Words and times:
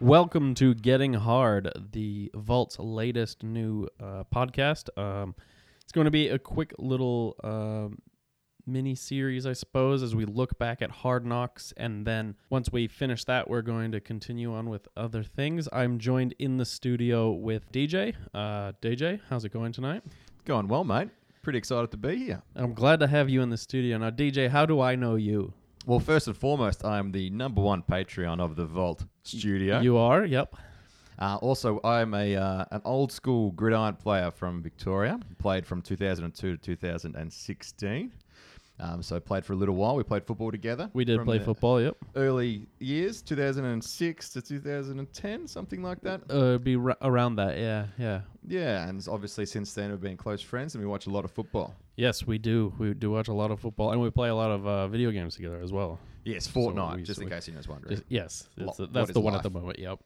Welcome 0.00 0.54
to 0.54 0.74
Getting 0.74 1.14
Hard, 1.14 1.70
the 1.92 2.30
Vault's 2.34 2.78
latest 2.78 3.42
new 3.42 3.88
uh, 4.00 4.24
podcast. 4.34 4.88
Um, 4.96 5.34
it's 5.82 5.92
going 5.92 6.06
to 6.06 6.10
be 6.10 6.28
a 6.28 6.38
quick 6.38 6.72
little 6.78 7.36
um, 7.44 7.98
mini 8.68 8.94
series, 8.94 9.46
I 9.46 9.54
suppose, 9.54 10.02
as 10.02 10.14
we 10.14 10.24
look 10.24 10.58
back 10.58 10.82
at 10.82 10.90
Hard 10.90 11.24
Knocks. 11.24 11.72
And 11.76 12.06
then 12.06 12.36
once 12.50 12.70
we 12.70 12.86
finish 12.86 13.24
that, 13.24 13.48
we're 13.48 13.62
going 13.62 13.90
to 13.92 14.00
continue 14.00 14.54
on 14.54 14.68
with 14.68 14.86
other 14.96 15.22
things. 15.22 15.68
I'm 15.72 15.98
joined 15.98 16.34
in 16.38 16.58
the 16.58 16.64
studio 16.64 17.30
with 17.30 17.72
DJ. 17.72 18.14
Uh, 18.34 18.72
DJ, 18.82 19.20
how's 19.28 19.44
it 19.44 19.52
going 19.52 19.72
tonight? 19.72 20.02
Going 20.44 20.68
well, 20.68 20.84
mate. 20.84 21.08
Pretty 21.42 21.58
excited 21.58 21.90
to 21.92 21.96
be 21.96 22.16
here. 22.16 22.42
I'm 22.54 22.74
glad 22.74 23.00
to 23.00 23.06
have 23.06 23.30
you 23.30 23.42
in 23.42 23.50
the 23.50 23.56
studio. 23.56 23.96
Now, 23.98 24.10
DJ, 24.10 24.50
how 24.50 24.66
do 24.66 24.80
I 24.80 24.94
know 24.94 25.16
you? 25.16 25.54
Well, 25.86 26.00
first 26.00 26.26
and 26.26 26.36
foremost, 26.36 26.84
I 26.84 26.98
am 26.98 27.12
the 27.12 27.30
number 27.30 27.62
one 27.62 27.82
Patreon 27.82 28.40
of 28.40 28.56
the 28.56 28.66
Vault 28.66 29.04
Studio. 29.22 29.80
You 29.80 29.96
are, 29.96 30.24
yep. 30.24 30.54
Uh, 31.18 31.36
also, 31.40 31.80
I'm 31.82 32.14
a 32.14 32.36
uh, 32.36 32.64
an 32.70 32.82
old 32.84 33.10
school 33.10 33.50
gridiron 33.52 33.96
player 33.96 34.30
from 34.30 34.62
Victoria. 34.62 35.18
Played 35.38 35.66
from 35.66 35.82
2002 35.82 36.56
to 36.56 36.62
2016. 36.62 38.12
Um, 38.80 39.02
so 39.02 39.18
played 39.18 39.44
for 39.44 39.54
a 39.54 39.56
little 39.56 39.74
while. 39.74 39.96
We 39.96 40.04
played 40.04 40.24
football 40.24 40.52
together. 40.52 40.88
We 40.92 41.04
did 41.04 41.24
play 41.24 41.40
football, 41.40 41.80
yep. 41.80 41.96
Early 42.14 42.66
years, 42.78 43.22
2006 43.22 44.28
to 44.30 44.40
2010, 44.42 45.46
something 45.48 45.82
like 45.82 46.00
that. 46.02 46.20
Uh, 46.30 46.36
it'd 46.36 46.64
be 46.64 46.76
ra- 46.76 46.94
around 47.02 47.36
that, 47.36 47.58
yeah, 47.58 47.86
yeah. 47.98 48.20
Yeah, 48.46 48.88
and 48.88 49.04
obviously 49.10 49.46
since 49.46 49.72
then 49.74 49.90
we've 49.90 50.00
been 50.00 50.16
close 50.16 50.40
friends 50.40 50.74
and 50.74 50.82
we 50.84 50.88
watch 50.88 51.06
a 51.06 51.10
lot 51.10 51.24
of 51.24 51.32
football. 51.32 51.74
Yes, 51.96 52.24
we 52.26 52.38
do. 52.38 52.72
We 52.78 52.94
do 52.94 53.10
watch 53.10 53.26
a 53.28 53.32
lot 53.32 53.50
of 53.50 53.58
football, 53.58 53.90
and 53.90 54.00
we 54.00 54.10
play 54.10 54.28
a 54.28 54.34
lot 54.34 54.52
of 54.52 54.64
uh, 54.66 54.86
video 54.86 55.10
games 55.10 55.34
together 55.34 55.60
as 55.60 55.72
well. 55.72 55.98
Yes, 56.24 56.44
So 56.44 56.52
Fortnite, 56.60 56.96
we- 56.96 57.02
just 57.02 57.18
so 57.18 57.24
in 57.24 57.30
case 57.30 57.48
anyone's 57.48 57.66
wondering. 57.68 57.96
Just- 57.96 58.04
yes, 58.08 58.48
Lo- 58.56 58.72
that's 58.92 59.10
the 59.12 59.20
one 59.20 59.34
at 59.34 59.42
the 59.42 59.50
moment. 59.50 59.78
Yep. 59.80 59.98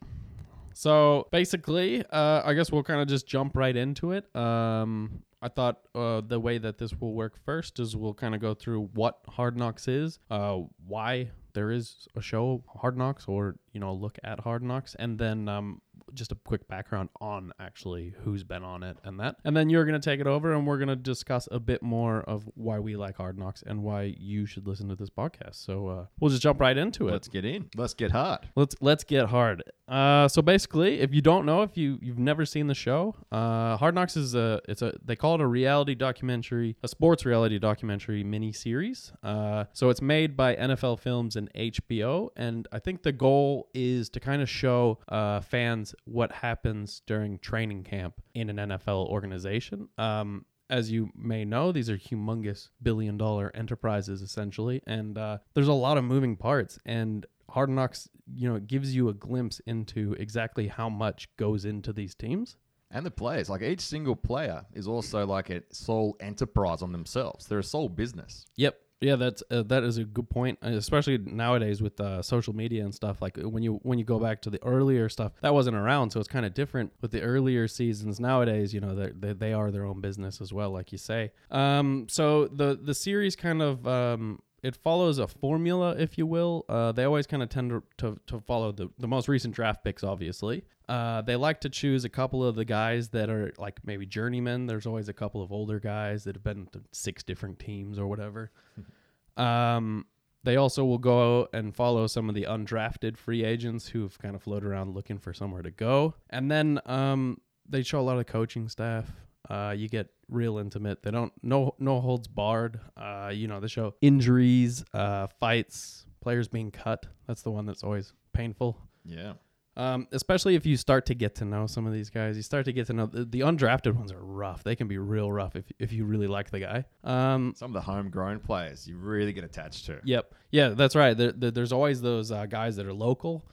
So 0.75 1.29
basically, 1.31 2.03
uh, 2.11 2.43
I 2.45 2.55
guess 2.55 2.73
we'll 2.73 2.83
kind 2.83 3.03
of 3.03 3.09
just 3.09 3.27
jump 3.27 3.55
right 3.57 3.77
into 3.77 4.13
it. 4.13 4.35
Um, 4.35 5.23
I 5.43 5.49
thought 5.49 5.81
uh, 5.95 6.21
the 6.21 6.39
way 6.39 6.59
that 6.59 6.79
this 6.79 6.93
will 7.01 7.15
work 7.15 7.37
first 7.45 7.81
is 7.81 7.97
we'll 7.97 8.15
kind 8.15 8.35
of 8.35 8.41
go 8.41 8.55
through 8.55 8.91
what 8.95 9.19
Hard 9.29 9.57
Knocks 9.57 9.89
is, 9.89 10.21
uh, 10.31 10.61
why 10.87 11.31
there 11.53 11.73
is 11.73 12.07
a 12.15 12.23
show 12.23 12.63
Hard 12.81 12.97
Knocks, 12.97 13.27
or 13.27 13.57
you 13.73 13.81
know, 13.81 13.93
look 13.93 14.19
at 14.23 14.41
Hard 14.41 14.63
Knocks, 14.63 14.95
and 14.99 15.19
then 15.19 15.49
um, 15.49 15.83
just 16.15 16.33
a 16.33 16.35
quick 16.35 16.69
background 16.69 17.09
on 17.21 17.53
actually 17.59 18.15
who's 18.23 18.45
been 18.45 18.63
on 18.65 18.83
it 18.83 18.97
and 19.05 19.21
that. 19.21 19.37
And 19.45 19.57
then 19.57 19.71
you're 19.71 19.85
going 19.85 20.01
to 20.01 20.05
take 20.05 20.21
it 20.21 20.27
over 20.27 20.53
and 20.53 20.67
we're 20.67 20.79
going 20.79 20.89
to 20.89 20.97
discuss 20.97 21.49
a 21.51 21.61
bit 21.61 21.83
more 21.83 22.21
of 22.23 22.49
why 22.55 22.79
we 22.79 22.97
like 22.97 23.17
Hard 23.17 23.39
Knocks 23.39 23.63
and 23.67 23.83
why 23.83 24.15
you 24.19 24.47
should 24.47 24.67
listen 24.67 24.89
to 24.89 24.97
this 24.97 25.11
podcast. 25.11 25.65
So 25.65 25.89
uh, 25.89 26.07
we'll 26.21 26.31
just 26.31 26.43
jump 26.43 26.61
right 26.61 26.77
into 26.77 27.09
it. 27.09 27.13
Let's 27.13 27.29
get 27.29 27.45
in. 27.45 27.69
Let's 27.77 27.95
get 27.95 28.11
hard. 28.11 28.49
Let's 28.57 28.77
let's 28.81 29.05
get 29.05 29.27
hard. 29.27 29.63
Uh, 29.89 30.27
so 30.27 30.41
basically, 30.41 31.01
if 31.01 31.13
you 31.13 31.21
don't 31.21 31.45
know, 31.45 31.63
if 31.63 31.77
you 31.77 31.99
you've 32.01 32.19
never 32.19 32.47
seen 32.47 32.67
the 32.67 32.75
show, 32.75 33.15
uh, 33.31 33.77
Hard 33.77 33.95
Knocks 33.95 34.17
is 34.17 34.35
a 34.35 34.61
it's 34.69 34.81
a 34.81 34.95
they 35.05 35.17
call 35.17 35.35
it 35.35 35.41
a 35.41 35.47
reality 35.47 35.95
documentary, 35.95 36.77
a 36.83 36.89
sports 36.89 37.27
reality 37.27 37.59
documentary 37.59 38.25
mini 38.25 38.53
series. 38.53 39.13
Uh, 39.23 39.65
so 39.73 39.91
it's 39.91 40.01
made 40.01 40.37
by 40.37 40.55
NFL 40.55 41.01
Films 41.01 41.37
and 41.37 41.53
HBO, 41.53 42.31
and 42.37 42.67
I 42.73 42.79
think 42.79 43.03
the 43.03 43.13
goal 43.13 43.69
is 43.75 44.09
to 44.11 44.21
kind 44.21 44.41
of 44.41 44.49
show 44.49 44.99
uh, 45.09 45.41
fans 45.41 45.95
what 46.05 46.33
happens 46.33 47.03
during 47.07 47.39
training 47.39 47.85
camp 47.85 48.21
in 48.35 48.51
an 48.51 48.57
NFL 48.57 49.07
organization. 49.07 49.89
Um, 49.99 50.45
as 50.71 50.91
you 50.91 51.11
may 51.15 51.45
know, 51.45 51.71
these 51.71 51.91
are 51.91 51.99
humongous 51.99 52.71
billion 52.83 53.19
dollar 53.19 53.51
enterprises 53.55 54.23
essentially, 54.23 54.83
and 54.87 55.19
uh, 55.19 55.39
there's 55.55 55.69
a 55.69 55.73
lot 55.73 55.99
of 55.99 56.05
moving 56.05 56.37
parts. 56.37 56.79
And 56.87 57.27
Hard 57.51 57.69
Knocks, 57.69 58.09
you 58.35 58.49
know, 58.49 58.57
it 58.57 58.67
gives 58.67 58.95
you 58.95 59.11
a 59.11 59.15
glimpse 59.15 59.61
into 59.67 60.15
exactly 60.19 60.69
how 60.69 60.89
much 60.89 61.29
goes 61.37 61.67
into 61.67 61.93
these 61.93 62.15
teams. 62.15 62.57
And 62.91 63.05
the 63.07 63.11
players, 63.11 63.49
like 63.49 63.63
each 63.63 63.81
single 63.81 64.17
player 64.17 64.65
is 64.73 64.87
also 64.87 65.27
like 65.27 65.51
a 65.51 65.63
sole 65.73 66.17
enterprise 66.21 66.83
on 66.83 66.93
themselves. 66.93 67.47
They're 67.47 67.59
a 67.59 67.65
sole 67.65 67.89
business. 67.89 68.47
Yep. 68.57 68.79
Yeah, 69.03 69.17
that's 69.17 69.43
uh, 69.51 69.65
that 69.65 69.83
is 69.83 69.99
a 69.99 70.05
good 70.05 70.31
point, 70.31 70.61
uh, 70.65 70.69
especially 70.69 71.19
nowadays 71.19 71.83
with 71.83 72.01
uh, 72.01 72.23
social 72.23 72.55
media 72.55 72.85
and 72.85 72.95
stuff. 72.95 73.21
Like 73.21 73.37
when 73.37 73.65
you 73.65 73.81
when 73.83 73.99
you 73.99 74.05
go 74.05 74.21
back 74.21 74.41
to 74.43 74.51
the 74.51 74.63
earlier 74.63 75.09
stuff, 75.09 75.33
that 75.43 75.53
wasn't 75.53 75.77
around, 75.77 76.11
so 76.11 76.21
it's 76.21 76.29
kind 76.29 76.47
of 76.47 76.55
different 76.55 76.93
with 77.01 77.11
the 77.11 77.21
earlier 77.21 77.67
seasons. 77.67 78.21
Nowadays, 78.21 78.73
you 78.73 78.81
know, 78.81 78.95
they 78.95 79.33
they 79.33 79.53
are 79.53 79.73
their 79.73 79.85
own 79.85 80.01
business 80.01 80.41
as 80.41 80.53
well, 80.53 80.71
like 80.71 80.93
you 80.93 80.99
say. 80.99 81.33
Um, 81.51 82.07
so 82.09 82.47
the 82.47 82.79
the 82.81 82.95
series 82.95 83.35
kind 83.35 83.61
of 83.61 83.87
um, 83.89 84.41
it 84.63 84.77
follows 84.77 85.19
a 85.19 85.27
formula, 85.27 85.97
if 85.99 86.17
you 86.17 86.25
will. 86.25 86.65
Uh, 86.69 86.93
they 86.93 87.05
always 87.05 87.27
kind 87.27 87.43
of 87.43 87.49
tend 87.49 87.71
to, 87.71 87.83
to, 87.99 88.19
to 88.27 88.41
follow 88.41 88.71
the, 88.71 88.89
the 88.99 89.09
most 89.09 89.27
recent 89.29 89.55
draft 89.55 89.83
picks, 89.83 90.05
obviously. 90.05 90.65
Uh, 90.89 91.21
they 91.23 91.35
like 91.35 91.61
to 91.63 91.69
choose 91.69 92.05
a 92.05 92.09
couple 92.09 92.45
of 92.45 92.55
the 92.55 92.65
guys 92.65 93.09
that 93.09 93.29
are 93.29 93.53
like 93.59 93.81
maybe 93.85 94.07
journeymen. 94.07 94.67
There's 94.67 94.87
always 94.87 95.09
a 95.09 95.13
couple 95.13 95.43
of 95.43 95.51
older 95.51 95.81
guys 95.81 96.25
that 96.25 96.37
have 96.37 96.45
been 96.45 96.67
to 96.73 96.83
six 96.93 97.23
different 97.23 97.59
teams 97.59 97.99
or 97.99 98.07
whatever. 98.07 98.53
um, 99.37 100.07
they 100.45 100.57
also 100.57 100.85
will 100.85 100.99
go 100.99 101.49
and 101.53 101.75
follow 101.75 102.07
some 102.07 102.29
of 102.29 102.35
the 102.35 102.47
undrafted 102.49 103.17
free 103.17 103.45
agents 103.45 103.89
who've 103.89 104.17
kind 104.19 104.35
of 104.35 104.43
floated 104.43 104.67
around 104.67 104.95
looking 104.95 105.19
for 105.19 105.33
somewhere 105.33 105.63
to 105.63 105.71
go. 105.71 106.15
And 106.31 106.51
then 106.51 106.81
um, 106.87 107.41
they 107.69 107.83
show 107.83 108.01
a 108.01 108.03
lot 108.03 108.19
of 108.19 108.27
coaching 108.27 108.69
staff. 108.69 109.11
Uh, 109.49 109.75
you 109.77 109.89
get 109.89 110.09
real 110.33 110.59
intimate. 110.59 111.03
They 111.03 111.11
don't 111.11 111.33
no 111.43 111.75
no 111.79 112.01
holds 112.01 112.29
barred. 112.29 112.81
Uh, 112.97 113.31
you 113.33 113.49
know, 113.49 113.61
they 113.61 113.69
show 113.69 113.95
injuries, 114.01 114.85
uh, 114.93 115.27
fights, 115.39 116.07
players 116.21 116.49
being 116.49 116.71
cut. 116.71 117.07
That's 117.27 117.43
the 117.43 117.51
one 117.51 117.67
that's 117.67 117.83
always 117.83 118.13
painful. 118.33 118.79
Yeah. 119.05 119.35
Um, 119.75 120.07
especially 120.13 120.55
if 120.55 120.67
you 120.67 120.77
start 120.77 121.07
to 121.07 121.15
get 121.15 121.35
to 121.37 121.47
know 121.47 121.67
some 121.67 121.87
of 121.87 121.95
these 121.95 122.11
guys, 122.11 122.37
you 122.37 122.43
start 122.43 122.67
to 122.67 122.75
get 122.75 122.89
to 122.89 122.93
know 122.93 123.07
the, 123.07 123.25
the 123.25 123.41
undrafted 123.41 123.95
ones 123.97 124.13
are 124.13 124.23
rough. 124.23 124.63
They 124.63 124.77
can 124.77 124.87
be 124.87 124.99
real 124.99 125.33
rough 125.33 125.57
if 125.57 125.65
if 125.79 125.93
you 125.93 126.05
really 126.05 126.27
like 126.27 126.51
the 126.51 126.61
guy. 126.61 126.85
Um, 127.05 127.55
Some 127.57 127.71
of 127.71 127.75
the 127.75 127.81
homegrown 127.81 128.41
players 128.41 128.87
you 128.87 128.99
really 128.99 129.33
get 129.33 129.45
attached 129.45 129.87
to. 129.87 130.01
Yep. 130.05 130.35
Yeah, 130.51 130.71
that's 130.71 130.95
right. 130.95 131.17
There, 131.17 131.33
there, 131.33 131.51
there's 131.51 131.73
always 131.73 132.03
those 132.03 132.31
uh, 132.31 132.45
guys 132.47 132.77
that 132.77 132.87
are 132.87 132.93
local 132.93 133.45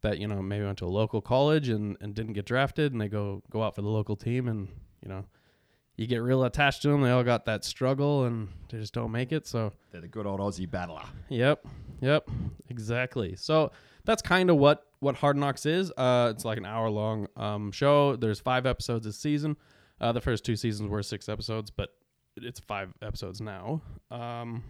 that 0.00 0.18
you 0.18 0.26
know 0.26 0.40
maybe 0.40 0.64
went 0.64 0.78
to 0.78 0.86
a 0.86 0.86
local 0.86 1.20
college 1.20 1.68
and, 1.68 1.96
and 2.00 2.14
didn't 2.14 2.32
get 2.32 2.46
drafted, 2.46 2.92
and 2.92 3.00
they 3.00 3.08
go 3.08 3.42
go 3.50 3.62
out 3.62 3.74
for 3.74 3.82
the 3.82 3.88
local 3.88 4.16
team, 4.16 4.48
and 4.48 4.68
you 5.02 5.08
know 5.08 5.24
you 5.98 6.06
get 6.06 6.18
real 6.18 6.44
attached 6.44 6.82
to 6.82 6.88
them. 6.88 7.02
They 7.02 7.10
all 7.10 7.24
got 7.24 7.44
that 7.46 7.64
struggle, 7.64 8.24
and 8.24 8.48
they 8.70 8.78
just 8.78 8.94
don't 8.94 9.10
make 9.10 9.32
it. 9.32 9.46
So 9.48 9.72
They're 9.90 10.00
the 10.00 10.08
good 10.08 10.26
old 10.26 10.38
Aussie 10.38 10.70
battler. 10.70 11.02
Yep. 11.28 11.66
Yep. 12.00 12.30
Exactly. 12.68 13.34
So 13.34 13.72
that's 14.04 14.22
kind 14.22 14.48
of 14.48 14.56
what 14.56 14.84
what 15.00 15.16
Hard 15.16 15.36
Knocks 15.36 15.66
is. 15.66 15.92
Uh, 15.96 16.32
it's 16.34 16.44
like 16.44 16.56
an 16.56 16.64
hour 16.64 16.88
long 16.88 17.26
um, 17.36 17.72
show. 17.72 18.14
There's 18.14 18.38
five 18.38 18.64
episodes 18.64 19.04
this 19.04 19.18
season. 19.18 19.56
Uh, 20.00 20.12
the 20.12 20.20
first 20.20 20.44
two 20.44 20.54
seasons 20.54 20.88
were 20.88 21.02
six 21.02 21.28
episodes, 21.28 21.70
but 21.70 21.90
it's 22.36 22.60
five 22.60 22.92
episodes 23.02 23.40
now. 23.40 23.82
Um, 24.12 24.62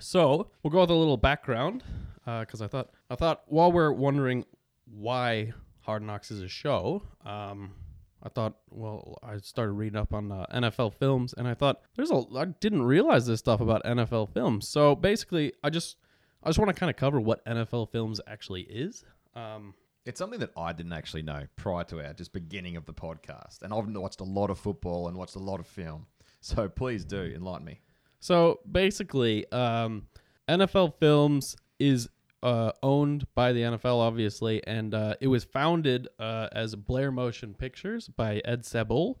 so 0.00 0.48
we'll 0.62 0.70
go 0.70 0.80
with 0.80 0.90
a 0.90 0.94
little 0.94 1.18
background 1.18 1.84
because 2.24 2.62
I 2.62 2.68
thought 2.68 2.88
I 3.10 3.16
thought 3.16 3.42
while 3.48 3.70
we're 3.70 3.92
wondering 3.92 4.46
why 4.90 5.52
Hard 5.82 6.02
Knocks 6.02 6.30
is 6.30 6.40
a 6.40 6.48
show. 6.48 7.02
Um, 7.26 7.72
I 8.22 8.28
thought, 8.28 8.56
well, 8.70 9.18
I 9.22 9.38
started 9.38 9.72
reading 9.72 9.98
up 9.98 10.12
on 10.12 10.30
uh, 10.30 10.46
NFL 10.52 10.94
films, 10.94 11.34
and 11.36 11.48
I 11.48 11.54
thought 11.54 11.80
there's 11.96 12.10
a. 12.10 12.22
I 12.36 12.44
didn't 12.46 12.82
realize 12.82 13.26
this 13.26 13.38
stuff 13.40 13.60
about 13.60 13.82
NFL 13.84 14.32
films. 14.32 14.68
So 14.68 14.94
basically, 14.94 15.52
I 15.64 15.70
just, 15.70 15.96
I 16.42 16.48
just 16.48 16.58
want 16.58 16.68
to 16.68 16.78
kind 16.78 16.90
of 16.90 16.96
cover 16.96 17.20
what 17.20 17.44
NFL 17.46 17.90
films 17.90 18.20
actually 18.26 18.62
is. 18.62 19.04
Um, 19.34 19.74
It's 20.04 20.18
something 20.18 20.40
that 20.40 20.50
I 20.56 20.72
didn't 20.72 20.92
actually 20.92 21.22
know 21.22 21.46
prior 21.56 21.84
to 21.84 22.04
our 22.06 22.12
just 22.12 22.32
beginning 22.32 22.76
of 22.76 22.84
the 22.86 22.94
podcast. 22.94 23.62
And 23.62 23.72
I've 23.72 23.86
watched 23.88 24.20
a 24.20 24.24
lot 24.24 24.50
of 24.50 24.58
football 24.58 25.08
and 25.08 25.16
watched 25.16 25.36
a 25.36 25.40
lot 25.40 25.60
of 25.60 25.66
film. 25.66 26.06
So 26.40 26.68
please 26.68 27.04
do 27.04 27.20
enlighten 27.22 27.66
me. 27.66 27.80
So 28.18 28.60
basically, 28.70 29.50
um, 29.52 30.06
NFL 30.48 30.94
Films 30.98 31.56
is 31.78 32.08
uh, 32.42 32.72
owned 32.82 33.26
by 33.34 33.52
the 33.52 33.60
NFL, 33.60 33.98
obviously, 33.98 34.64
and 34.66 34.94
uh, 34.94 35.14
it 35.20 35.28
was 35.28 35.44
founded 35.44 36.08
uh, 36.18 36.48
as 36.52 36.74
Blair 36.74 37.12
Motion 37.12 37.54
Pictures 37.54 38.08
by 38.08 38.40
Ed 38.44 38.62
Sabol. 38.62 39.16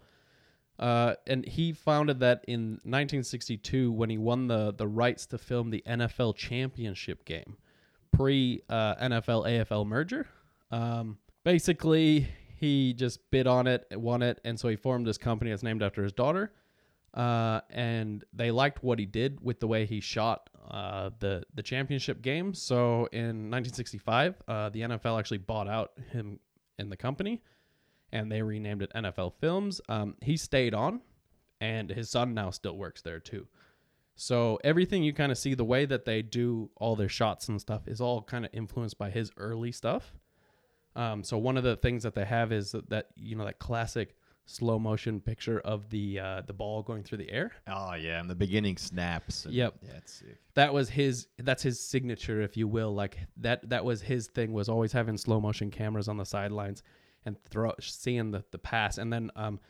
Uh, 0.78 1.14
and 1.26 1.44
he 1.46 1.72
founded 1.72 2.20
that 2.20 2.42
in 2.48 2.80
1962 2.84 3.92
when 3.92 4.08
he 4.08 4.16
won 4.16 4.46
the, 4.46 4.72
the 4.72 4.88
rights 4.88 5.26
to 5.26 5.36
film 5.36 5.70
the 5.70 5.82
NFL 5.86 6.34
championship 6.36 7.26
game, 7.26 7.58
pre 8.12 8.62
uh, 8.70 8.94
NFL 8.96 9.46
AFL 9.46 9.86
merger. 9.86 10.26
Um, 10.70 11.18
basically, 11.44 12.28
he 12.56 12.94
just 12.94 13.30
bid 13.30 13.46
on 13.46 13.66
it, 13.66 13.86
won 13.92 14.22
it, 14.22 14.40
and 14.42 14.58
so 14.58 14.68
he 14.68 14.76
formed 14.76 15.06
this 15.06 15.18
company 15.18 15.50
that's 15.50 15.62
named 15.62 15.82
after 15.82 16.02
his 16.02 16.12
daughter 16.14 16.50
uh, 17.14 17.60
and 17.70 18.24
they 18.32 18.50
liked 18.50 18.82
what 18.82 18.98
he 18.98 19.06
did 19.06 19.40
with 19.40 19.60
the 19.60 19.66
way 19.66 19.86
he 19.86 20.00
shot 20.00 20.48
uh, 20.70 21.10
the 21.18 21.42
the 21.54 21.62
championship 21.62 22.22
game. 22.22 22.54
So 22.54 23.08
in 23.12 23.50
1965, 23.50 24.42
uh, 24.46 24.68
the 24.68 24.82
NFL 24.82 25.18
actually 25.18 25.38
bought 25.38 25.68
out 25.68 25.92
him 26.12 26.38
in 26.78 26.88
the 26.88 26.96
company, 26.96 27.42
and 28.12 28.30
they 28.30 28.42
renamed 28.42 28.82
it 28.82 28.92
NFL 28.94 29.34
Films. 29.40 29.80
Um, 29.88 30.14
he 30.22 30.36
stayed 30.36 30.74
on, 30.74 31.00
and 31.60 31.90
his 31.90 32.10
son 32.10 32.34
now 32.34 32.50
still 32.50 32.76
works 32.76 33.02
there 33.02 33.18
too. 33.18 33.48
So 34.14 34.58
everything 34.62 35.02
you 35.02 35.12
kind 35.12 35.32
of 35.32 35.38
see, 35.38 35.54
the 35.54 35.64
way 35.64 35.86
that 35.86 36.04
they 36.04 36.22
do 36.22 36.70
all 36.76 36.94
their 36.94 37.08
shots 37.08 37.48
and 37.48 37.60
stuff, 37.60 37.88
is 37.88 38.00
all 38.00 38.22
kind 38.22 38.44
of 38.44 38.50
influenced 38.52 38.98
by 38.98 39.10
his 39.10 39.32
early 39.36 39.72
stuff. 39.72 40.14
Um, 40.94 41.24
so 41.24 41.38
one 41.38 41.56
of 41.56 41.64
the 41.64 41.76
things 41.76 42.02
that 42.02 42.14
they 42.14 42.24
have 42.24 42.52
is 42.52 42.72
that, 42.72 42.90
that 42.90 43.06
you 43.16 43.34
know 43.34 43.44
that 43.44 43.58
classic 43.58 44.14
slow 44.50 44.78
motion 44.78 45.20
picture 45.20 45.60
of 45.60 45.88
the 45.90 46.18
uh, 46.20 46.42
the 46.46 46.52
ball 46.52 46.82
going 46.82 47.02
through 47.02 47.18
the 47.18 47.30
air. 47.30 47.52
Oh 47.68 47.94
yeah, 47.94 48.20
and 48.20 48.28
the 48.28 48.34
beginning 48.34 48.76
snaps. 48.76 49.44
And, 49.44 49.54
Yep. 49.54 49.74
Yeah, 49.82 49.90
it's 49.96 50.12
sick. 50.14 50.38
That 50.54 50.72
was 50.74 50.88
his. 50.90 51.28
That's 51.38 51.62
his 51.62 51.80
signature, 51.80 52.40
if 52.42 52.56
you 52.56 52.66
will. 52.68 52.94
Like 52.94 53.18
that. 53.38 53.68
That 53.70 53.84
was 53.84 54.02
his 54.02 54.26
thing. 54.28 54.52
Was 54.52 54.68
always 54.68 54.92
having 54.92 55.16
slow 55.16 55.40
motion 55.40 55.70
cameras 55.70 56.08
on 56.08 56.16
the 56.16 56.24
sidelines 56.26 56.82
and 57.24 57.36
throw 57.44 57.72
seeing 57.80 58.30
the 58.30 58.44
the 58.50 58.58
pass, 58.58 58.98
and 58.98 59.12
then 59.12 59.30
um, 59.36 59.60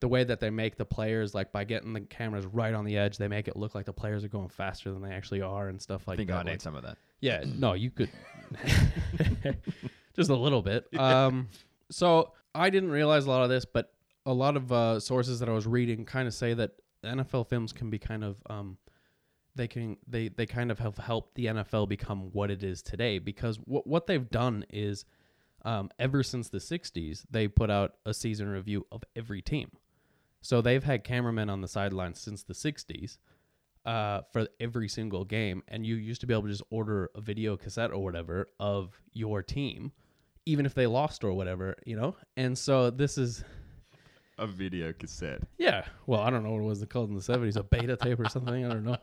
the 0.00 0.08
way 0.08 0.22
that 0.24 0.38
they 0.40 0.50
make 0.50 0.76
the 0.76 0.84
players 0.84 1.34
like 1.34 1.50
by 1.50 1.64
getting 1.64 1.92
the 1.92 2.00
cameras 2.02 2.46
right 2.46 2.74
on 2.74 2.84
the 2.84 2.96
edge, 2.96 3.16
they 3.18 3.26
make 3.28 3.48
it 3.48 3.56
look 3.56 3.74
like 3.74 3.86
the 3.86 3.92
players 3.92 4.22
are 4.24 4.28
going 4.28 4.48
faster 4.48 4.92
than 4.92 5.02
they 5.02 5.10
actually 5.12 5.42
are 5.42 5.68
and 5.68 5.80
stuff 5.82 6.06
like 6.06 6.16
think 6.18 6.28
that. 6.28 6.34
I 6.34 6.38
Like- 6.38 6.46
need 6.46 6.62
some 6.62 6.76
of 6.76 6.82
that. 6.84 6.98
yeah, 7.20 7.42
no, 7.56 7.72
you 7.72 7.90
could 7.90 8.10
just 10.14 10.30
a 10.30 10.36
little 10.36 10.62
bit. 10.62 10.86
Um, 10.98 11.48
so 11.90 12.32
I 12.54 12.70
didn't 12.70 12.90
realize 12.90 13.24
a 13.24 13.30
lot 13.30 13.42
of 13.42 13.48
this, 13.48 13.64
but 13.64 13.92
a 14.28 14.32
lot 14.32 14.56
of 14.56 14.70
uh, 14.70 15.00
sources 15.00 15.40
that 15.40 15.48
I 15.48 15.52
was 15.52 15.66
reading 15.66 16.04
kind 16.04 16.28
of 16.28 16.34
say 16.34 16.52
that 16.54 16.72
NFL 17.02 17.48
films 17.48 17.72
can 17.72 17.88
be 17.88 17.98
kind 17.98 18.22
of 18.22 18.36
um, 18.50 18.76
they 19.54 19.66
can 19.66 19.96
they 20.06 20.28
they 20.28 20.44
kind 20.44 20.70
of 20.70 20.78
have 20.78 20.98
helped 20.98 21.34
the 21.34 21.46
NFL 21.46 21.88
become 21.88 22.30
what 22.32 22.50
it 22.50 22.62
is 22.62 22.82
today 22.82 23.18
because 23.18 23.56
what 23.64 23.86
what 23.86 24.06
they've 24.06 24.30
done 24.30 24.66
is 24.70 25.06
um, 25.64 25.90
ever 25.98 26.22
since 26.22 26.50
the 26.50 26.58
'60s 26.58 27.24
they 27.30 27.48
put 27.48 27.70
out 27.70 27.94
a 28.04 28.12
season 28.12 28.48
review 28.48 28.86
of 28.92 29.02
every 29.16 29.40
team. 29.40 29.70
So 30.42 30.60
they've 30.60 30.84
had 30.84 31.04
cameramen 31.04 31.48
on 31.48 31.62
the 31.62 31.68
sidelines 31.68 32.20
since 32.20 32.42
the 32.42 32.52
'60s 32.52 33.16
uh, 33.86 34.20
for 34.30 34.46
every 34.60 34.88
single 34.88 35.24
game, 35.24 35.62
and 35.68 35.86
you 35.86 35.94
used 35.94 36.20
to 36.20 36.26
be 36.26 36.34
able 36.34 36.42
to 36.42 36.50
just 36.50 36.62
order 36.70 37.10
a 37.14 37.22
video 37.22 37.56
cassette 37.56 37.92
or 37.92 38.04
whatever 38.04 38.46
of 38.60 39.00
your 39.14 39.42
team, 39.42 39.92
even 40.44 40.66
if 40.66 40.74
they 40.74 40.86
lost 40.86 41.24
or 41.24 41.32
whatever, 41.32 41.74
you 41.86 41.96
know. 41.96 42.14
And 42.36 42.56
so 42.56 42.90
this 42.90 43.16
is, 43.16 43.42
A 44.38 44.46
video 44.46 44.92
cassette. 44.92 45.42
yeah. 45.58 45.84
Well, 46.06 46.20
I 46.20 46.30
don't 46.30 46.44
know 46.44 46.50
what 46.52 46.60
it 46.60 46.66
was 46.66 46.84
called 46.88 47.10
in 47.10 47.16
the 47.16 47.22
seventies, 47.22 47.56
a 47.56 47.62
beta 47.62 47.96
tape 47.96 48.20
or 48.20 48.28
something. 48.28 48.64
I 48.64 48.68
don't 48.68 48.84
know. 48.84 48.98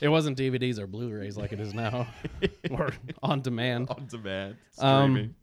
It 0.00 0.08
wasn't 0.08 0.36
DVDs 0.36 0.78
or 0.78 0.86
Blu-rays 0.86 1.36
like 1.36 1.52
it 1.52 1.60
is 1.60 1.72
now, 1.74 2.08
or 2.70 2.92
on 3.22 3.42
demand. 3.42 3.90
On 3.90 4.06
demand. 4.08 4.56
Um, 4.78 5.12
Streaming. 5.12 5.34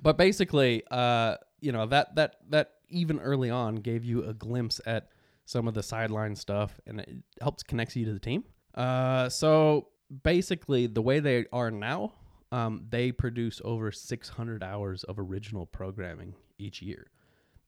But 0.00 0.16
basically, 0.16 0.82
uh, 0.90 1.36
you 1.60 1.72
know 1.72 1.86
that 1.86 2.14
that 2.14 2.36
that 2.50 2.72
even 2.88 3.18
early 3.18 3.50
on 3.50 3.76
gave 3.76 4.04
you 4.04 4.22
a 4.24 4.32
glimpse 4.32 4.80
at 4.86 5.08
some 5.46 5.66
of 5.66 5.74
the 5.74 5.82
sideline 5.82 6.36
stuff, 6.36 6.78
and 6.86 7.00
it 7.00 7.08
helps 7.40 7.62
connects 7.62 7.96
you 7.96 8.04
to 8.04 8.12
the 8.12 8.20
team. 8.20 8.44
Uh, 8.74 9.28
so 9.28 9.88
basically, 10.22 10.86
the 10.86 11.02
way 11.02 11.18
they 11.18 11.46
are 11.52 11.70
now, 11.70 12.12
um, 12.52 12.84
they 12.90 13.10
produce 13.10 13.60
over 13.64 13.90
600 13.90 14.62
hours 14.62 15.02
of 15.04 15.18
original 15.18 15.66
programming 15.66 16.34
each 16.58 16.82
year. 16.82 17.06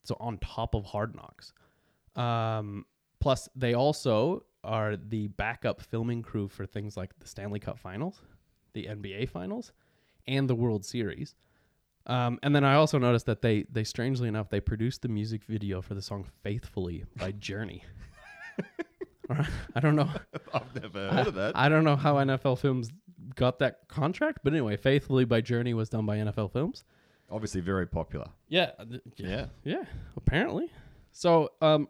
So 0.09 0.17
on 0.21 0.39
top 0.39 0.75
of 0.75 0.87
Hard 0.87 1.15
Knocks, 1.15 1.53
um, 2.17 2.87
plus 3.21 3.49
they 3.55 3.75
also 3.75 4.45
are 4.65 4.97
the 4.97 5.29
backup 5.29 5.83
filming 5.83 6.23
crew 6.23 6.49
for 6.49 6.65
things 6.67 6.97
like 6.97 7.11
the 7.19 7.29
Stanley 7.29 7.61
Cup 7.61 7.79
Finals, 7.79 8.23
the 8.73 8.87
NBA 8.87 9.29
Finals, 9.29 9.73
and 10.27 10.49
the 10.49 10.55
World 10.55 10.85
Series. 10.85 11.35
Um, 12.07 12.39
and 12.43 12.57
then 12.57 12.65
I 12.65 12.75
also 12.75 12.99
noticed 12.99 13.27
that 13.27 13.43
they 13.43 13.65
they 13.71 13.85
strangely 13.85 14.29
enough 14.29 14.49
they 14.49 14.61
produced 14.61 15.03
the 15.03 15.09
music 15.09 15.45
video 15.45 15.83
for 15.83 15.95
the 15.95 16.01
song 16.01 16.25
"Faithfully" 16.43 17.05
by 17.17 17.33
Journey. 17.33 17.85
I 19.31 19.81
don't 19.81 19.95
know. 19.95 20.09
I've 20.55 20.75
never 20.75 21.11
heard 21.11 21.27
of 21.27 21.35
that. 21.35 21.55
I 21.55 21.69
don't 21.69 21.85
know 21.85 21.97
how 21.97 22.15
NFL 22.15 22.59
Films 22.61 22.91
got 23.35 23.59
that 23.59 23.89
contract, 23.89 24.39
but 24.43 24.55
anyway, 24.55 24.79
"Faithfully" 24.79 25.27
by 25.27 25.43
Journey 25.43 25.75
was 25.75 25.91
done 25.91 26.07
by 26.07 26.17
NFL 26.17 26.51
Films. 26.53 26.85
Obviously, 27.31 27.61
very 27.61 27.87
popular. 27.87 28.29
Yeah, 28.49 28.71
th- 28.89 29.03
Yeah. 29.17 29.47
yeah, 29.65 29.85
apparently. 30.17 30.71
So, 31.13 31.51
um, 31.61 31.89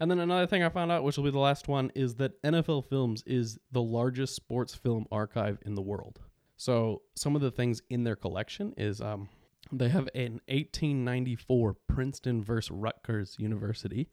and 0.00 0.10
then 0.10 0.18
another 0.20 0.46
thing 0.46 0.62
I 0.62 0.68
found 0.68 0.90
out, 0.92 1.02
which 1.04 1.16
will 1.16 1.24
be 1.24 1.30
the 1.30 1.38
last 1.38 1.68
one, 1.68 1.90
is 1.94 2.14
that 2.16 2.40
NFL 2.42 2.86
Films 2.88 3.22
is 3.26 3.58
the 3.72 3.82
largest 3.82 4.34
sports 4.36 4.74
film 4.74 5.06
archive 5.10 5.58
in 5.66 5.74
the 5.74 5.82
world. 5.82 6.20
So, 6.56 7.02
some 7.14 7.34
of 7.36 7.42
the 7.42 7.50
things 7.50 7.82
in 7.90 8.04
their 8.04 8.16
collection 8.16 8.74
is 8.76 9.00
um, 9.00 9.28
they 9.72 9.88
have 9.88 10.08
an 10.14 10.40
1894 10.48 11.76
Princeton 11.88 12.42
versus 12.42 12.70
Rutgers 12.70 13.36
University 13.38 14.08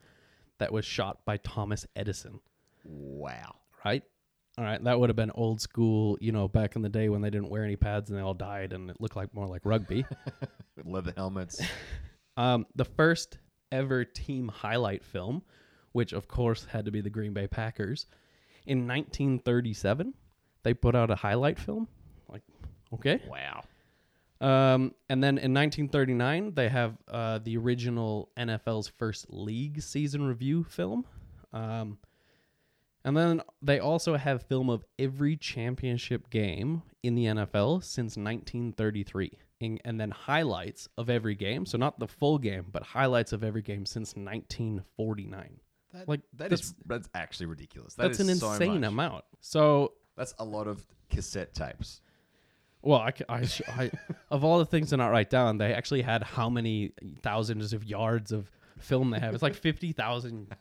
that 0.57 0.72
was 0.74 0.86
shot 0.86 1.24
by 1.25 1.38
Thomas 1.38 1.86
Edison. 1.95 2.39
Wow. 2.83 3.56
Right. 3.83 4.04
All 4.57 4.63
right, 4.63 4.81
that 4.86 5.00
would 5.00 5.10
have 5.10 5.18
been 5.18 5.31
old 5.36 5.60
school, 5.60 6.18
you 6.22 6.31
know, 6.31 6.48
back 6.48 6.78
in 6.78 6.81
the 6.81 6.90
day 6.90 7.10
when 7.10 7.22
they 7.22 7.30
didn't 7.30 7.50
wear 7.50 7.66
any 7.66 7.75
pads 7.75 8.10
and 8.10 8.18
they 8.18 8.24
all 8.24 8.34
died, 8.34 8.72
and 8.72 8.90
it 8.90 9.02
looked 9.02 9.18
like 9.18 9.34
more 9.34 9.48
like 9.48 9.62
rugby. 9.66 10.06
Leather 10.86 11.13
helmets. 11.16 11.62
Um, 12.38 12.66
the 12.75 12.84
first 12.84 13.38
ever 13.72 14.04
team 14.04 14.50
highlight 14.50 15.06
film, 15.06 15.42
which 15.94 16.12
of 16.12 16.28
course 16.28 16.66
had 16.66 16.84
to 16.84 16.92
be 16.92 17.00
the 17.00 17.10
Green 17.10 17.31
Bay 17.34 17.48
Packers, 17.48 18.07
in 18.66 18.80
1937, 18.80 20.13
they 20.63 20.74
put 20.74 20.98
out 20.98 21.12
a 21.12 21.16
highlight 21.16 21.58
film. 21.58 21.88
Like, 22.28 22.42
okay. 22.94 23.22
wow. 23.30 23.63
Um, 24.42 24.94
and 25.10 25.24
then 25.24 25.38
in 25.38 25.54
1939, 25.54 26.54
they 26.56 26.68
have 26.68 26.98
uh, 27.08 27.40
the 27.42 27.58
original 27.58 28.30
NFL's 28.38 28.90
first 28.90 29.28
league 29.30 29.81
season 29.81 30.28
review 30.28 30.63
film. 30.66 31.06
Um, 31.54 31.98
and 33.06 33.16
then 33.16 33.42
they 33.62 33.80
also 33.80 34.18
have 34.18 34.44
film 34.44 34.69
of 34.69 34.84
every 35.00 35.38
championship 35.38 36.30
game 36.30 36.81
in 37.04 37.16
the 37.16 37.25
NFL 37.25 37.84
since 37.84 38.18
1933. 38.18 39.31
In, 39.62 39.80
and 39.86 39.98
then 39.98 40.12
highlights 40.12 40.90
of 40.98 41.10
every 41.10 41.34
game. 41.34 41.66
So 41.66 41.78
not 41.78 41.98
the 41.98 42.10
full 42.10 42.38
game, 42.40 42.66
but 42.74 42.84
highlights 42.84 43.31
of 43.31 43.42
every 43.42 43.62
game 43.62 43.86
since 43.86 44.13
1949. 44.18 45.60
That, 45.94 46.10
Like, 46.10 46.19
that 46.34 46.50
that's- 46.50 46.60
is 46.68 46.75
that's 46.86 47.07
actually 47.16 47.46
ridiculous. 47.46 47.94
That 47.96 48.07
That's 48.07 48.19
an 48.19 48.30
insane 48.30 48.81
much. 48.81 48.88
amount. 48.90 49.24
So 49.40 49.94
That's 50.18 50.34
a 50.40 50.44
lot 50.46 50.68
of 50.68 50.86
cassette 51.10 51.54
tapes. 51.54 52.01
Well, 52.81 53.00
I, 53.00 53.13
I, 53.30 53.48
I, 53.69 53.92
of 54.30 54.44
all 54.44 54.60
the 54.60 54.66
things 54.66 54.90
to 54.90 54.98
not 54.98 55.08
write 55.08 55.30
down, 55.30 55.58
they 55.58 55.74
actually 55.74 56.01
had 56.01 56.22
how 56.22 56.50
many 56.50 56.92
thousands 57.22 57.72
of 57.74 57.84
yards 57.86 58.31
of 58.34 58.51
film 58.78 59.10
they 59.10 59.19
have. 59.19 59.34
It's 59.34 59.42
like 59.42 59.56
fifty 59.56 59.92
thousand 59.94 60.54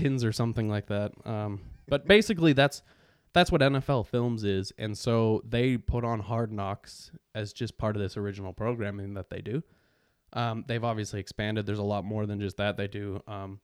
tins 0.00 0.24
or 0.24 0.32
something 0.32 0.68
like 0.68 0.86
that. 0.86 1.12
Um, 1.24 1.60
but 1.88 2.06
basically, 2.06 2.52
that's 2.52 2.82
that's 3.32 3.52
what 3.52 3.60
NFL 3.60 4.06
Films 4.06 4.44
is, 4.44 4.72
and 4.78 4.96
so 4.96 5.42
they 5.48 5.76
put 5.76 6.04
on 6.04 6.20
Hard 6.20 6.52
Knocks 6.52 7.12
as 7.34 7.52
just 7.52 7.78
part 7.78 7.96
of 7.96 8.02
this 8.02 8.16
original 8.16 8.52
programming 8.52 9.14
that 9.14 9.30
they 9.30 9.40
do. 9.40 9.62
Um, 10.32 10.64
they've 10.66 10.82
obviously 10.82 11.20
expanded. 11.20 11.66
There's 11.66 11.78
a 11.78 11.84
lot 11.84 12.04
more 12.04 12.26
than 12.26 12.40
just 12.40 12.56
that 12.56 12.76
they 12.76 12.88
do. 12.88 13.20
Um, 13.26 13.60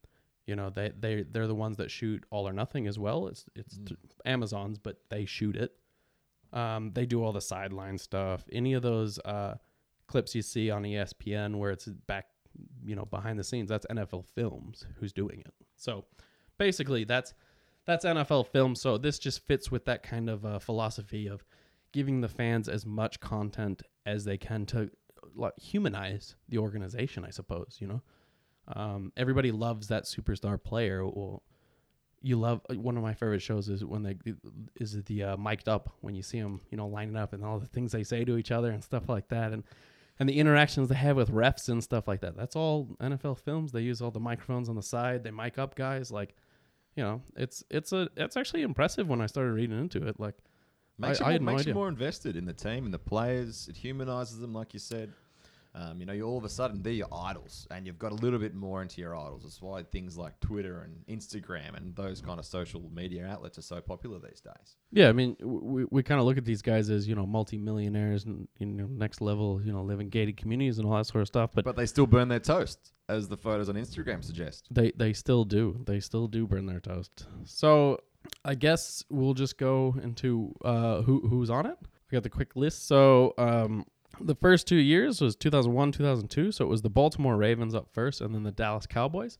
you 0.46 0.54
know, 0.54 0.70
they 0.70 0.92
they 0.98 1.22
they're 1.22 1.46
the 1.46 1.54
ones 1.54 1.76
that 1.78 1.90
shoot 1.90 2.24
All 2.30 2.48
or 2.48 2.52
Nothing 2.52 2.86
as 2.86 2.98
well. 2.98 3.26
It's 3.26 3.44
it's 3.54 3.78
th- 3.78 3.98
Amazon's, 4.24 4.78
but 4.78 4.98
they 5.08 5.24
shoot 5.24 5.56
it. 5.56 5.72
Um, 6.52 6.92
they 6.94 7.06
do 7.06 7.22
all 7.22 7.32
the 7.32 7.40
sideline 7.40 7.98
stuff. 7.98 8.44
Any 8.52 8.74
of 8.74 8.82
those 8.82 9.18
uh, 9.24 9.54
clips 10.06 10.34
you 10.34 10.42
see 10.42 10.70
on 10.70 10.84
ESPN 10.84 11.56
where 11.56 11.70
it's 11.72 11.86
back, 11.86 12.26
you 12.84 12.96
know, 12.96 13.04
behind 13.04 13.38
the 13.38 13.44
scenes, 13.44 13.68
that's 13.68 13.86
NFL 13.86 14.26
Films 14.34 14.86
who's 14.98 15.12
doing 15.12 15.40
it. 15.40 15.54
So 15.76 16.04
basically, 16.58 17.04
that's 17.04 17.34
that's 17.86 18.04
NFL 18.04 18.48
Films. 18.48 18.80
So 18.80 18.98
this 18.98 19.18
just 19.18 19.46
fits 19.46 19.70
with 19.70 19.84
that 19.86 20.02
kind 20.02 20.28
of 20.28 20.44
uh, 20.44 20.58
philosophy 20.58 21.26
of 21.26 21.44
giving 21.92 22.20
the 22.20 22.28
fans 22.28 22.68
as 22.68 22.84
much 22.84 23.20
content 23.20 23.82
as 24.04 24.24
they 24.24 24.36
can 24.36 24.66
to 24.66 24.90
like 25.34 25.58
humanize 25.58 26.36
the 26.48 26.58
organization. 26.58 27.24
I 27.24 27.30
suppose 27.30 27.78
you 27.80 27.86
know. 27.86 28.02
Um, 28.68 29.12
everybody 29.16 29.52
loves 29.52 29.88
that 29.88 30.04
superstar 30.04 30.60
player. 30.60 31.06
Well, 31.06 31.42
you 32.22 32.36
love 32.36 32.60
uh, 32.68 32.74
one 32.74 32.96
of 32.96 33.02
my 33.02 33.14
favorite 33.14 33.42
shows 33.42 33.68
is 33.68 33.84
when 33.84 34.02
they 34.02 34.16
is 34.76 35.02
the 35.04 35.22
uh, 35.22 35.36
mic'd 35.36 35.68
up 35.68 35.92
when 36.00 36.14
you 36.14 36.22
see 36.22 36.40
them, 36.40 36.60
you 36.70 36.76
know, 36.76 36.88
lining 36.88 37.16
up 37.16 37.32
and 37.32 37.44
all 37.44 37.58
the 37.58 37.66
things 37.66 37.92
they 37.92 38.02
say 38.02 38.24
to 38.24 38.36
each 38.36 38.50
other 38.50 38.70
and 38.70 38.82
stuff 38.82 39.08
like 39.08 39.28
that, 39.28 39.52
and 39.52 39.62
and 40.18 40.28
the 40.28 40.38
interactions 40.38 40.88
they 40.88 40.94
have 40.94 41.16
with 41.16 41.30
refs 41.30 41.68
and 41.68 41.82
stuff 41.82 42.08
like 42.08 42.20
that. 42.20 42.36
That's 42.36 42.56
all 42.56 42.96
NFL 43.00 43.38
films. 43.38 43.72
They 43.72 43.82
use 43.82 44.00
all 44.00 44.10
the 44.10 44.20
microphones 44.20 44.68
on 44.68 44.74
the 44.76 44.82
side. 44.82 45.22
They 45.24 45.30
mic 45.30 45.58
up 45.58 45.74
guys 45.74 46.10
like, 46.10 46.34
you 46.94 47.02
know, 47.02 47.22
it's 47.36 47.62
it's 47.70 47.92
a 47.92 48.08
it's 48.16 48.36
actually 48.36 48.62
impressive 48.62 49.08
when 49.08 49.20
I 49.20 49.26
started 49.26 49.52
reading 49.52 49.78
into 49.78 50.06
it. 50.06 50.18
Like, 50.18 50.34
Makes, 50.98 51.20
I- 51.20 51.24
you, 51.24 51.26
I 51.26 51.28
more, 51.28 51.32
had 51.32 51.42
no 51.42 51.52
makes 51.52 51.66
you 51.66 51.74
more 51.74 51.88
invested 51.88 52.36
in 52.36 52.46
the 52.46 52.54
team 52.54 52.84
and 52.86 52.94
the 52.94 52.98
players. 52.98 53.68
It 53.68 53.76
humanizes 53.76 54.38
them, 54.38 54.54
like 54.54 54.72
you 54.72 54.80
said. 54.80 55.12
Um, 55.78 56.00
you 56.00 56.06
know, 56.06 56.14
you 56.14 56.22
all 56.22 56.38
of 56.38 56.44
a 56.44 56.48
sudden 56.48 56.82
they're 56.82 56.94
your 56.94 57.12
idols, 57.12 57.66
and 57.70 57.86
you've 57.86 57.98
got 57.98 58.10
a 58.10 58.14
little 58.14 58.38
bit 58.38 58.54
more 58.54 58.80
into 58.80 59.02
your 59.02 59.14
idols. 59.14 59.42
That's 59.42 59.60
why 59.60 59.82
things 59.82 60.16
like 60.16 60.40
Twitter 60.40 60.80
and 60.80 61.04
Instagram 61.20 61.76
and 61.76 61.94
those 61.94 62.22
kind 62.22 62.38
of 62.38 62.46
social 62.46 62.82
media 62.94 63.26
outlets 63.26 63.58
are 63.58 63.62
so 63.62 63.82
popular 63.82 64.18
these 64.18 64.40
days. 64.40 64.76
Yeah, 64.90 65.10
I 65.10 65.12
mean, 65.12 65.36
we 65.42 65.84
we 65.90 66.02
kind 66.02 66.18
of 66.18 66.26
look 66.26 66.38
at 66.38 66.46
these 66.46 66.62
guys 66.62 66.88
as 66.88 67.06
you 67.06 67.14
know 67.14 67.26
multi-millionaires 67.26 68.24
and 68.24 68.48
you 68.58 68.66
know 68.66 68.86
next 68.86 69.20
level, 69.20 69.60
you 69.62 69.70
know, 69.70 69.82
live 69.82 70.00
in 70.00 70.08
gated 70.08 70.38
communities 70.38 70.78
and 70.78 70.88
all 70.88 70.96
that 70.96 71.06
sort 71.06 71.20
of 71.20 71.28
stuff. 71.28 71.50
But 71.54 71.66
But 71.66 71.76
they 71.76 71.86
still 71.86 72.06
burn 72.06 72.28
their 72.28 72.40
toast, 72.40 72.94
as 73.10 73.28
the 73.28 73.36
photos 73.36 73.68
on 73.68 73.74
Instagram 73.74 74.24
suggest. 74.24 74.68
they 74.70 74.92
they 74.96 75.12
still 75.12 75.44
do. 75.44 75.82
They 75.86 76.00
still 76.00 76.26
do 76.26 76.46
burn 76.46 76.64
their 76.64 76.80
toast. 76.80 77.26
So 77.44 78.00
I 78.46 78.54
guess 78.54 79.04
we'll 79.10 79.34
just 79.34 79.58
go 79.58 79.94
into 80.02 80.54
uh, 80.64 81.02
who 81.02 81.20
who's 81.28 81.50
on 81.50 81.66
it. 81.66 81.76
We 82.10 82.16
got 82.16 82.22
the 82.22 82.30
quick 82.30 82.56
list. 82.56 82.86
So 82.86 83.34
um, 83.36 83.84
the 84.20 84.34
first 84.34 84.66
two 84.66 84.76
years 84.76 85.20
was 85.20 85.36
2001, 85.36 85.92
2002. 85.92 86.52
So 86.52 86.64
it 86.64 86.68
was 86.68 86.82
the 86.82 86.90
Baltimore 86.90 87.36
Ravens 87.36 87.74
up 87.74 87.88
first, 87.92 88.20
and 88.20 88.34
then 88.34 88.42
the 88.42 88.52
Dallas 88.52 88.86
Cowboys. 88.86 89.38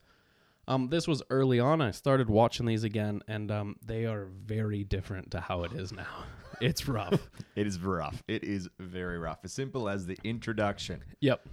Um, 0.67 0.89
this 0.89 1.07
was 1.07 1.23
early 1.29 1.59
on. 1.59 1.81
I 1.81 1.91
started 1.91 2.29
watching 2.29 2.65
these 2.65 2.83
again, 2.83 3.21
and 3.27 3.49
um, 3.51 3.75
they 3.85 4.05
are 4.05 4.25
very 4.45 4.83
different 4.83 5.31
to 5.31 5.39
how 5.39 5.63
it 5.63 5.73
is 5.73 5.91
now. 5.91 6.07
It's 6.59 6.87
rough. 6.87 7.29
It 7.55 7.67
is 7.67 7.79
rough. 7.79 8.23
It 8.27 8.43
is 8.43 8.67
very 8.79 9.19
rough. 9.19 9.37
As 9.43 9.53
simple 9.53 9.87
as 9.87 10.07
the 10.07 10.17
introduction. 10.23 11.03
yep. 11.21 11.45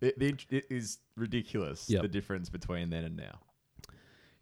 It, 0.00 0.18
the 0.18 0.28
int- 0.30 0.46
it 0.48 0.64
is 0.70 0.96
ridiculous 1.14 1.90
Yep. 1.90 2.00
the 2.02 2.08
difference 2.08 2.48
between 2.48 2.88
then 2.88 3.04
and 3.04 3.16
now. 3.18 3.38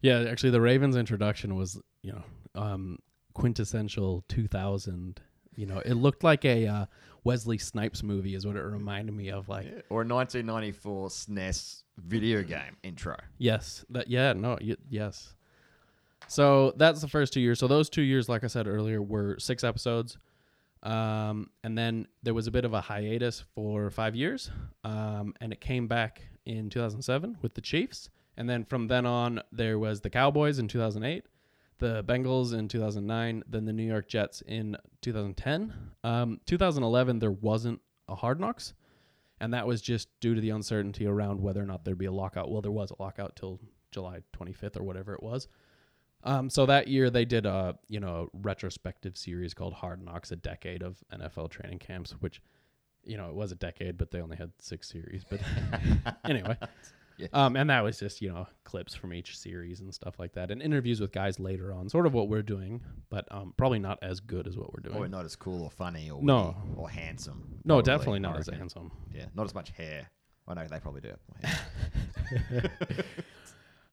Yeah, 0.01 0.21
actually, 0.29 0.51
the 0.51 0.61
Ravens 0.61 0.95
introduction 0.95 1.55
was, 1.57 1.81
you 2.01 2.13
know, 2.13 2.23
um, 2.55 2.99
quintessential 3.33 4.23
2000. 4.29 5.19
You 5.55 5.65
know, 5.65 5.79
it 5.79 5.95
looked 5.95 6.23
like 6.23 6.45
a 6.45 6.65
uh, 6.67 6.85
Wesley 7.29 7.57
Snipes 7.59 8.01
movie, 8.03 8.33
is 8.35 8.45
what 8.47 8.55
it 8.55 8.61
reminded 8.61 9.13
me 9.15 9.29
of. 9.29 9.47
Like, 9.49 9.67
Or 9.89 10.01
a 10.01 10.07
1994 10.07 11.09
SNES 11.09 11.83
video 11.97 12.41
game 12.43 12.75
intro. 12.83 13.15
yes, 13.37 13.85
that, 13.91 14.07
yeah, 14.09 14.33
no, 14.33 14.57
y- 14.61 14.75
yes. 14.89 15.35
So 16.27 16.73
that's 16.77 17.01
the 17.01 17.07
first 17.07 17.33
two 17.33 17.39
years. 17.41 17.59
So 17.59 17.67
those 17.67 17.89
two 17.89 18.01
years, 18.01 18.27
like 18.29 18.43
I 18.43 18.47
said 18.47 18.67
earlier, 18.67 19.01
were 19.01 19.37
six 19.39 19.63
episodes. 19.63 20.17
Um, 20.83 21.49
and 21.63 21.77
then 21.77 22.07
there 22.23 22.33
was 22.33 22.47
a 22.47 22.51
bit 22.51 22.65
of 22.65 22.73
a 22.73 22.81
hiatus 22.81 23.43
for 23.55 23.89
five 23.89 24.15
years. 24.15 24.49
Um, 24.83 25.33
and 25.41 25.51
it 25.51 25.59
came 25.59 25.87
back 25.87 26.21
in 26.45 26.69
2007 26.69 27.37
with 27.41 27.53
the 27.55 27.61
Chiefs. 27.61 28.09
And 28.37 28.49
then 28.49 28.63
from 28.63 28.87
then 28.87 29.05
on, 29.05 29.41
there 29.51 29.77
was 29.77 30.01
the 30.01 30.09
Cowboys 30.09 30.59
in 30.59 30.67
2008, 30.67 31.25
the 31.79 32.03
Bengals 32.03 32.53
in 32.53 32.67
2009, 32.67 33.43
then 33.47 33.65
the 33.65 33.73
New 33.73 33.83
York 33.83 34.07
Jets 34.07 34.41
in 34.41 34.77
2010. 35.01 35.73
Um, 36.03 36.39
2011, 36.45 37.19
there 37.19 37.31
wasn't 37.31 37.81
a 38.07 38.15
Hard 38.15 38.39
Knocks. 38.39 38.73
And 39.41 39.53
that 39.53 39.65
was 39.65 39.81
just 39.81 40.09
due 40.19 40.35
to 40.35 40.41
the 40.41 40.49
uncertainty 40.49 41.05
around 41.05 41.41
whether 41.41 41.61
or 41.61 41.65
not 41.65 41.85
there'd 41.85 41.97
be 41.97 42.05
a 42.05 42.11
lockout. 42.11 42.51
Well, 42.51 42.61
there 42.61 42.71
was 42.71 42.91
a 42.91 43.01
lockout 43.01 43.35
till 43.37 43.59
July 43.91 44.19
25th 44.37 44.77
or 44.77 44.83
whatever 44.83 45.13
it 45.13 45.23
was. 45.23 45.47
Um, 46.23 46.49
so 46.49 46.65
that 46.65 46.87
year 46.87 47.09
they 47.09 47.25
did 47.25 47.45
a 47.45 47.77
you 47.87 47.99
know 47.99 48.29
retrospective 48.33 49.17
series 49.17 49.53
called 49.53 49.73
Hard 49.73 50.03
Knocks, 50.03 50.31
a 50.31 50.35
decade 50.35 50.83
of 50.83 50.97
NFL 51.13 51.49
training 51.49 51.79
camps, 51.79 52.11
which 52.19 52.41
you 53.03 53.15
know 53.15 53.29
it 53.29 53.35
was 53.35 53.51
a 53.51 53.55
decade, 53.55 53.97
but 53.97 54.11
they 54.11 54.19
only 54.19 54.35
had 54.35 54.51
six 54.59 54.89
series. 54.89 55.23
But 55.23 55.39
anyway, 56.25 56.57
Yeah. 57.19 57.27
um, 57.33 57.55
and 57.57 57.69
that 57.69 57.81
was 57.83 57.99
just 57.99 58.21
you 58.21 58.29
know 58.29 58.47
clips 58.63 58.95
from 58.95 59.13
each 59.13 59.37
series 59.37 59.81
and 59.81 59.93
stuff 59.93 60.17
like 60.19 60.31
that, 60.33 60.49
and 60.51 60.61
interviews 60.61 61.01
with 61.01 61.11
guys 61.11 61.39
later 61.39 61.73
on, 61.73 61.89
sort 61.89 62.05
of 62.05 62.13
what 62.13 62.29
we're 62.29 62.41
doing, 62.41 62.81
but 63.09 63.27
um, 63.29 63.53
probably 63.57 63.79
not 63.79 63.99
as 64.01 64.19
good 64.21 64.47
as 64.47 64.57
what 64.57 64.73
we're 64.73 64.81
doing. 64.81 64.95
Or 64.95 65.07
not 65.09 65.25
as 65.25 65.35
cool 65.35 65.63
or 65.63 65.69
funny 65.69 66.09
or 66.09 66.21
No. 66.23 66.55
witty 66.65 66.77
or 66.77 66.89
handsome. 66.89 67.59
no, 67.65 67.75
probably, 67.75 67.83
definitely 67.91 68.19
not 68.21 68.39
as 68.39 68.47
handsome. 68.47 68.91
Yeah, 69.13 69.25
not 69.35 69.45
as 69.45 69.53
much 69.53 69.71
hair. 69.71 70.09
I 70.47 70.53
know 70.55 70.65
they 70.67 70.79
probably 70.79 71.01
do. 71.01 71.13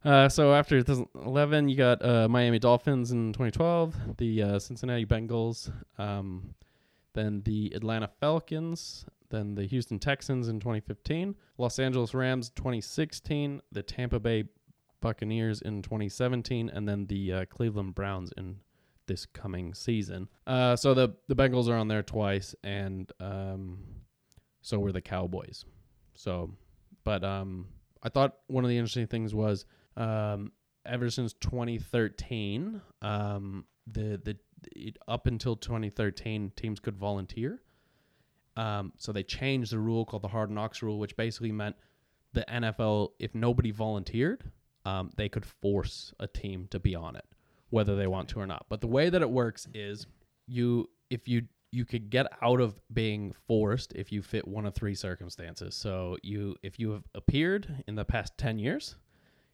Uh, 0.05 0.29
so 0.29 0.55
after 0.55 0.81
2011, 0.85 1.69
you 1.69 1.77
got 1.77 2.05
uh, 2.05 2.29
Miami 2.29 2.61
Dolphins 2.61 3.11
in 3.11 3.33
2012, 3.33 4.19
the 4.19 4.41
uh, 4.43 4.59
Cincinnati 4.61 5.05
Bengals, 5.05 5.69
um, 5.99 6.55
then 7.13 7.43
the 7.45 7.73
Atlanta 7.75 8.09
Falcons, 8.21 9.05
then 9.37 9.55
the 9.55 9.67
Houston 9.67 9.99
Texans 9.99 10.49
in 10.49 10.59
2015, 10.59 11.35
Los 11.59 11.79
Angeles 11.79 12.15
Rams 12.15 12.51
2016, 12.51 13.61
the 13.71 13.83
Tampa 13.83 14.19
Bay 14.19 14.45
Buccaneers 15.01 15.61
in 15.61 15.83
2017, 15.83 16.71
and 16.71 16.89
then 16.89 17.07
the 17.07 17.33
uh, 17.33 17.45
Cleveland 17.47 17.95
Browns 17.95 18.33
in 18.37 18.57
this 19.07 19.27
coming 19.27 19.75
season. 19.75 20.29
Uh, 20.47 20.75
so 20.75 20.95
the 20.95 21.15
the 21.29 21.37
Bengals 21.37 21.69
are 21.69 21.77
on 21.77 21.89
there 21.89 22.03
twice, 22.03 22.55
and 22.65 23.13
um, 23.21 23.79
so 24.63 24.79
were 24.79 24.93
the 24.93 25.01
Cowboys. 25.01 25.65
So, 26.15 26.51
but 27.05 27.23
um, 27.23 27.69
I 28.03 28.09
thought 28.09 28.39
one 28.49 28.65
of 28.65 28.71
the 28.71 28.79
interesting 28.79 29.07
things 29.07 29.35
was 29.35 29.65
um, 29.97 30.53
ever 30.85 31.11
since 31.11 31.35
2013, 31.35 32.81
um, 33.03 33.65
the 33.87 34.21
the 34.25 34.37
it, 34.75 34.97
up 35.07 35.27
until 35.27 35.57
2013, 35.57 36.53
teams 36.57 36.81
could 36.81 36.97
volunteer. 36.97 37.61
Um, 38.57 38.93
so 38.97 39.13
they 39.13 39.23
changed 39.23 39.73
the 39.73 39.79
rule 39.79 40.05
called 40.05 40.23
the 40.23 40.29
Hard 40.29 40.51
Knocks 40.51 40.83
rule, 40.83 40.99
which 40.99 41.17
basically 41.17 41.53
meant 41.53 41.77
the 42.33 42.45
NFL, 42.49 43.11
if 43.19 43.35
nobody 43.35 43.71
volunteered, 43.71 44.51
um, 44.85 45.11
they 45.17 45.29
could 45.29 45.45
force 45.45 46.15
a 46.21 46.27
team 46.27 46.69
to 46.71 46.79
be 46.79 46.95
on 46.95 47.17
it, 47.17 47.25
whether 47.71 47.97
they 47.97 48.07
want 48.07 48.29
to 48.31 48.41
or 48.41 48.47
not. 48.47 48.67
But 48.69 48.81
the 48.81 48.87
way 48.87 49.11
that 49.11 49.23
it 49.23 49.31
works 49.31 49.67
is 49.75 50.07
you 50.47 50.89
if 51.11 51.29
you 51.29 51.43
you 51.73 51.85
could 51.85 52.09
get 52.09 52.27
out 52.41 52.61
of 52.61 52.81
being 52.93 53.35
forced 53.47 53.93
if 53.95 54.13
you 54.13 54.23
fit 54.23 54.47
one 54.47 54.65
of 54.65 54.75
three 54.75 54.95
circumstances. 54.95 55.75
So 55.75 56.17
you 56.23 56.57
if 56.63 56.79
you 56.79 56.93
have 56.93 57.05
appeared 57.15 57.85
in 57.87 57.97
the 57.97 58.05
past 58.05 58.39
10 58.39 58.59
years, 58.59 58.97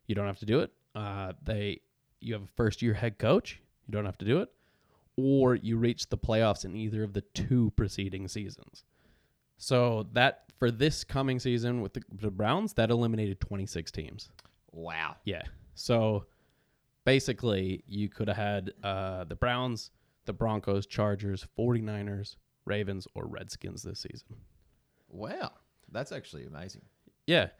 you 0.06 0.14
don't 0.14 0.26
have 0.26 0.38
to 0.40 0.46
do 0.46 0.60
it. 0.60 0.72
Uh, 0.94 1.32
they 1.42 1.80
you 2.20 2.34
have 2.34 2.42
a 2.42 2.48
first 2.56 2.82
year 2.82 2.94
head 2.94 3.18
coach, 3.18 3.60
you 3.86 3.92
don't 3.92 4.04
have 4.04 4.18
to 4.18 4.24
do 4.24 4.40
it. 4.40 4.50
Or 5.16 5.54
you 5.54 5.76
reach 5.76 6.08
the 6.08 6.16
playoffs 6.18 6.64
in 6.64 6.74
either 6.76 7.02
of 7.02 7.12
the 7.12 7.20
two 7.20 7.72
preceding 7.76 8.28
seasons. 8.28 8.84
So 9.62 10.08
that 10.14 10.46
for 10.58 10.72
this 10.72 11.04
coming 11.04 11.38
season 11.38 11.82
with 11.82 11.92
the, 11.92 12.02
the 12.12 12.32
Browns, 12.32 12.72
that 12.72 12.90
eliminated 12.90 13.38
26 13.38 13.92
teams. 13.92 14.28
wow. 14.72 15.14
Yeah. 15.24 15.42
So 15.76 16.26
basically, 17.04 17.84
you 17.86 18.08
could 18.08 18.26
have 18.26 18.36
had 18.36 18.72
uh, 18.82 19.22
the 19.22 19.36
Browns, 19.36 19.92
the 20.24 20.32
Broncos, 20.32 20.84
Chargers, 20.84 21.46
49ers, 21.56 22.34
Ravens, 22.64 23.06
or 23.14 23.26
Redskins 23.28 23.84
this 23.84 24.00
season. 24.00 24.34
Wow. 25.08 25.52
That's 25.92 26.10
actually 26.10 26.44
amazing. 26.44 26.82
Yeah. 27.28 27.50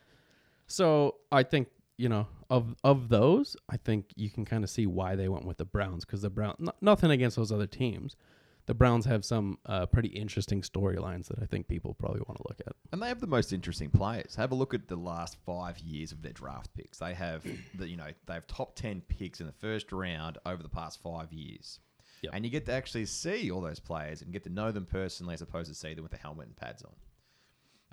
So 0.67 1.19
I 1.31 1.45
think 1.45 1.69
you 1.99 2.09
know 2.09 2.27
of 2.51 2.75
of 2.83 3.11
those, 3.11 3.57
I 3.71 3.77
think 3.77 4.07
you 4.17 4.29
can 4.29 4.45
kind 4.45 4.65
of 4.65 4.71
see 4.71 4.89
why 4.89 5.15
they 5.15 5.29
went 5.29 5.45
with 5.45 5.59
the 5.59 5.65
Browns 5.65 6.05
because 6.05 6.23
the 6.23 6.31
Browns. 6.31 6.57
no, 6.59 6.73
nothing 6.81 7.13
against 7.13 7.37
those 7.37 7.53
other 7.53 7.69
teams. 7.69 8.17
The 8.67 8.75
Browns 8.75 9.05
have 9.07 9.25
some 9.25 9.59
uh, 9.67 9.87
pretty 9.87 10.09
interesting 10.09 10.63
storylines 10.63 11.27
that 11.29 11.39
I 11.43 11.47
think 11.47 11.67
people 11.67 11.95
probably 11.95 12.21
want 12.29 12.39
to 12.39 12.45
look 12.49 12.61
at. 12.65 12.75
And 12.93 13.03
they 13.03 13.09
have 13.09 13.21
the 13.21 13.27
most 13.27 13.53
interesting 13.53 13.91
players. 13.91 14.37
Have 14.37 14.53
a 14.53 14.55
look 14.55 14.73
at 14.73 14.87
the 14.87 14.97
last 14.97 15.37
five 15.45 15.79
years 15.81 16.13
of 16.13 16.23
their 16.23 16.33
draft 16.33 16.73
picks. 16.75 16.99
They 16.99 17.15
have 17.15 17.45
the 17.75 17.89
you 17.89 17.97
know 17.97 18.09
they 18.27 18.35
have 18.35 18.47
top 18.47 18.77
ten 18.77 19.01
picks 19.09 19.41
in 19.41 19.47
the 19.47 19.53
first 19.53 19.91
round 19.93 20.39
over 20.47 20.63
the 20.63 20.69
past 20.69 21.03
five 21.03 21.33
years. 21.33 21.81
Yep. 22.23 22.33
And 22.35 22.45
you 22.45 22.51
get 22.53 22.67
to 22.67 22.73
actually 22.73 23.07
see 23.07 23.51
all 23.51 23.61
those 23.61 23.81
players 23.81 24.23
and 24.23 24.33
get 24.33 24.45
to 24.45 24.51
know 24.51 24.71
them 24.71 24.87
personally 24.87 25.35
as 25.35 25.43
opposed 25.43 25.69
to 25.69 25.75
see 25.75 25.93
them 25.95 26.05
with 26.05 26.13
a 26.13 26.17
helmet 26.17 26.47
and 26.47 26.57
pads 26.57 26.85
on. 26.85 26.93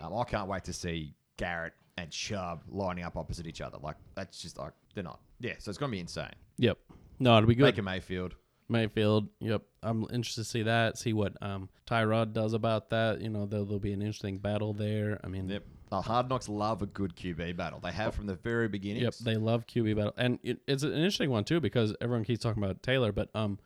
Um, 0.06 0.16
I 0.16 0.24
can't 0.24 0.48
wait 0.48 0.66
to 0.66 0.74
see 0.74 1.16
Garrett 1.38 1.74
and 1.98 2.12
Chubb 2.12 2.64
lining 2.70 3.04
up 3.04 3.18
opposite 3.18 3.48
each 3.48 3.62
other. 3.62 3.78
Like 3.82 3.98
that's 4.16 4.40
just 4.40 4.58
like 4.58 4.74
they're 4.94 5.04
not. 5.04 5.20
Yeah, 5.40 5.54
so 5.58 5.70
it's 5.70 5.78
gonna 5.78 5.92
be 5.92 6.00
insane. 6.00 6.34
Yep. 6.58 6.78
No, 7.20 7.38
it'll 7.38 7.48
be 7.48 7.56
good. 7.56 7.64
Baker 7.64 7.82
Mayfield. 7.82 8.36
Mayfield. 8.70 9.30
Yep. 9.40 9.64
I'm 9.82 10.04
interested 10.12 10.42
to 10.42 10.50
see 10.50 10.64
that. 10.64 10.98
See 10.98 11.14
what 11.14 11.42
um, 11.42 11.70
Tyrod 11.88 12.34
does 12.34 12.54
about 12.54 12.90
that. 12.92 13.22
You 13.22 13.30
know, 13.30 13.46
there'll, 13.46 13.66
there'll 13.66 13.80
be 13.80 13.94
an 13.94 14.02
interesting 14.02 14.38
battle 14.38 14.74
there. 14.74 15.20
I 15.24 15.28
mean, 15.28 15.50
Yep. 15.50 15.64
The 15.90 16.02
Hard 16.02 16.30
Knocks 16.30 16.48
love 16.48 16.84
a 16.84 16.86
good 16.86 17.16
QB 17.16 17.58
battle. 17.58 17.80
They 17.80 17.92
have 17.92 18.14
from 18.14 18.28
the 18.28 18.36
very 18.36 18.68
beginning. 18.68 19.02
Yep, 19.02 19.16
they 19.22 19.38
love 19.38 19.66
QB 19.66 19.96
battle, 19.96 20.14
and 20.18 20.38
it, 20.44 20.60
it's 20.68 20.84
an 20.84 20.94
interesting 20.94 21.32
one 21.32 21.44
too 21.44 21.60
because 21.60 21.96
everyone 22.00 22.24
keeps 22.24 22.44
talking 22.44 22.64
about 22.64 22.84
Taylor, 22.84 23.12
but 23.12 23.30
um, 23.34 23.58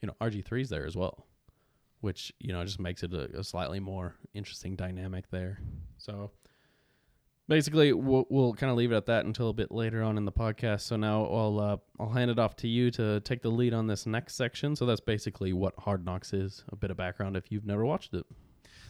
you 0.00 0.06
know 0.06 0.14
RG 0.20 0.44
3s 0.44 0.68
there 0.68 0.86
as 0.86 0.94
well, 0.94 1.26
which 2.00 2.32
you 2.38 2.52
know 2.52 2.64
just 2.64 2.78
makes 2.78 3.02
it 3.02 3.12
a, 3.12 3.36
a 3.36 3.42
slightly 3.42 3.80
more 3.80 4.14
interesting 4.32 4.76
dynamic 4.76 5.28
there. 5.30 5.58
So 5.98 6.30
basically, 7.52 7.92
we'll, 7.92 8.24
we'll 8.30 8.54
kind 8.54 8.70
of 8.70 8.78
leave 8.78 8.92
it 8.92 8.96
at 8.96 9.04
that 9.04 9.26
until 9.26 9.50
a 9.50 9.52
bit 9.52 9.70
later 9.70 10.02
on 10.02 10.16
in 10.16 10.24
the 10.24 10.32
podcast. 10.32 10.80
So 10.80 10.96
now 10.96 11.26
I'll 11.26 11.60
uh, 11.60 11.76
I'll 12.00 12.08
hand 12.08 12.30
it 12.30 12.38
off 12.38 12.56
to 12.56 12.68
you 12.68 12.90
to 12.92 13.20
take 13.20 13.42
the 13.42 13.50
lead 13.50 13.74
on 13.74 13.86
this 13.86 14.06
next 14.06 14.36
section. 14.36 14.74
So 14.74 14.86
that's 14.86 15.02
basically 15.02 15.52
what 15.52 15.74
Hard 15.78 16.02
Knocks 16.02 16.32
is, 16.32 16.64
a 16.72 16.76
bit 16.76 16.90
of 16.90 16.96
background 16.96 17.36
if 17.36 17.52
you've 17.52 17.66
never 17.66 17.84
watched 17.84 18.14
it. 18.14 18.24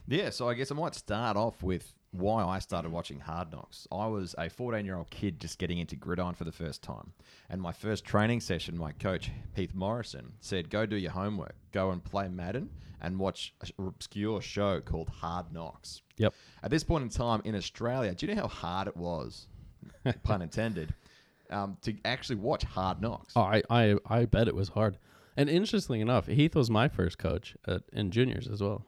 Yeah, 0.07 0.31
so 0.31 0.49
I 0.49 0.55
guess 0.55 0.71
I 0.71 0.77
might 0.77 0.95
start 0.95 1.37
off 1.37 1.61
with 1.61 1.93
why 2.13 2.45
I 2.45 2.59
started 2.59 2.93
watching 2.93 3.21
Hard 3.21 3.51
Knocks. 3.51 3.89
I 3.91 4.07
was 4.07 4.35
a 4.39 4.49
14 4.49 4.85
year 4.85 4.97
old 4.97 5.11
kid 5.11 5.41
just 5.41 5.59
getting 5.59 5.79
into 5.79 5.97
gridiron 5.97 6.35
for 6.35 6.45
the 6.45 6.53
first 6.53 6.83
time. 6.83 7.13
And 7.49 7.61
my 7.61 7.73
first 7.73 8.05
training 8.05 8.41
session, 8.41 8.79
my 8.79 8.93
coach, 8.93 9.31
Heath 9.55 9.75
Morrison, 9.75 10.33
said, 10.41 10.71
Go 10.71 10.87
do 10.87 10.97
your 10.97 11.11
homework, 11.11 11.57
go 11.73 11.91
and 11.91 12.05
play 12.05 12.29
Madden 12.29 12.71
and 13.01 13.19
watch 13.19 13.55
an 13.63 13.89
obscure 13.89 14.41
show 14.41 14.81
called 14.81 15.09
Hard 15.09 15.53
Knocks. 15.53 16.03
Yep. 16.19 16.35
At 16.63 16.71
this 16.71 16.85
point 16.85 17.03
in 17.03 17.09
time 17.09 17.41
in 17.45 17.57
Australia, 17.57 18.15
do 18.15 18.27
you 18.27 18.35
know 18.35 18.43
how 18.43 18.49
hard 18.49 18.89
it 18.89 18.97
was, 18.97 19.49
pun 20.23 20.43
intended, 20.43 20.95
um, 21.51 21.79
to 21.83 21.95
actually 22.05 22.37
watch 22.37 22.63
Hard 22.63 23.01
Knocks? 23.01 23.33
Oh, 23.35 23.41
I, 23.41 23.63
I 23.71 23.97
I 24.07 24.25
bet 24.27 24.49
it 24.49 24.55
was 24.55 24.69
hard. 24.69 24.99
And 25.37 25.49
interestingly 25.49 26.01
enough, 26.01 26.27
Heath 26.27 26.55
was 26.55 26.71
my 26.71 26.89
first 26.89 27.19
coach 27.19 27.57
at, 27.67 27.83
in 27.93 28.11
juniors 28.11 28.47
as 28.47 28.63
well. 28.63 28.85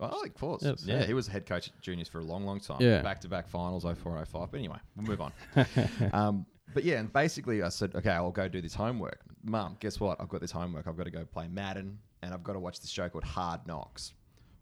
Oh, 0.00 0.22
of 0.24 0.34
course. 0.34 0.62
Yeah, 0.62 0.74
yeah. 0.84 1.04
he 1.04 1.14
was 1.14 1.26
head 1.26 1.46
coach 1.46 1.68
at 1.68 1.80
juniors 1.80 2.08
for 2.08 2.18
a 2.18 2.24
long, 2.24 2.44
long 2.44 2.60
time. 2.60 2.78
Yeah. 2.80 3.02
Back 3.02 3.20
to 3.22 3.28
back 3.28 3.48
finals, 3.48 3.84
04, 3.84 4.24
05. 4.24 4.50
But 4.50 4.58
anyway, 4.58 4.78
we'll 4.96 5.06
move 5.06 5.20
on. 5.20 5.32
um, 6.12 6.46
but 6.72 6.84
yeah, 6.84 6.98
and 6.98 7.12
basically 7.12 7.62
I 7.62 7.68
said, 7.68 7.94
okay, 7.94 8.10
I'll 8.10 8.30
go 8.30 8.48
do 8.48 8.60
this 8.60 8.74
homework. 8.74 9.20
Mum, 9.44 9.76
guess 9.80 10.00
what? 10.00 10.20
I've 10.20 10.28
got 10.28 10.40
this 10.40 10.50
homework. 10.50 10.86
I've 10.88 10.96
got 10.96 11.04
to 11.04 11.10
go 11.10 11.24
play 11.24 11.48
Madden 11.48 11.98
and 12.22 12.34
I've 12.34 12.42
got 12.42 12.54
to 12.54 12.58
watch 12.58 12.80
this 12.80 12.90
show 12.90 13.08
called 13.08 13.24
Hard 13.24 13.66
Knocks. 13.66 14.14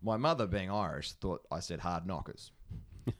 My 0.02 0.16
mother, 0.16 0.46
being 0.46 0.70
Irish, 0.70 1.12
thought 1.12 1.42
I 1.50 1.60
said 1.60 1.78
hard 1.78 2.06
knockers. 2.06 2.50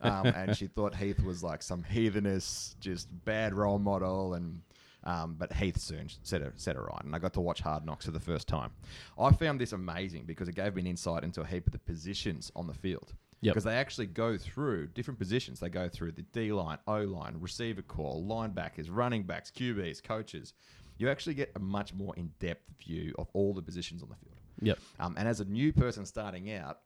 um, 0.01 0.27
and 0.27 0.57
she 0.57 0.67
thought 0.75 0.95
Heath 0.95 1.23
was 1.23 1.43
like 1.43 1.63
some 1.63 1.83
heathenous, 1.83 2.75
just 2.81 3.09
bad 3.25 3.55
role 3.55 3.79
model. 3.79 4.35
And 4.35 4.61
um, 5.05 5.37
but 5.39 5.53
Heath 5.53 5.79
soon 5.79 6.09
set 6.23 6.43
it 6.43 6.53
set 6.57 6.77
it 6.77 6.81
right, 6.81 7.05
and 7.05 7.15
I 7.15 7.19
got 7.19 7.33
to 7.35 7.41
watch 7.41 7.61
Hard 7.61 7.85
Knocks 7.85 8.05
for 8.05 8.11
the 8.11 8.21
first 8.21 8.49
time. 8.49 8.71
I 9.19 9.33
found 9.33 9.61
this 9.61 9.73
amazing 9.73 10.25
because 10.25 10.49
it 10.49 10.55
gave 10.55 10.75
me 10.75 10.83
an 10.83 10.87
insight 10.87 11.25
into 11.25 11.41
a 11.41 11.47
heap 11.47 11.67
of 11.67 11.73
the 11.73 11.79
positions 11.79 12.51
on 12.55 12.67
the 12.67 12.75
field. 12.75 13.15
Yep. 13.41 13.55
Because 13.55 13.65
they 13.65 13.75
actually 13.75 14.07
go 14.07 14.39
through 14.39 14.87
different 14.89 15.19
positions. 15.19 15.59
They 15.59 15.69
go 15.69 15.89
through 15.89 16.13
the 16.13 16.23
D 16.23 16.53
line, 16.53 16.79
O 16.87 17.01
line, 17.01 17.37
receiver 17.41 17.83
call, 17.83 18.25
linebackers, 18.25 18.87
running 18.89 19.25
backs, 19.25 19.51
QBs, 19.51 20.01
coaches. 20.03 20.55
You 20.97 21.11
actually 21.11 21.35
get 21.35 21.51
a 21.57 21.59
much 21.59 21.93
more 21.93 22.15
in 22.17 22.31
depth 22.39 22.71
view 22.79 23.13
of 23.19 23.27
all 23.33 23.53
the 23.53 23.63
positions 23.63 24.01
on 24.01 24.11
the 24.11 24.15
field. 24.15 24.37
Yep. 24.61 24.79
Um, 25.01 25.17
and 25.19 25.27
as 25.27 25.41
a 25.41 25.45
new 25.45 25.73
person 25.73 26.07
starting 26.07 26.53
out, 26.53 26.79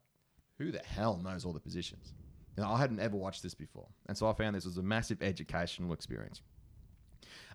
who 0.57 0.71
the 0.71 0.79
hell 0.79 1.21
knows 1.23 1.45
all 1.45 1.53
the 1.53 1.59
positions? 1.59 2.13
You 2.57 2.63
know, 2.63 2.71
I 2.71 2.79
hadn't 2.79 2.99
ever 2.99 3.15
watched 3.15 3.43
this 3.43 3.53
before, 3.53 3.87
and 4.07 4.17
so 4.17 4.27
I 4.27 4.33
found 4.33 4.55
this 4.55 4.65
was 4.65 4.79
a 4.79 4.83
massive 4.83 5.21
educational 5.21 5.93
experience. 5.93 6.41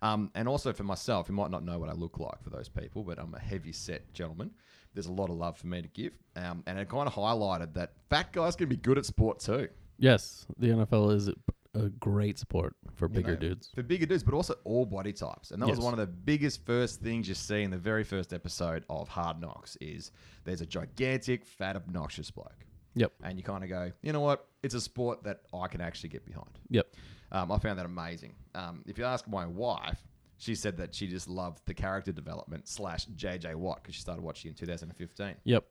Um, 0.03 0.31
and 0.35 0.49
also 0.49 0.73
for 0.73 0.83
myself, 0.83 1.29
you 1.29 1.35
might 1.35 1.51
not 1.51 1.65
know 1.65 1.79
what 1.79 1.89
I 1.89 1.93
look 1.93 2.19
like 2.19 2.43
for 2.43 2.51
those 2.51 2.69
people, 2.69 3.05
but 3.05 3.19
I'm 3.19 3.35
a 3.35 3.39
heavy 3.39 3.73
set 3.73 4.13
gentleman. 4.13 4.51
There's 4.95 5.07
a 5.07 5.13
lot 5.13 5.31
of 5.31 5.37
love 5.37 5.57
for 5.57 5.69
me 5.69 5.81
to 5.81 5.89
give, 5.89 6.13
um, 6.37 6.63
and 6.67 6.79
it 6.79 6.89
kind 6.89 7.07
of 7.07 7.15
highlighted 7.15 7.73
that 7.75 7.93
fat 8.11 8.33
guys 8.33 8.57
can 8.57 8.69
be 8.69 8.77
good 8.77 8.99
at 8.99 9.07
sport 9.07 9.39
too. 9.39 9.69
Yes, 9.99 10.45
the 10.59 10.69
NFL 10.69 11.15
is 11.15 11.31
a 11.75 11.89
great 11.89 12.39
sport 12.39 12.75
for 12.95 13.07
you 13.07 13.15
bigger 13.15 13.33
know, 13.33 13.37
dudes. 13.37 13.71
For 13.75 13.83
bigger 13.83 14.05
dudes, 14.05 14.23
but 14.23 14.35
also 14.35 14.57
all 14.65 14.85
body 14.85 15.13
types. 15.13 15.51
And 15.51 15.63
that 15.63 15.69
was 15.69 15.79
one 15.79 15.95
of 15.95 15.99
the 15.99 16.07
biggest 16.07 16.67
first 16.67 17.01
things 17.01 17.29
you 17.29 17.35
see 17.35 17.63
in 17.63 17.71
the 17.71 17.79
very 17.79 18.05
first 18.05 18.33
episode 18.33 18.85
of 18.91 19.09
Hard 19.09 19.41
Knocks 19.41 19.77
is 19.81 20.11
there's 20.45 20.61
a 20.61 20.67
gigantic, 20.67 21.47
fat, 21.47 21.77
obnoxious 21.77 22.31
bloke. 22.31 22.67
Yep. 22.95 23.13
And 23.25 23.39
you 23.39 23.45
kind 23.45 23.65
of 23.65 23.71
go, 23.71 23.93
you 24.03 24.13
know 24.13 24.21
what? 24.21 24.47
It's 24.63 24.75
a 24.75 24.81
sport 24.81 25.23
that 25.25 25.41
I 25.55 25.67
can 25.69 25.81
actually 25.81 26.11
get 26.11 26.27
behind. 26.27 26.59
Yep. 26.69 26.89
Um, 27.33 27.51
I 27.51 27.59
found 27.59 27.79
that 27.79 27.87
amazing. 27.87 28.35
Um, 28.55 28.83
if 28.87 28.99
you 28.99 29.05
ask 29.05 29.27
my 29.27 29.47
wife, 29.47 29.99
she 30.39 30.55
said 30.55 30.77
that 30.77 30.95
she 30.95 31.07
just 31.07 31.29
loved 31.29 31.63
the 31.67 31.75
character 31.75 32.13
development 32.13 32.69
slash 32.69 33.07
JJ 33.17 33.55
Watt 33.55 33.83
because 33.83 33.95
she 33.95 34.01
started 34.03 34.23
watching 34.23 34.51
in 34.51 34.55
2015 34.55 35.35
Yep. 35.45 35.65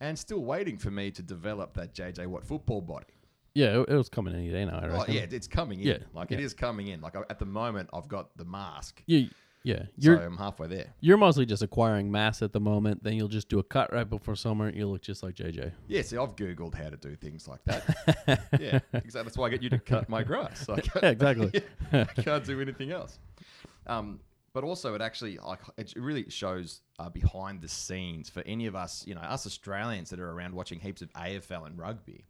and 0.00 0.18
still 0.18 0.40
waiting 0.44 0.76
for 0.76 0.90
me 0.90 1.10
to 1.12 1.22
develop 1.22 1.74
that 1.74 1.94
JJ 1.94 2.26
Watt 2.26 2.44
football 2.44 2.80
body. 2.80 3.06
Yeah, 3.54 3.80
it, 3.80 3.88
it 3.88 3.94
was 3.96 4.10
coming 4.10 4.34
any 4.34 4.50
day 4.50 4.64
now. 4.66 4.78
I 4.78 4.88
Oh, 4.88 5.04
yeah, 5.08 5.24
it's 5.30 5.46
coming 5.48 5.80
in. 5.80 5.86
Yeah, 5.86 5.98
Like 6.12 6.30
it 6.32 6.38
yeah. 6.40 6.44
is 6.44 6.52
coming 6.52 6.88
in. 6.88 7.00
Like 7.00 7.16
I- 7.16 7.22
at 7.30 7.38
the 7.38 7.46
moment, 7.46 7.88
I've 7.94 8.08
got 8.08 8.36
the 8.36 8.44
mask. 8.44 9.02
You, 9.06 9.28
yeah. 9.66 9.82
You're 9.98 10.22
I'm 10.22 10.36
halfway 10.36 10.68
there. 10.68 10.94
you're 11.00 11.16
mostly 11.16 11.44
just 11.44 11.60
acquiring 11.60 12.08
mass 12.10 12.40
at 12.40 12.52
the 12.52 12.60
moment. 12.60 13.02
Then 13.02 13.14
you'll 13.14 13.26
just 13.26 13.48
do 13.48 13.58
a 13.58 13.64
cut 13.64 13.92
right 13.92 14.08
before 14.08 14.36
summer. 14.36 14.68
And 14.68 14.76
You 14.76 14.86
look 14.86 15.02
just 15.02 15.24
like 15.24 15.34
JJ. 15.34 15.72
Yeah, 15.88 16.02
see, 16.02 16.16
I've 16.16 16.36
Googled 16.36 16.74
how 16.74 16.88
to 16.88 16.96
do 16.96 17.16
things 17.16 17.48
like 17.48 17.64
that. 17.64 17.84
yeah, 18.60 18.78
exactly. 18.92 19.22
That's 19.24 19.36
why 19.36 19.46
I 19.46 19.50
get 19.50 19.64
you 19.64 19.70
to 19.70 19.80
cut 19.80 20.08
my 20.08 20.22
grass. 20.22 20.68
Yeah, 21.02 21.08
exactly. 21.10 21.62
I 21.92 22.04
can't 22.04 22.44
do 22.44 22.60
anything 22.60 22.92
else. 22.92 23.18
Um, 23.88 24.20
but 24.52 24.62
also, 24.62 24.94
it 24.94 25.00
actually 25.02 25.36
like 25.38 25.58
it 25.76 25.92
really 25.96 26.30
shows 26.30 26.82
uh, 27.00 27.10
behind 27.10 27.60
the 27.60 27.68
scenes 27.68 28.30
for 28.30 28.42
any 28.46 28.66
of 28.66 28.76
us, 28.76 29.04
you 29.04 29.16
know, 29.16 29.20
us 29.20 29.46
Australians 29.46 30.10
that 30.10 30.20
are 30.20 30.30
around 30.30 30.54
watching 30.54 30.78
heaps 30.78 31.02
of 31.02 31.12
AFL 31.14 31.66
and 31.66 31.76
rugby. 31.76 32.24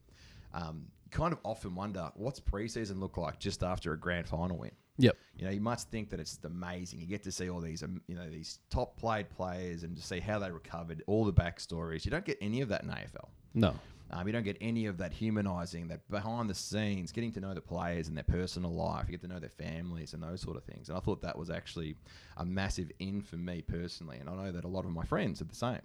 Um, 0.54 0.86
kind 1.10 1.34
of 1.34 1.38
often 1.44 1.74
wonder 1.74 2.10
what's 2.14 2.40
preseason 2.40 2.98
look 2.98 3.18
like 3.18 3.38
just 3.38 3.62
after 3.62 3.92
a 3.92 3.98
grand 3.98 4.26
final 4.26 4.56
win. 4.56 4.72
Yep. 4.98 5.16
You 5.38 5.44
know, 5.44 5.50
you 5.50 5.60
must 5.60 5.90
think 5.90 6.10
that 6.10 6.20
it's 6.20 6.38
amazing. 6.44 7.00
You 7.00 7.06
get 7.06 7.22
to 7.24 7.32
see 7.32 7.50
all 7.50 7.60
these, 7.60 7.82
um, 7.82 8.00
you 8.06 8.14
know, 8.14 8.28
these 8.30 8.60
top 8.70 8.96
played 8.98 9.28
players 9.30 9.82
and 9.82 9.96
to 9.96 10.02
see 10.02 10.20
how 10.20 10.38
they 10.38 10.50
recovered, 10.50 11.02
all 11.06 11.24
the 11.24 11.32
backstories. 11.32 12.04
You 12.04 12.10
don't 12.10 12.24
get 12.24 12.38
any 12.40 12.62
of 12.62 12.68
that 12.70 12.82
in 12.82 12.88
AFL. 12.88 13.28
No. 13.54 13.74
Um, 14.10 14.26
you 14.26 14.32
don't 14.32 14.44
get 14.44 14.56
any 14.60 14.86
of 14.86 14.98
that 14.98 15.12
humanizing, 15.12 15.88
that 15.88 16.08
behind 16.08 16.48
the 16.48 16.54
scenes, 16.54 17.10
getting 17.10 17.32
to 17.32 17.40
know 17.40 17.54
the 17.54 17.60
players 17.60 18.06
and 18.06 18.16
their 18.16 18.24
personal 18.24 18.72
life. 18.72 19.06
You 19.08 19.12
get 19.12 19.22
to 19.22 19.28
know 19.28 19.40
their 19.40 19.50
families 19.50 20.14
and 20.14 20.22
those 20.22 20.40
sort 20.40 20.56
of 20.56 20.64
things. 20.64 20.88
And 20.88 20.96
I 20.96 21.00
thought 21.00 21.22
that 21.22 21.36
was 21.36 21.50
actually 21.50 21.96
a 22.36 22.44
massive 22.44 22.90
in 23.00 23.20
for 23.20 23.36
me 23.36 23.62
personally. 23.62 24.18
And 24.18 24.30
I 24.30 24.34
know 24.36 24.52
that 24.52 24.64
a 24.64 24.68
lot 24.68 24.84
of 24.84 24.92
my 24.92 25.04
friends 25.04 25.40
are 25.40 25.46
the 25.46 25.56
same. 25.56 25.80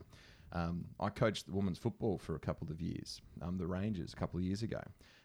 Um, 0.54 0.86
I 1.00 1.10
coached 1.10 1.50
women's 1.50 1.80
football 1.80 2.18
for 2.18 2.36
a 2.36 2.40
couple 2.40 2.70
of 2.70 2.82
years, 2.82 3.22
um, 3.42 3.58
the 3.58 3.66
Rangers, 3.66 4.14
a 4.14 4.16
couple 4.16 4.40
of 4.40 4.46
years 4.46 4.64
ago. 4.64 4.82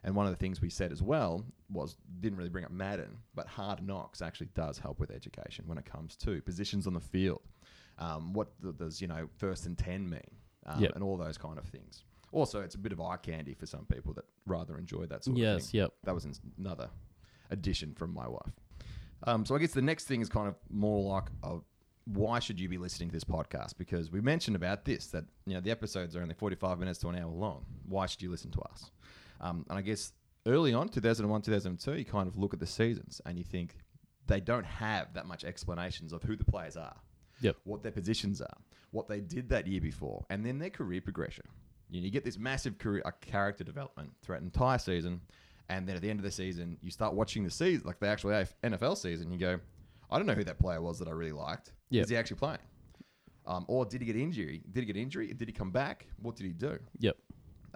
And 0.07 0.15
one 0.15 0.25
of 0.27 0.33
the 0.33 0.37
things 0.39 0.61
we 0.63 0.71
said 0.71 0.93
as 0.93 1.03
well 1.03 1.45
was 1.71 1.97
didn't 2.21 2.39
really 2.39 2.49
bring 2.49 2.65
up 2.65 2.71
Madden, 2.71 3.19
but 3.35 3.47
Hard 3.49 3.87
Knocks 3.87 4.23
actually 4.23 4.49
does 4.55 4.79
help 4.79 4.99
with 5.01 5.11
education 5.11 5.65
when 5.67 5.77
it 5.79 5.85
comes 5.85 6.17
to 6.19 6.41
positions 6.43 6.87
on 6.87 6.95
the 6.95 7.01
field. 7.01 7.43
Um, 7.99 8.33
what 8.33 8.49
th- 8.63 8.77
does 8.77 9.01
you 9.03 9.09
know 9.09 9.29
first 9.37 9.67
and 9.67 9.77
ten 9.77 10.09
mean, 10.09 10.21
um, 10.65 10.81
Yep. 10.81 10.93
and 10.95 11.03
all 11.05 11.17
those 11.17 11.37
kind 11.37 11.59
of 11.59 11.65
things. 11.67 12.05
Also, 12.33 12.61
it's 12.63 12.75
a 12.75 12.79
bit 12.79 12.93
of 12.93 13.01
eye 13.01 13.17
candy 13.17 13.53
for 13.55 13.67
some 13.67 13.85
people 13.87 14.13
that 14.15 14.25
rather 14.47 14.79
enjoy 14.79 15.07
that 15.07 15.25
sort 15.25 15.37
of 15.37 15.43
thing. 15.43 15.55
Yes. 15.55 15.75
Yep. 15.75 15.93
That 16.05 16.15
was 16.15 16.27
another 16.59 16.89
addition 17.51 17.93
from 17.95 18.13
my 18.15 18.29
wife. 18.29 18.53
Um, 19.25 19.45
so 19.47 19.55
I 19.55 19.59
guess 19.59 19.73
the 19.73 19.83
next 19.83 20.05
thing 20.05 20.21
is 20.21 20.29
kind 20.29 20.47
of 20.47 20.55
more 20.69 21.03
like 21.03 21.25
a, 21.43 21.59
why 22.05 22.39
should 22.39 22.61
you 22.61 22.69
be 22.69 22.79
listening 22.79 23.09
to 23.09 23.13
this 23.15 23.25
podcast? 23.25 23.77
Because 23.79 24.13
we 24.13 24.21
mentioned 24.21 24.55
about 24.57 24.85
this 24.85 25.07
that 25.09 25.25
you 25.47 25.55
know 25.55 25.61
the 25.61 25.71
episodes 25.73 26.15
are 26.15 26.23
only 26.23 26.35
forty 26.35 26.55
five 26.57 26.79
minutes 26.79 26.99
to 27.01 27.09
an 27.09 27.17
hour 27.17 27.31
long. 27.33 27.65
Why 27.89 28.07
should 28.07 28.23
you 28.23 28.31
listen 28.31 28.51
to 28.53 28.61
us? 28.61 28.91
Um, 29.41 29.65
and 29.69 29.79
I 29.79 29.83
guess 29.83 30.13
early 30.47 30.73
on, 30.75 30.89
two 30.89 31.01
thousand 31.01 31.25
and 31.25 31.33
one, 31.33 31.43
two 31.43 31.53
thousand 31.53 31.73
and 31.73 31.81
two, 31.81 31.95
you 31.97 32.05
kind 32.05 32.29
of 32.29 32.37
look 32.37 32.55
at 32.55 32.61
the 32.61 32.67
seasons 32.67 33.21
and 33.27 33.39
you 33.39 33.45
think 33.45 33.77
they 34.27 34.41
don't 34.41 34.67
have 34.67 35.15
that 35.15 35.27
much 35.27 35.45
explanations 35.45 36.13
of 36.13 36.23
who 36.23 36.37
the 36.37 36.45
players 36.45 36.77
are 36.77 36.97
Yep. 37.43 37.57
what 37.65 37.83
their 37.83 37.93
positions 37.93 38.41
are, 38.41 38.57
what 38.93 39.09
they 39.09 39.21
did 39.21 39.49
that 39.51 39.67
year 39.67 39.81
before, 39.81 40.25
and 40.31 40.45
then 40.45 40.59
their 40.59 40.71
career 40.71 41.01
progression. 41.03 41.45
You, 41.91 42.01
know, 42.01 42.07
you 42.07 42.11
get 42.11 42.25
this 42.25 42.39
massive 42.39 42.79
career 42.79 43.03
uh, 43.05 43.11
character 43.21 43.63
development 43.63 44.11
throughout 44.23 44.41
an 44.41 44.47
entire 44.47 44.79
season, 44.79 45.21
and 45.69 45.87
then 45.87 45.97
at 45.97 46.03
the 46.03 46.09
end 46.09 46.19
of 46.19 46.25
the 46.25 46.31
season, 46.31 46.79
you 46.81 46.91
start 46.91 47.13
watching 47.15 47.45
the 47.45 47.51
season, 47.51 47.87
like 47.87 48.01
the 48.01 48.09
actual 48.09 48.31
NFL 48.65 48.97
season. 48.97 49.31
You 49.31 49.39
go, 49.39 49.61
I 50.11 50.17
don't 50.17 50.27
know 50.27 50.33
who 50.35 50.45
that 50.45 50.59
player 50.59 50.81
was 50.81 50.99
that 50.99 51.09
I 51.09 51.11
really 51.11 51.33
liked. 51.33 51.73
Yep. 51.91 52.05
Is 52.05 52.09
he 52.11 52.17
actually 52.17 52.39
playing? 52.39 52.59
Um, 53.47 53.65
or 53.69 53.85
did 53.85 54.01
he 54.01 54.07
get 54.07 54.17
injury? 54.17 54.63
Did 54.73 54.81
he 54.81 54.87
get 54.87 54.97
injury? 54.97 55.33
Did 55.33 55.47
he 55.47 55.53
come 55.53 55.71
back? 55.71 56.07
What 56.21 56.37
did 56.37 56.47
he 56.47 56.53
do? 56.53 56.79
Yep. 56.99 57.17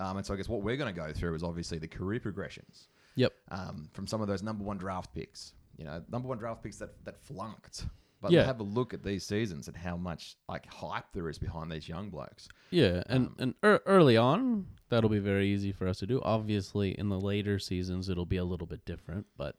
Um, 0.00 0.16
and 0.16 0.26
so 0.26 0.34
I 0.34 0.36
guess 0.36 0.48
what 0.48 0.62
we're 0.62 0.76
going 0.76 0.92
to 0.92 0.98
go 1.00 1.12
through 1.12 1.34
is 1.34 1.42
obviously 1.42 1.78
the 1.78 1.86
career 1.88 2.18
progressions 2.20 2.88
Yep. 3.16 3.32
um, 3.50 3.88
from 3.92 4.06
some 4.06 4.20
of 4.20 4.28
those 4.28 4.42
number 4.42 4.64
one 4.64 4.78
draft 4.78 5.14
picks. 5.14 5.52
You 5.76 5.84
know, 5.84 6.02
number 6.10 6.26
one 6.28 6.38
draft 6.38 6.62
picks 6.62 6.78
that, 6.78 7.04
that 7.04 7.20
flunked. 7.22 7.86
But 8.22 8.32
Yeah. 8.32 8.44
have 8.44 8.60
a 8.60 8.64
look 8.64 8.92
at 8.92 9.02
these 9.02 9.24
seasons 9.24 9.66
and 9.68 9.76
how 9.76 9.96
much 9.96 10.36
like 10.48 10.66
hype 10.66 11.06
there 11.14 11.28
is 11.30 11.38
behind 11.38 11.70
these 11.72 11.88
young 11.88 12.10
blokes. 12.10 12.48
Yeah, 12.70 13.02
and 13.08 13.28
Um, 13.28 13.36
and 13.38 13.54
ear 13.64 13.80
early 13.86 14.16
on, 14.18 14.66
that'll 14.90 15.08
be 15.08 15.18
very 15.20 15.48
easy 15.48 15.72
for 15.72 15.86
us 15.88 15.98
to 16.00 16.06
do. 16.06 16.20
Obviously, 16.22 16.98
in 16.98 17.08
the 17.08 17.18
later 17.20 17.58
seasons, 17.58 18.08
it'll 18.10 18.26
be 18.26 18.36
a 18.36 18.44
little 18.44 18.66
bit 18.66 18.84
different, 18.84 19.26
but 19.38 19.56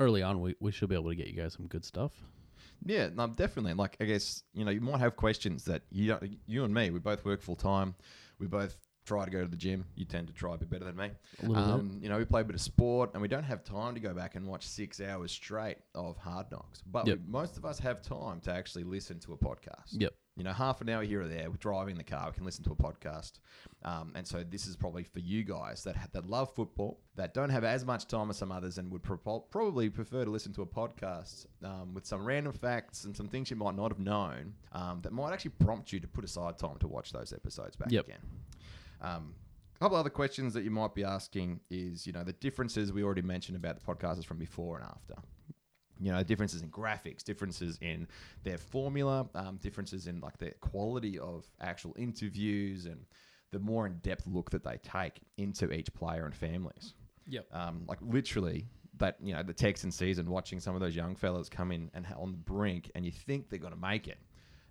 early 0.00 0.22
on, 0.22 0.40
we, 0.40 0.56
we 0.58 0.72
should 0.72 0.88
be 0.88 0.96
able 0.96 1.10
to 1.10 1.14
get 1.14 1.28
you 1.28 1.34
guys 1.40 1.52
some 1.52 1.68
good 1.68 1.84
stuff. 1.84 2.12
Yeah, 2.84 3.10
no, 3.14 3.28
definitely. 3.28 3.74
Like 3.74 3.96
I 4.00 4.04
guess 4.06 4.42
you 4.54 4.64
know 4.64 4.72
you 4.72 4.80
might 4.80 4.98
have 4.98 5.14
questions 5.14 5.64
that 5.66 5.82
you 5.90 6.08
don't. 6.08 6.36
You 6.46 6.64
and 6.64 6.74
me, 6.74 6.90
we 6.90 6.98
both 6.98 7.24
work 7.24 7.40
full 7.42 7.56
time. 7.56 7.94
We 8.40 8.46
both 8.48 8.76
try 9.04 9.24
to 9.24 9.30
go 9.30 9.42
to 9.42 9.48
the 9.48 9.56
gym. 9.56 9.84
You 9.96 10.04
tend 10.04 10.28
to 10.28 10.32
try 10.32 10.54
a 10.54 10.58
bit 10.58 10.70
better 10.70 10.84
than 10.84 10.96
me. 10.96 11.10
A 11.42 11.46
little 11.46 11.54
bit. 11.62 11.72
Um, 11.72 11.98
you 12.02 12.08
know, 12.08 12.18
we 12.18 12.24
play 12.24 12.40
a 12.40 12.44
bit 12.44 12.54
of 12.54 12.60
sport, 12.62 13.10
and 13.12 13.20
we 13.22 13.28
don't 13.28 13.44
have 13.44 13.62
time 13.64 13.94
to 13.94 14.00
go 14.00 14.14
back 14.14 14.34
and 14.34 14.46
watch 14.46 14.66
six 14.66 15.00
hours 15.00 15.30
straight 15.32 15.76
of 15.94 16.16
hard 16.16 16.50
knocks. 16.50 16.82
But 16.86 17.06
Yep. 17.06 17.18
we, 17.26 17.32
most 17.32 17.56
of 17.56 17.64
us 17.64 17.78
have 17.80 18.00
time 18.02 18.40
to 18.42 18.52
actually 18.52 18.84
listen 18.84 19.18
to 19.20 19.32
a 19.32 19.36
podcast. 19.36 19.90
Yep. 19.92 20.14
You 20.36 20.42
know, 20.42 20.52
half 20.52 20.80
an 20.80 20.88
hour 20.88 21.04
here 21.04 21.22
or 21.22 21.28
there, 21.28 21.48
we're 21.48 21.56
driving 21.58 21.96
the 21.96 22.02
car, 22.02 22.26
we 22.26 22.32
can 22.32 22.44
listen 22.44 22.64
to 22.64 22.72
a 22.72 22.74
podcast. 22.74 23.38
Um, 23.84 24.10
and 24.16 24.26
so 24.26 24.42
this 24.42 24.66
is 24.66 24.74
probably 24.74 25.04
for 25.04 25.20
you 25.20 25.44
guys 25.44 25.84
that 25.84 25.94
ha- 25.94 26.08
that 26.12 26.26
love 26.28 26.52
football, 26.54 26.98
that 27.14 27.34
don't 27.34 27.50
have 27.50 27.62
as 27.62 27.84
much 27.84 28.08
time 28.08 28.30
as 28.30 28.36
some 28.38 28.50
others, 28.50 28.78
and 28.78 28.90
would 28.90 29.04
pro- 29.04 29.16
probably 29.40 29.90
prefer 29.90 30.24
to 30.24 30.30
listen 30.32 30.52
to 30.54 30.62
a 30.62 30.66
podcast 30.66 31.46
um, 31.62 31.94
with 31.94 32.04
some 32.04 32.24
random 32.24 32.52
facts 32.52 33.04
and 33.04 33.16
some 33.16 33.28
things 33.28 33.48
you 33.48 33.56
might 33.56 33.76
not 33.76 33.92
have 33.92 34.00
known 34.00 34.54
um, 34.72 35.00
that 35.02 35.12
might 35.12 35.32
actually 35.32 35.52
prompt 35.60 35.92
you 35.92 36.00
to 36.00 36.08
put 36.08 36.24
aside 36.24 36.58
time 36.58 36.78
to 36.80 36.88
watch 36.88 37.12
those 37.12 37.32
episodes 37.32 37.76
back 37.76 37.92
Yep. 37.92 38.06
again. 38.06 38.18
Um, 39.04 39.34
A 39.74 39.78
couple 39.78 39.96
other 39.96 40.10
questions 40.10 40.54
that 40.54 40.62
you 40.62 40.70
might 40.70 40.94
be 40.94 41.04
asking 41.04 41.60
is, 41.68 42.06
you 42.06 42.12
know, 42.12 42.24
the 42.24 42.32
differences 42.34 42.92
we 42.92 43.02
already 43.02 43.22
mentioned 43.22 43.56
about 43.56 43.78
the 43.78 43.84
podcasters 43.84 44.24
from 44.24 44.38
before 44.38 44.78
and 44.78 44.86
after. 44.86 45.14
You 46.00 46.12
know, 46.12 46.22
differences 46.22 46.62
in 46.62 46.70
graphics, 46.70 47.22
differences 47.22 47.78
in 47.80 48.08
their 48.42 48.58
formula, 48.58 49.28
um, 49.34 49.58
differences 49.62 50.06
in 50.06 50.20
like 50.20 50.38
the 50.38 50.50
quality 50.60 51.18
of 51.18 51.44
actual 51.60 51.94
interviews, 51.96 52.86
and 52.86 53.04
the 53.52 53.58
more 53.58 53.86
in 53.86 53.98
depth 53.98 54.26
look 54.26 54.50
that 54.50 54.64
they 54.64 54.78
take 54.82 55.20
into 55.36 55.72
each 55.72 55.92
player 55.94 56.24
and 56.24 56.34
families. 56.34 56.94
Yep. 57.28 57.46
Um, 57.52 57.84
like 57.86 57.98
literally, 58.02 58.66
that 58.98 59.16
you 59.22 59.34
know, 59.34 59.42
the 59.42 59.52
Texan 59.52 59.90
season, 59.90 60.30
watching 60.30 60.60
some 60.60 60.74
of 60.74 60.80
those 60.80 60.96
young 60.96 61.14
fellas 61.14 61.48
come 61.48 61.70
in 61.72 61.90
and 61.94 62.06
on 62.16 62.32
the 62.32 62.38
brink, 62.38 62.90
and 62.94 63.04
you 63.04 63.12
think 63.12 63.48
they're 63.48 63.58
going 63.58 63.72
to 63.72 63.78
make 63.78 64.08
it, 64.08 64.18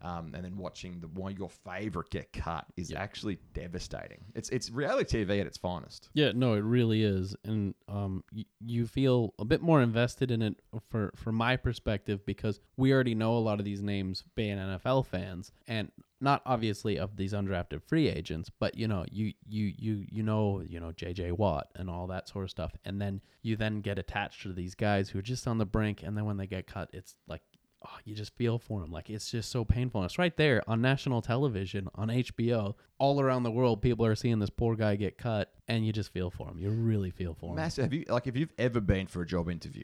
um, 0.03 0.33
and 0.35 0.43
then 0.45 0.57
watching 0.57 0.99
the 0.99 1.07
one 1.07 1.35
your 1.35 1.49
favorite 1.49 2.09
get 2.09 2.31
cut 2.33 2.65
is 2.77 2.91
Yep. 2.91 2.99
actually 2.99 3.39
devastating. 3.53 4.23
It's 4.35 4.49
it's 4.49 4.69
reality 4.69 5.23
TV 5.25 5.39
at 5.41 5.47
its 5.47 5.57
finest. 5.57 6.09
Yeah, 6.13 6.31
no, 6.35 6.53
it 6.53 6.63
really 6.63 7.03
is, 7.03 7.35
and 7.43 7.73
um, 7.87 8.23
y- 8.35 8.45
you 8.59 8.85
feel 8.85 9.33
a 9.39 9.45
bit 9.45 9.61
more 9.61 9.81
invested 9.81 10.29
in 10.31 10.41
it 10.41 10.57
for 10.89 11.11
from 11.15 11.35
my 11.35 11.55
perspective 11.57 12.25
because 12.25 12.59
we 12.77 12.91
already 12.93 13.15
know 13.15 13.37
a 13.37 13.39
lot 13.39 13.59
of 13.59 13.65
these 13.65 13.81
names 13.81 14.23
being 14.35 14.57
NFL 14.57 15.05
fans, 15.05 15.51
and 15.67 15.91
not 16.21 16.41
obviously 16.45 16.97
of 16.97 17.17
these 17.17 17.33
undrafted 17.33 17.81
free 17.83 18.07
agents, 18.07 18.49
but 18.59 18.77
you 18.77 18.87
know, 18.87 19.05
you 19.11 19.33
you 19.47 19.73
you 19.77 20.05
you 20.09 20.23
know, 20.23 20.61
you 20.67 20.79
know, 20.79 20.91
J.J. 20.91 21.31
Watt 21.33 21.67
and 21.75 21.89
all 21.89 22.07
that 22.07 22.29
sort 22.29 22.43
of 22.45 22.49
stuff, 22.49 22.73
and 22.85 23.01
then 23.01 23.21
you 23.41 23.55
then 23.55 23.81
get 23.81 23.99
attached 23.99 24.43
to 24.43 24.53
these 24.53 24.73
guys 24.75 25.09
who 25.09 25.19
are 25.19 25.23
just 25.23 25.47
on 25.47 25.57
the 25.57 25.65
brink, 25.65 26.01
and 26.03 26.17
then 26.17 26.25
when 26.25 26.37
they 26.37 26.47
get 26.47 26.67
cut, 26.67 26.89
it's 26.93 27.15
like. 27.27 27.41
Oh, 27.85 27.97
you 28.05 28.15
just 28.15 28.33
feel 28.35 28.59
for 28.59 28.81
him. 28.83 28.91
Like 28.91 29.09
it's 29.09 29.29
just 29.29 29.51
so 29.51 29.65
painful. 29.65 30.01
And 30.01 30.05
it's 30.09 30.17
right 30.17 30.35
there 30.37 30.61
on 30.69 30.81
national 30.81 31.21
television 31.21 31.89
on 31.95 32.07
HBO. 32.07 32.75
All 32.97 33.19
around 33.19 33.43
the 33.43 33.51
world, 33.51 33.81
people 33.81 34.05
are 34.05 34.15
seeing 34.15 34.39
this 34.39 34.49
poor 34.49 34.75
guy 34.75 34.95
get 34.95 35.17
cut, 35.17 35.51
and 35.67 35.85
you 35.85 35.91
just 35.91 36.13
feel 36.13 36.29
for 36.29 36.47
him. 36.49 36.57
You 36.57 36.69
really 36.69 37.11
feel 37.11 37.33
for 37.33 37.49
him. 37.49 37.55
Massive. 37.57 37.83
Have 37.85 37.93
you 37.93 38.05
like 38.07 38.27
if 38.27 38.37
you've 38.37 38.53
ever 38.57 38.79
been 38.79 39.07
for 39.07 39.21
a 39.21 39.25
job 39.25 39.49
interview 39.49 39.83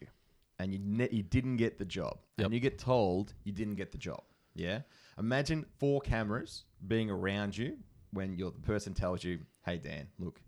and 0.59 0.71
you 0.73 0.79
ne- 0.81 1.09
you 1.11 1.23
didn't 1.23 1.57
get 1.57 1.77
the 1.77 1.85
job 1.85 2.19
Yep. 2.37 2.45
and 2.45 2.53
you 2.53 2.59
get 2.61 2.77
told 2.79 3.33
you 3.43 3.51
didn't 3.51 3.75
get 3.75 3.91
the 3.91 3.97
job, 3.97 4.23
yeah? 4.55 4.81
Imagine 5.17 5.65
four 5.77 5.99
cameras 5.99 6.63
being 6.87 7.09
around 7.09 7.57
you 7.57 7.77
when 8.11 8.33
your 8.37 8.51
the 8.51 8.61
person 8.61 8.93
tells 8.93 9.23
you, 9.25 9.39
"Hey 9.65 9.77
Dan, 9.77 10.07
look, 10.17 10.41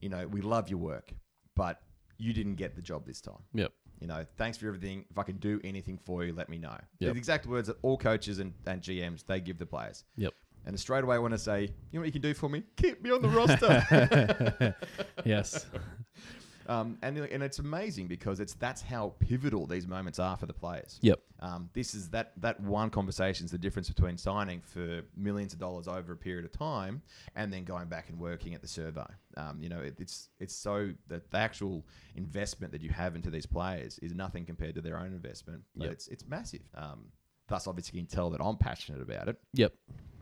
you 0.00 0.08
know 0.08 0.26
we 0.26 0.40
love 0.40 0.70
your 0.70 0.78
work, 0.78 1.12
but 1.54 1.82
you 2.16 2.32
didn't 2.32 2.54
get 2.54 2.74
the 2.76 2.80
job 2.82 3.04
this 3.06 3.20
time. 3.20 3.42
Yep. 3.52 3.72
You 4.00 4.06
know, 4.06 4.24
thanks 4.36 4.58
for 4.58 4.66
everything. 4.66 5.04
If 5.10 5.18
I 5.18 5.22
can 5.22 5.36
do 5.36 5.60
anything 5.64 5.98
for 6.04 6.24
you, 6.24 6.32
let 6.32 6.48
me 6.48 6.58
know." 6.58 6.76
Yep. 6.98 7.12
The 7.12 7.18
exact 7.18 7.46
words 7.46 7.68
that 7.68 7.76
all 7.82 7.96
coaches 7.96 8.38
and, 8.38 8.52
and 8.66 8.82
GMs 8.82 9.24
they 9.26 9.40
give 9.40 9.58
the 9.58 9.66
players. 9.66 10.04
Yep. 10.16 10.34
And 10.66 10.80
straight 10.80 11.04
away, 11.04 11.16
I 11.16 11.18
want 11.18 11.34
to 11.34 11.38
say, 11.38 11.62
you 11.62 11.68
know 11.92 12.00
what 12.00 12.06
you 12.06 12.12
can 12.12 12.22
do 12.22 12.32
for 12.32 12.48
me? 12.48 12.62
Keep 12.76 13.02
me 13.02 13.10
on 13.10 13.20
the 13.20 13.28
roster. 13.28 14.74
yes. 15.24 15.66
Um, 16.66 16.98
and 17.02 17.18
and 17.18 17.42
it's 17.42 17.58
amazing 17.58 18.06
because 18.06 18.40
it's 18.40 18.54
that's 18.54 18.82
how 18.82 19.14
pivotal 19.18 19.66
these 19.66 19.86
moments 19.86 20.18
are 20.18 20.36
for 20.36 20.46
the 20.46 20.52
players. 20.52 20.98
Yep. 21.02 21.20
Um, 21.40 21.68
this 21.74 21.94
is 21.94 22.08
that 22.10 22.32
that 22.38 22.60
one 22.60 22.90
conversation 22.90 23.44
is 23.44 23.50
the 23.50 23.58
difference 23.58 23.88
between 23.88 24.16
signing 24.16 24.62
for 24.62 25.02
millions 25.16 25.52
of 25.52 25.58
dollars 25.58 25.88
over 25.88 26.12
a 26.12 26.16
period 26.16 26.44
of 26.44 26.52
time 26.52 27.02
and 27.36 27.52
then 27.52 27.64
going 27.64 27.88
back 27.88 28.08
and 28.08 28.18
working 28.18 28.54
at 28.54 28.62
the 28.62 28.68
survey. 28.68 29.06
Um, 29.36 29.58
you 29.60 29.68
know, 29.68 29.80
it, 29.80 29.96
it's 29.98 30.30
it's 30.40 30.54
so 30.54 30.92
that 31.08 31.30
the 31.30 31.38
actual 31.38 31.84
investment 32.14 32.72
that 32.72 32.80
you 32.82 32.90
have 32.90 33.14
into 33.14 33.30
these 33.30 33.46
players 33.46 33.98
is 33.98 34.14
nothing 34.14 34.44
compared 34.44 34.74
to 34.76 34.80
their 34.80 34.98
own 34.98 35.12
investment. 35.12 35.62
But 35.76 35.84
Yep. 35.84 35.92
it's 35.92 36.08
it's 36.08 36.26
massive. 36.26 36.62
Um, 36.74 37.06
thus, 37.48 37.66
obviously, 37.66 37.98
you 37.98 38.06
can 38.06 38.14
tell 38.14 38.30
that 38.30 38.40
I'm 38.40 38.56
passionate 38.56 39.02
about 39.02 39.28
it. 39.28 39.36
Yep. 39.52 39.74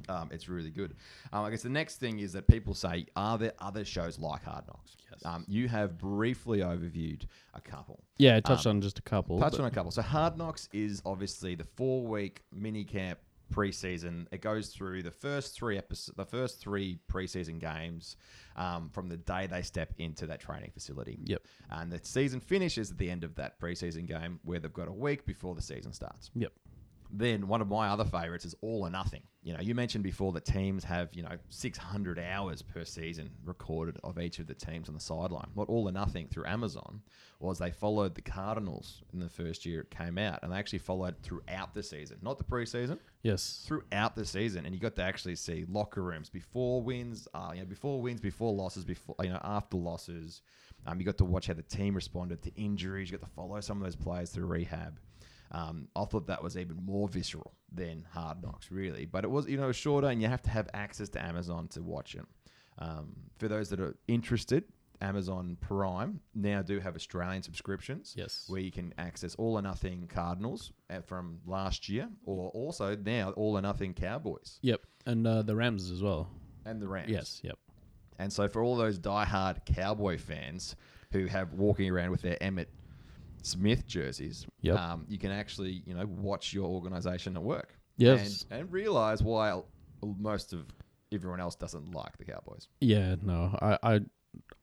Um, 0.09 0.29
it's 0.33 0.49
really 0.49 0.71
good. 0.71 0.95
Um, 1.33 1.45
I 1.45 1.51
guess 1.51 1.63
the 1.63 1.69
next 1.69 1.97
thing 1.97 2.21
is 2.21 2.33
that 2.33 2.47
people 2.49 2.75
say, 2.75 3.07
are 3.17 3.39
there 3.39 3.53
other 3.59 3.85
shows 3.85 4.19
like 4.19 4.45
Hard 4.45 4.67
Knocks? 4.67 4.97
Yes. 5.11 5.21
Um, 5.25 5.45
you 5.49 5.69
have 5.69 5.99
briefly 5.99 6.59
overviewed 6.61 7.27
a 7.55 7.61
couple. 7.61 8.03
Yeah, 8.19 8.37
I 8.37 8.41
touched 8.41 8.67
on 8.67 8.81
just 8.81 8.99
a 8.99 9.03
couple. 9.03 9.39
Touched 9.39 9.61
on 9.61 9.67
a 9.67 9.71
couple. 9.71 9.91
So 9.91 10.03
Hard 10.03 10.37
Knocks 10.39 10.69
is 10.73 11.03
obviously 11.05 11.55
the 11.55 11.65
four 11.65 12.07
week 12.07 12.43
mini 12.53 12.85
camp 12.85 13.19
preseason. 13.53 14.27
It 14.33 14.41
goes 14.41 14.69
through 14.69 15.03
the 15.03 15.11
first 15.11 15.55
three 15.55 15.79
episodes, 15.79 16.17
the 16.17 16.25
first 16.25 16.61
three 16.61 16.99
preseason 17.11 17.61
games 17.61 18.17
um, 18.57 18.89
from 18.93 19.09
the 19.09 19.17
day 19.17 19.47
they 19.47 19.63
step 19.63 19.93
into 19.99 20.27
that 20.27 20.41
training 20.41 20.71
facility. 20.73 21.19
Yep. 21.25 21.43
And 21.71 21.93
the 21.93 22.01
season 22.03 22.41
finishes 22.41 22.91
at 22.91 22.99
the 22.99 23.11
end 23.11 23.25
of 23.25 23.35
that 23.37 23.61
preseason 23.61 24.07
game 24.07 24.41
where 24.45 24.59
they've 24.59 24.73
got 24.73 24.89
a 24.89 24.93
week 24.93 25.27
before 25.27 25.55
the 25.55 25.63
season 25.63 25.93
starts. 25.93 26.31
Yep. 26.35 26.53
Then 27.15 27.47
one 27.47 27.61
of 27.61 27.69
my 27.69 27.89
other 27.89 28.07
favorites 28.07 28.47
is 28.47 28.55
All 28.63 28.83
or 28.87 28.91
Nothing. 28.91 29.23
You 29.43 29.53
know, 29.53 29.61
you 29.61 29.75
mentioned 29.75 30.03
before 30.03 30.33
that 30.33 30.47
teams 30.47 30.83
have, 30.85 31.13
you 31.13 31.23
know, 31.23 31.37
600 31.51 32.19
hours 32.19 32.63
per 32.63 32.85
season 32.85 33.31
recorded 33.45 33.99
of 34.03 34.19
each 34.19 34.39
of 34.39 34.47
the 34.47 34.55
teams 34.55 34.89
on 34.89 34.95
the 34.95 35.01
sideline. 35.01 35.49
What 35.53 35.69
All 35.69 35.87
or 35.89 35.93
Nothing 35.93 36.29
through 36.29 36.47
Amazon 36.47 37.03
was 37.39 37.59
they 37.59 37.71
followed 37.71 38.15
the 38.15 38.23
Cardinals 38.23 39.03
in 39.13 39.19
the 39.19 39.29
first 39.29 39.67
year 39.67 39.83
it 39.83 39.91
came 39.91 40.17
out, 40.17 40.39
and 40.43 40.51
they 40.53 40.57
actually 40.57 40.79
followed 40.79 41.17
throughout 41.23 41.75
the 41.75 41.83
season, 41.83 42.17
not 42.23 42.39
the 42.39 42.45
preseason, 42.45 42.99
Yes. 43.23 43.65
throughout 43.67 44.17
the 44.17 44.25
season, 44.25 44.65
and 44.65 44.75
you 44.75 44.81
got 44.81 44.97
to 44.97 45.03
actually 45.03 45.37
see 45.37 45.67
locker 45.69 46.03
rooms 46.03 46.31
before 46.31 46.81
wins, 46.83 47.29
uh, 47.35 47.51
you 47.55 47.61
know, 47.61 47.67
before 47.67 48.01
wins, 48.01 48.21
before 48.21 48.55
losses, 48.55 48.85
before 48.85 49.17
you 49.23 49.29
know, 49.29 49.41
after 49.45 49.77
losses. 49.77 50.41
Um, 50.87 50.99
you 50.99 51.05
got 51.05 51.19
to 51.19 51.25
watch 51.25 51.47
how 51.49 51.55
the 51.55 51.63
team 51.63 51.95
responded 51.95 52.43
to 52.43 52.55
injuries. 52.57 53.11
You 53.11 53.19
got 53.19 53.27
to 53.27 53.33
follow 53.35 53.61
some 53.61 53.77
of 53.77 53.85
those 53.85 53.97
players 53.97 54.31
through 54.31 54.47
rehab. 54.47 54.99
Um, 55.53 55.89
I 55.95 56.05
thought 56.07 56.27
that 56.29 56.43
was 56.43 56.57
even 56.57 56.77
more 56.85 57.09
visceral 57.09 57.53
than 57.71 58.05
Hard 58.13 58.43
Knocks, 58.43 58.71
really. 58.71 59.05
But 59.07 59.25
it 59.25 59.31
was, 59.31 59.47
you 59.47 59.57
know, 59.59 59.71
shorter, 59.73 60.09
and 60.09 60.21
you 60.23 60.29
have 60.29 60.43
to 60.43 60.51
have 60.51 60.69
access 60.75 61.09
to 61.11 61.23
Amazon 61.25 61.69
to 61.69 61.83
watch 61.83 62.15
it. 62.15 62.25
Um, 62.79 63.15
for 63.39 63.49
those 63.49 63.69
that 63.69 63.81
are 63.81 63.95
interested, 64.09 64.65
Amazon 65.03 65.57
Prime 65.61 66.21
now 66.35 66.63
do 66.63 66.79
have 66.81 66.95
Australian 66.95 67.43
subscriptions 67.43 68.15
Yes. 68.17 68.45
where 68.49 68.61
you 68.61 68.71
can 68.71 68.95
access 68.99 69.35
All 69.35 69.59
or 69.59 69.63
Nothing 69.63 70.09
Cardinals 70.13 70.73
uh, 70.91 71.01
from 71.01 71.41
last 71.47 71.89
year, 71.89 72.09
or 72.25 72.49
also 72.51 72.97
now 72.97 73.31
All 73.33 73.57
or 73.59 73.61
Nothing 73.63 73.93
Cowboys 73.95 74.59
Yep. 74.63 74.81
And 75.05 75.27
uh, 75.27 75.43
the 75.43 75.55
Rams 75.57 75.91
as 75.91 76.03
well. 76.03 76.29
and 76.65 76.81
the 76.81 76.89
Rams. 76.89 77.11
Yes. 77.11 77.41
Yep. 77.43 77.59
And 78.19 78.33
so 78.33 78.49
for 78.49 78.63
all 78.63 78.77
those 78.77 78.99
diehard 78.99 79.65
Cowboy 79.67 80.17
fans 80.19 80.77
who 81.11 81.27
have 81.27 81.53
walking 81.55 81.91
around 81.91 82.11
with 82.13 82.23
their 82.23 82.37
Emmitt 82.41 82.67
Smith 83.43 83.87
jerseys, 83.87 84.47
Yep. 84.61 84.79
um, 84.79 85.05
you 85.09 85.19
can 85.19 85.31
actually 85.31 85.83
you 85.87 85.95
know 85.95 86.07
watch 86.07 86.53
your 86.53 86.67
organization 86.69 87.37
at 87.37 87.43
work. 87.43 87.75
Yes. 87.97 88.47
And, 88.51 88.61
and 88.61 88.73
realize 88.73 89.23
why 89.23 89.61
most 90.03 90.53
of 90.53 90.65
everyone 91.13 91.41
else 91.41 91.55
doesn't 91.55 91.95
like 91.95 92.17
the 92.19 92.25
Cowboys. 92.25 92.69
Yeah. 92.81 93.17
No. 93.23 93.57
I 93.61 93.79
I 93.83 94.01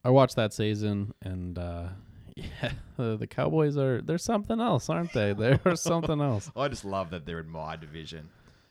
I 0.03 0.09
watched 0.09 0.35
that 0.37 0.53
season 0.53 1.13
and 1.21 1.57
uh, 1.59 1.89
yeah, 2.35 2.71
the, 2.97 3.17
the 3.17 3.27
Cowboys 3.27 3.77
are 3.77 4.01
they're 4.01 4.17
something 4.17 4.59
else, 4.59 4.89
aren't 4.89 5.13
they? 5.13 5.33
They're 5.33 5.59
something 5.75 6.21
else. 6.21 6.51
I 6.55 6.67
just 6.69 6.85
love 6.85 7.09
that 7.11 7.25
they're 7.25 7.39
in 7.39 7.49
my 7.49 7.75
division. 7.75 8.29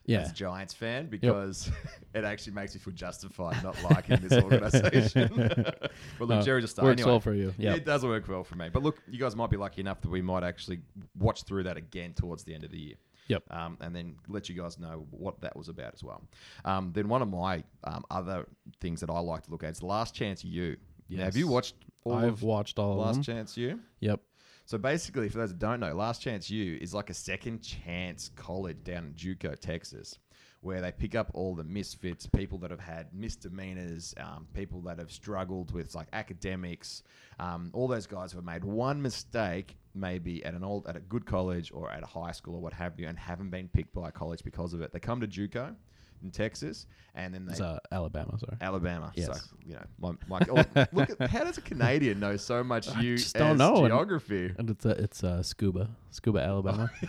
Yeah. 0.08 0.20
as 0.20 0.30
a 0.30 0.34
Giants 0.34 0.74
fan 0.74 1.06
because 1.06 1.70
it 2.14 2.24
actually 2.24 2.54
makes 2.54 2.74
me 2.74 2.80
feel 2.80 2.94
justified 2.94 3.62
not 3.62 3.76
liking 3.84 4.16
this 4.16 4.32
organization. 4.42 5.28
but 5.54 5.90
look, 6.18 6.28
No, 6.30 6.42
Jerry's 6.42 6.64
a 6.64 6.68
star. 6.68 6.84
works 6.86 7.00
anyway, 7.00 7.10
well 7.12 7.20
for 7.20 7.34
you. 7.34 7.54
Yeah. 7.58 7.74
It 7.74 7.84
does 7.84 8.04
work 8.04 8.26
well 8.28 8.42
for 8.42 8.56
me. 8.56 8.68
But 8.72 8.82
look, 8.82 9.00
you 9.06 9.18
guys 9.18 9.36
might 9.36 9.50
be 9.50 9.56
lucky 9.56 9.80
enough 9.82 10.00
that 10.00 10.10
we 10.10 10.22
might 10.22 10.42
actually 10.42 10.80
watch 11.18 11.42
through 11.44 11.64
that 11.64 11.76
again 11.76 12.14
towards 12.14 12.42
the 12.44 12.54
end 12.54 12.64
of 12.64 12.70
the 12.70 12.78
year. 12.78 12.94
Yep. 13.28 13.42
Um, 13.50 13.76
and 13.82 13.94
then 13.94 14.16
let 14.28 14.48
you 14.48 14.54
guys 14.54 14.78
know 14.78 15.06
what 15.10 15.40
that 15.42 15.54
was 15.54 15.68
about 15.68 15.92
as 15.92 16.02
well. 16.02 16.22
Um, 16.64 16.92
then 16.94 17.08
one 17.08 17.20
of 17.20 17.28
my 17.28 17.62
um, 17.84 18.02
other 18.10 18.46
things 18.80 19.00
that 19.00 19.10
I 19.10 19.18
like 19.20 19.42
to 19.44 19.50
look 19.50 19.62
at 19.62 19.70
is 19.70 19.82
Last 19.82 20.14
Chance 20.14 20.42
U. 20.44 20.76
Now, 21.10 21.24
have 21.24 21.36
you 21.36 21.48
watched 21.48 21.74
all 22.04 22.14
I've 22.14 22.24
of 22.24 22.42
watched 22.42 22.78
all 22.78 22.92
of 22.92 22.98
Last 23.06 23.14
them. 23.16 23.22
Chance 23.24 23.56
U? 23.58 23.78
Yep. 24.00 24.20
So 24.68 24.76
basically, 24.76 25.30
for 25.30 25.38
those 25.38 25.48
that 25.48 25.58
don't 25.58 25.80
know, 25.80 25.94
Last 25.94 26.20
Chance 26.20 26.50
U 26.50 26.76
is 26.78 26.92
like 26.92 27.08
a 27.08 27.14
second 27.14 27.62
chance 27.62 28.28
college 28.36 28.84
down 28.84 29.06
in 29.06 29.14
JUCO, 29.14 29.58
Texas, 29.58 30.18
where 30.60 30.82
they 30.82 30.92
pick 30.92 31.14
up 31.14 31.30
all 31.32 31.54
the 31.54 31.64
misfits, 31.64 32.26
people 32.26 32.58
that 32.58 32.70
have 32.70 32.78
had 32.78 33.06
misdemeanors, 33.14 34.14
um, 34.20 34.46
people 34.52 34.82
that 34.82 34.98
have 34.98 35.10
struggled 35.10 35.72
with 35.72 35.94
like 35.94 36.08
academics, 36.12 37.02
um, 37.40 37.70
all 37.72 37.88
those 37.88 38.06
guys 38.06 38.30
who 38.30 38.36
have 38.36 38.44
made 38.44 38.62
one 38.62 39.00
mistake, 39.00 39.78
maybe 39.94 40.44
at 40.44 40.52
an 40.52 40.62
old, 40.62 40.86
at 40.86 40.98
a 40.98 41.00
good 41.00 41.24
college 41.24 41.72
or 41.72 41.90
at 41.90 42.02
a 42.02 42.06
high 42.06 42.32
school 42.32 42.56
or 42.56 42.60
what 42.60 42.74
have 42.74 43.00
you, 43.00 43.08
and 43.08 43.18
haven't 43.18 43.48
been 43.48 43.68
picked 43.68 43.94
by 43.94 44.10
a 44.10 44.12
college 44.12 44.44
because 44.44 44.74
of 44.74 44.82
it. 44.82 44.92
They 44.92 45.00
come 45.00 45.22
to 45.22 45.26
JUCO 45.26 45.74
in 46.22 46.30
Texas, 46.30 46.86
and 47.14 47.32
then 47.34 47.46
they 47.46 47.52
It's 47.52 47.60
uh, 47.60 47.78
Alabama. 47.92 48.38
Sorry. 48.38 48.56
Alabama. 48.60 49.12
Yes. 49.14 49.26
So, 49.26 49.56
you 49.66 49.74
know, 49.74 49.84
my, 49.98 50.12
my, 50.28 50.40
oh, 50.50 50.86
look 50.92 51.10
at 51.20 51.30
how 51.30 51.44
does 51.44 51.58
a 51.58 51.62
Canadian 51.62 52.20
know 52.20 52.36
so 52.36 52.62
much 52.64 52.88
I 52.96 53.00
you 53.00 53.16
don't 53.34 53.58
know, 53.58 53.86
geography? 53.86 54.52
And 54.58 54.70
it's 54.70 54.84
uh, 54.86 54.94
it's 54.98 55.22
uh, 55.24 55.38
Scooba, 55.42 55.88
Scooba, 56.12 56.44
Alabama. 56.44 56.90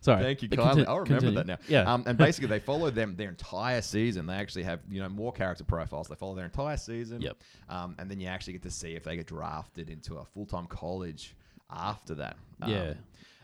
Sorry. 0.00 0.22
Thank 0.22 0.42
you 0.42 0.48
But 0.48 0.58
kindly. 0.60 0.84
conti- 0.84 0.88
I'll 0.88 1.00
remember 1.00 1.20
continue. 1.26 1.36
that 1.44 1.46
now. 1.46 1.58
Yeah. 1.68 1.92
Um, 1.92 2.04
and 2.06 2.16
basically, 2.16 2.48
they 2.48 2.58
follow 2.72 2.90
them 2.90 3.14
their 3.16 3.28
entire 3.28 3.82
season. 3.82 4.26
They 4.26 4.34
actually 4.34 4.62
have 4.62 4.80
you 4.90 5.00
know 5.02 5.08
more 5.10 5.30
character 5.32 5.62
profiles. 5.64 6.08
They 6.08 6.14
follow 6.14 6.34
their 6.34 6.46
entire 6.46 6.78
season. 6.78 7.20
Yep. 7.20 7.36
Um, 7.68 7.76
Um, 7.82 7.96
and 7.98 8.10
then 8.10 8.18
you 8.18 8.28
actually 8.28 8.54
get 8.54 8.62
to 8.62 8.70
see 8.70 8.94
if 8.94 9.04
they 9.04 9.16
get 9.16 9.26
drafted 9.26 9.90
into 9.90 10.16
a 10.16 10.24
full 10.24 10.46
time 10.46 10.66
college 10.66 11.34
after 11.70 12.14
that. 12.14 12.36
Um, 12.62 12.70
Yeah. 12.70 12.94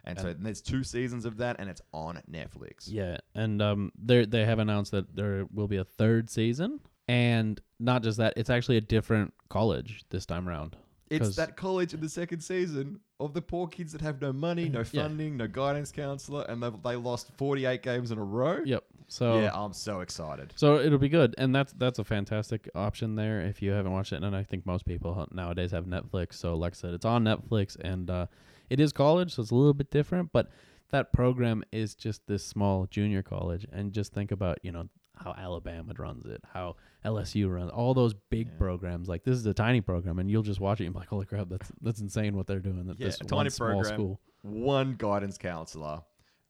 And 0.09 0.19
so 0.19 0.35
there's 0.39 0.63
two 0.63 0.83
seasons 0.85 1.25
of 1.25 1.37
that, 1.39 1.57
and 1.59 1.69
it's 1.69 1.83
on 1.93 2.21
Netflix. 2.31 2.87
Yeah, 2.87 3.19
and 3.35 3.61
um, 3.63 3.93
they 4.03 4.25
they 4.25 4.45
have 4.45 4.59
announced 4.59 4.93
that 4.93 5.15
there 5.15 5.47
will 5.53 5.69
be 5.69 5.77
a 5.77 5.85
third 5.85 6.31
season. 6.31 6.81
And 7.09 7.59
not 7.81 8.03
just 8.03 8.19
that, 8.19 8.35
it's 8.37 8.51
actually 8.51 8.77
a 8.77 8.83
different 8.83 9.33
college 9.49 10.05
this 10.11 10.27
time 10.27 10.49
around. 10.49 10.77
It's 11.11 11.37
that 11.37 11.57
college 11.57 11.95
in 11.95 12.01
the 12.01 12.09
second 12.09 12.41
season 12.41 13.01
of 13.19 13.33
the 13.33 13.41
poor 13.41 13.67
kids 13.67 13.93
that 13.93 14.03
have 14.03 14.21
no 14.21 14.33
money, 14.33 14.69
no 14.69 14.81
Yeah. 14.93 15.03
funding, 15.05 15.39
no 15.39 15.49
guidance 15.49 15.91
counselor, 15.91 16.45
and 16.49 16.63
they 16.63 16.71
they 16.85 16.97
lost 16.97 17.31
48 17.39 17.83
games 17.83 18.11
in 18.11 18.19
a 18.19 18.25
row. 18.25 18.61
Yep. 18.65 18.85
So 19.09 19.41
Yeah, 19.41 19.51
I'm 19.55 19.73
so 19.73 20.01
excited. 20.01 20.53
So 20.57 20.79
it'll 20.79 20.99
be 20.99 21.09
good, 21.09 21.35
and 21.39 21.55
that's 21.55 21.73
that's 21.73 21.99
a 21.99 22.05
fantastic 22.05 22.69
option 22.75 23.15
there 23.15 23.41
if 23.41 23.63
you 23.63 23.71
haven't 23.71 23.93
watched 23.93 24.13
it. 24.13 24.23
And 24.23 24.37
I 24.37 24.43
think 24.43 24.67
most 24.67 24.85
people 24.85 25.27
nowadays 25.33 25.71
have 25.71 25.87
Netflix. 25.87 26.35
So 26.35 26.55
like 26.57 26.73
I 26.73 26.77
said, 26.77 26.93
it's 26.93 27.07
on 27.07 27.25
Netflix, 27.25 27.77
and 27.81 28.11
uh, 28.11 28.27
it 28.71 28.81
is 28.81 28.93
college, 28.93 29.35
so 29.35 29.43
it's 29.43 29.51
a 29.51 29.55
little 29.55 29.75
bit 29.75 29.91
different. 29.91 30.31
But 30.33 30.51
that 30.91 31.13
program 31.13 31.63
is 31.73 31.95
just 31.95 32.27
this 32.27 32.45
small 32.45 32.87
junior 32.87 33.23
college, 33.23 33.67
and 33.73 33.93
just 33.93 34.13
think 34.13 34.31
about 34.33 34.59
you 34.63 34.73
know 34.73 34.89
how 35.17 35.35
Alabama 35.37 35.93
runs 35.99 36.25
it, 36.27 36.41
how 36.55 36.77
LSU 37.05 37.53
runs 37.53 37.71
all 37.73 37.93
those 37.93 38.15
big 38.31 38.47
Yeah. 38.49 38.59
programs. 38.59 39.09
Like 39.09 39.25
this 39.25 39.37
is 39.37 39.45
a 39.47 39.55
tiny 39.55 39.81
program, 39.81 40.19
and 40.19 40.31
you'll 40.31 40.43
just 40.43 40.61
watch 40.61 40.81
it 40.81 40.85
and 40.85 40.95
be 40.95 41.01
like, 41.01 41.09
holy 41.09 41.27
crap, 41.27 41.49
that's 41.49 41.71
that's 41.81 42.01
insane 42.01 42.37
what 42.37 42.47
they're 42.47 42.61
doing 42.61 42.89
at 42.89 42.99
Yeah, 42.99 43.07
this 43.07 43.21
a 43.21 43.25
one 43.25 43.45
tiny 43.45 43.51
small 43.51 43.69
program. 43.73 43.95
school. 43.95 44.21
One 44.43 44.95
guidance 44.97 45.37
counselor, 45.37 46.03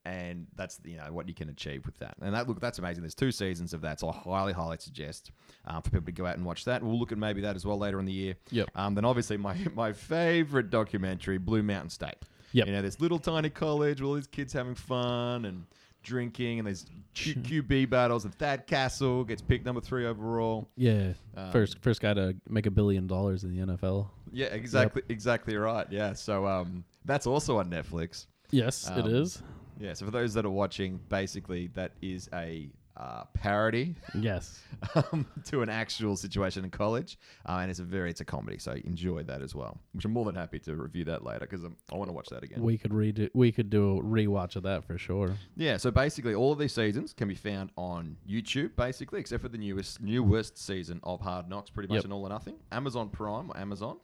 and 0.08 0.46
that's 0.56 0.80
you 0.84 0.96
know 0.96 1.12
what 1.12 1.28
you 1.28 1.34
can 1.34 1.48
achieve 1.50 1.84
with 1.86 1.96
that. 1.98 2.14
And 2.20 2.34
that 2.34 2.48
look, 2.48 2.60
that's 2.60 2.78
amazing. 2.78 3.02
There's 3.02 3.14
two 3.14 3.30
seasons 3.32 3.74
of 3.74 3.80
that, 3.82 4.00
so 4.00 4.08
I 4.08 4.12
highly, 4.12 4.52
highly 4.52 4.76
suggest 4.80 5.30
um, 5.66 5.82
for 5.82 5.90
people 5.90 6.06
to 6.06 6.12
go 6.12 6.26
out 6.26 6.36
and 6.36 6.44
watch 6.46 6.64
that. 6.64 6.82
We'll 6.82 6.98
look 6.98 7.12
at 7.12 7.18
maybe 7.18 7.40
that 7.42 7.56
as 7.56 7.64
well 7.66 7.78
later 7.78 8.00
in 8.00 8.06
the 8.06 8.12
year. 8.12 8.34
Yep. 8.50 8.68
Um, 8.74 8.94
then 8.94 9.04
obviously 9.04 9.36
my 9.36 9.54
my 9.74 9.92
favorite 9.92 10.70
documentary, 10.70 11.38
Blue 11.38 11.62
Mountain 11.62 11.90
State. 11.90 12.16
Yep. 12.52 12.66
You 12.66 12.72
know, 12.72 12.82
this 12.82 13.00
little 13.00 13.18
tiny 13.18 13.50
college 13.50 14.00
with 14.00 14.08
all 14.08 14.14
these 14.14 14.26
kids 14.26 14.52
having 14.54 14.74
fun 14.74 15.44
and 15.44 15.66
drinking, 16.02 16.58
and 16.60 16.66
there's 16.66 16.86
Q- 17.14 17.34
QB 17.62 17.90
battles, 17.90 18.24
and 18.24 18.34
Thad 18.34 18.66
Castle 18.66 19.24
gets 19.24 19.42
picked 19.42 19.66
number 19.66 19.80
three 19.82 20.06
overall. 20.06 20.66
Yeah, 20.76 21.12
Um, 21.36 21.50
first 21.52 21.78
first 21.80 22.00
guy 22.00 22.14
to 22.14 22.34
make 22.48 22.64
a 22.66 22.70
billion 22.70 23.06
dollars 23.06 23.44
in 23.44 23.54
the 23.54 23.66
NFL. 23.74 24.08
Yeah, 24.32 24.46
exactly, 24.46 25.02
exactly 25.08 25.56
right. 25.56 25.86
Yeah, 25.90 26.14
so 26.14 26.46
um, 26.46 26.84
that's 27.04 27.26
also 27.26 27.58
on 27.58 27.68
Netflix. 27.70 28.26
Yes, 28.50 28.88
it 28.88 29.04
Um, 29.04 29.14
is. 29.14 29.42
Yeah, 29.78 29.92
so 29.94 30.04
for 30.04 30.10
those 30.10 30.34
that 30.34 30.44
are 30.44 30.50
watching, 30.50 31.00
basically 31.08 31.68
that 31.74 31.92
is 32.02 32.28
a 32.32 32.68
uh, 32.96 33.22
parody 33.32 33.94
Yes. 34.12 34.60
um, 35.12 35.24
to 35.44 35.62
an 35.62 35.68
actual 35.68 36.16
situation 36.16 36.64
in 36.64 36.70
college, 36.70 37.16
uh, 37.48 37.58
and 37.62 37.70
it's 37.70 37.78
a 37.78 37.84
very 37.84 38.10
it's 38.10 38.20
a 38.20 38.24
comedy, 38.24 38.58
so 38.58 38.72
enjoy 38.72 39.22
that 39.22 39.40
as 39.40 39.54
well. 39.54 39.78
Which 39.92 40.04
I'm 40.04 40.10
more 40.12 40.24
than 40.24 40.34
happy 40.34 40.58
to 40.60 40.74
review 40.74 41.04
that 41.04 41.24
later 41.24 41.46
because 41.48 41.64
I 41.64 41.94
want 41.94 42.08
to 42.08 42.12
watch 42.12 42.28
that 42.30 42.42
again. 42.42 42.60
We 42.60 42.76
could 42.76 42.90
redo 42.90 43.28
We 43.34 43.52
could 43.52 43.70
do 43.70 43.98
a 43.98 44.02
rewatch 44.02 44.56
of 44.56 44.64
that 44.64 44.84
for 44.84 44.98
sure. 44.98 45.36
Yeah, 45.56 45.76
so 45.76 45.92
basically 45.92 46.34
all 46.34 46.50
of 46.52 46.58
these 46.58 46.72
seasons 46.74 47.12
can 47.12 47.28
be 47.28 47.36
found 47.36 47.70
on 47.76 48.16
YouTube, 48.28 48.74
basically, 48.74 49.20
except 49.20 49.42
for 49.42 49.48
the 49.48 49.58
newest 49.58 50.00
newest 50.00 50.58
season 50.58 50.98
of 51.04 51.20
Hard 51.20 51.48
Knocks, 51.48 51.70
pretty 51.70 51.88
much 51.88 51.98
Yep. 51.98 52.06
an 52.06 52.12
all 52.12 52.26
or 52.26 52.30
nothing. 52.30 52.56
Amazon 52.72 53.10
Prime, 53.10 53.50
or 53.52 53.56
Amazon. 53.56 53.98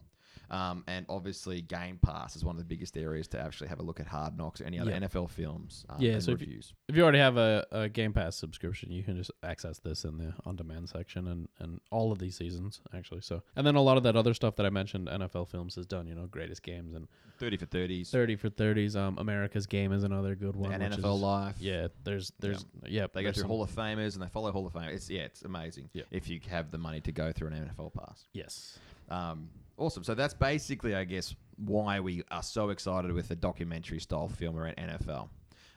Um, 0.51 0.83
and 0.87 1.05
obviously, 1.09 1.61
Game 1.61 1.97
Pass 2.01 2.35
is 2.35 2.43
one 2.45 2.55
of 2.55 2.59
the 2.59 2.65
biggest 2.65 2.97
areas 2.97 3.27
to 3.29 3.39
actually 3.39 3.67
have 3.69 3.79
a 3.79 3.83
look 3.83 3.99
at 3.99 4.07
Hard 4.07 4.37
Knocks 4.37 4.61
or 4.61 4.65
any 4.65 4.79
other 4.79 4.91
Yeah. 4.91 4.99
NFL 4.99 5.29
films 5.29 5.85
um, 5.89 5.97
Yeah, 5.99 6.19
so 6.19 6.31
if 6.31 6.41
you- 6.41 6.47
reviews. 6.47 6.73
If 6.87 6.95
you 6.95 7.03
already 7.03 7.19
have 7.19 7.37
a, 7.37 7.65
a 7.71 7.89
Game 7.89 8.13
Pass 8.13 8.35
subscription, 8.35 8.91
you 8.91 9.03
can 9.03 9.17
just 9.17 9.31
access 9.43 9.79
this 9.79 10.03
in 10.05 10.17
the 10.17 10.33
on-demand 10.45 10.89
section 10.89 11.27
and, 11.27 11.47
and 11.59 11.81
all 11.91 12.11
of 12.11 12.19
these 12.19 12.35
seasons 12.37 12.81
actually. 12.95 13.21
So 13.21 13.41
and 13.55 13.65
then 13.65 13.75
a 13.75 13.81
lot 13.81 13.97
of 13.97 14.03
that 14.03 14.15
other 14.15 14.33
stuff 14.33 14.55
that 14.57 14.65
I 14.65 14.69
mentioned, 14.69 15.07
NFL 15.07 15.47
Films 15.49 15.75
has 15.75 15.85
done. 15.85 16.07
You 16.07 16.15
know, 16.15 16.27
greatest 16.27 16.61
games 16.63 16.93
and 16.93 17.07
30 17.39 17.57
for 17.57 17.65
30s. 17.65 18.09
thirty 18.11 18.35
for 18.37 18.49
thirties. 18.49 18.95
Um, 18.95 19.17
America's 19.17 19.65
Game 19.65 19.91
is 19.91 20.03
another 20.03 20.35
good 20.35 20.55
one. 20.55 20.71
and 20.71 20.81
NFL 20.93 21.15
is- 21.15 21.21
Live. 21.21 21.57
Yeah, 21.59 21.87
there's 22.03 22.31
there's 22.39 22.65
yeah. 22.85 23.07
They 23.13 23.23
go 23.23 23.31
through 23.31 23.45
Hall 23.47 23.61
of 23.63 23.71
Famers 23.71 24.13
and 24.13 24.23
they 24.23 24.29
follow 24.29 24.51
Hall 24.51 24.65
of 24.67 24.73
Fame. 24.73 24.89
It's 24.89 25.09
yeah, 25.09 25.21
it's 25.23 25.41
amazing. 25.41 25.89
Yeah. 25.93 26.03
If 26.11 26.29
you 26.29 26.39
have 26.49 26.71
the 26.71 26.77
money 26.77 27.01
to 27.01 27.11
go 27.11 27.31
through 27.33 27.49
an 27.49 27.71
NFL 27.75 27.93
pass. 27.93 28.23
Yes. 28.33 28.79
Um, 29.09 29.49
awesome. 29.77 30.03
So 30.03 30.15
that's 30.15 30.33
basically, 30.33 30.95
I 30.95 31.03
guess, 31.03 31.35
why 31.57 31.99
we 31.99 32.23
are 32.31 32.43
so 32.43 32.69
excited 32.69 33.11
with 33.11 33.27
the 33.27 33.35
documentary 33.35 33.99
style 33.99 34.27
film 34.27 34.57
around 34.57 34.75
NFL. 34.77 35.29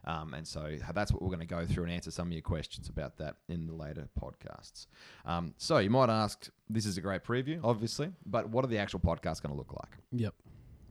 Um, 0.04 0.32
and 0.32 0.46
so 0.46 0.76
that's 0.94 1.12
what 1.12 1.20
we're 1.20 1.28
going 1.28 1.40
to 1.40 1.46
go 1.46 1.66
through 1.66 1.84
and 1.84 1.92
answer 1.92 2.10
some 2.10 2.28
of 2.28 2.32
your 2.32 2.40
questions 2.42 2.88
about 2.88 3.18
that 3.18 3.36
in 3.48 3.66
the 3.66 3.74
later 3.74 4.08
podcasts. 4.18 4.86
Um, 5.26 5.54
so 5.58 5.78
you 5.78 5.90
might 5.90 6.08
ask, 6.08 6.48
this 6.70 6.86
is 6.86 6.96
a 6.96 7.00
great 7.00 7.24
preview, 7.24 7.60
obviously, 7.62 8.10
but 8.24 8.48
what 8.48 8.64
are 8.64 8.68
the 8.68 8.78
actual 8.78 9.00
podcasts 9.00 9.42
going 9.42 9.52
to 9.52 9.58
look 9.58 9.72
like? 9.74 9.98
Yep. 10.12 10.34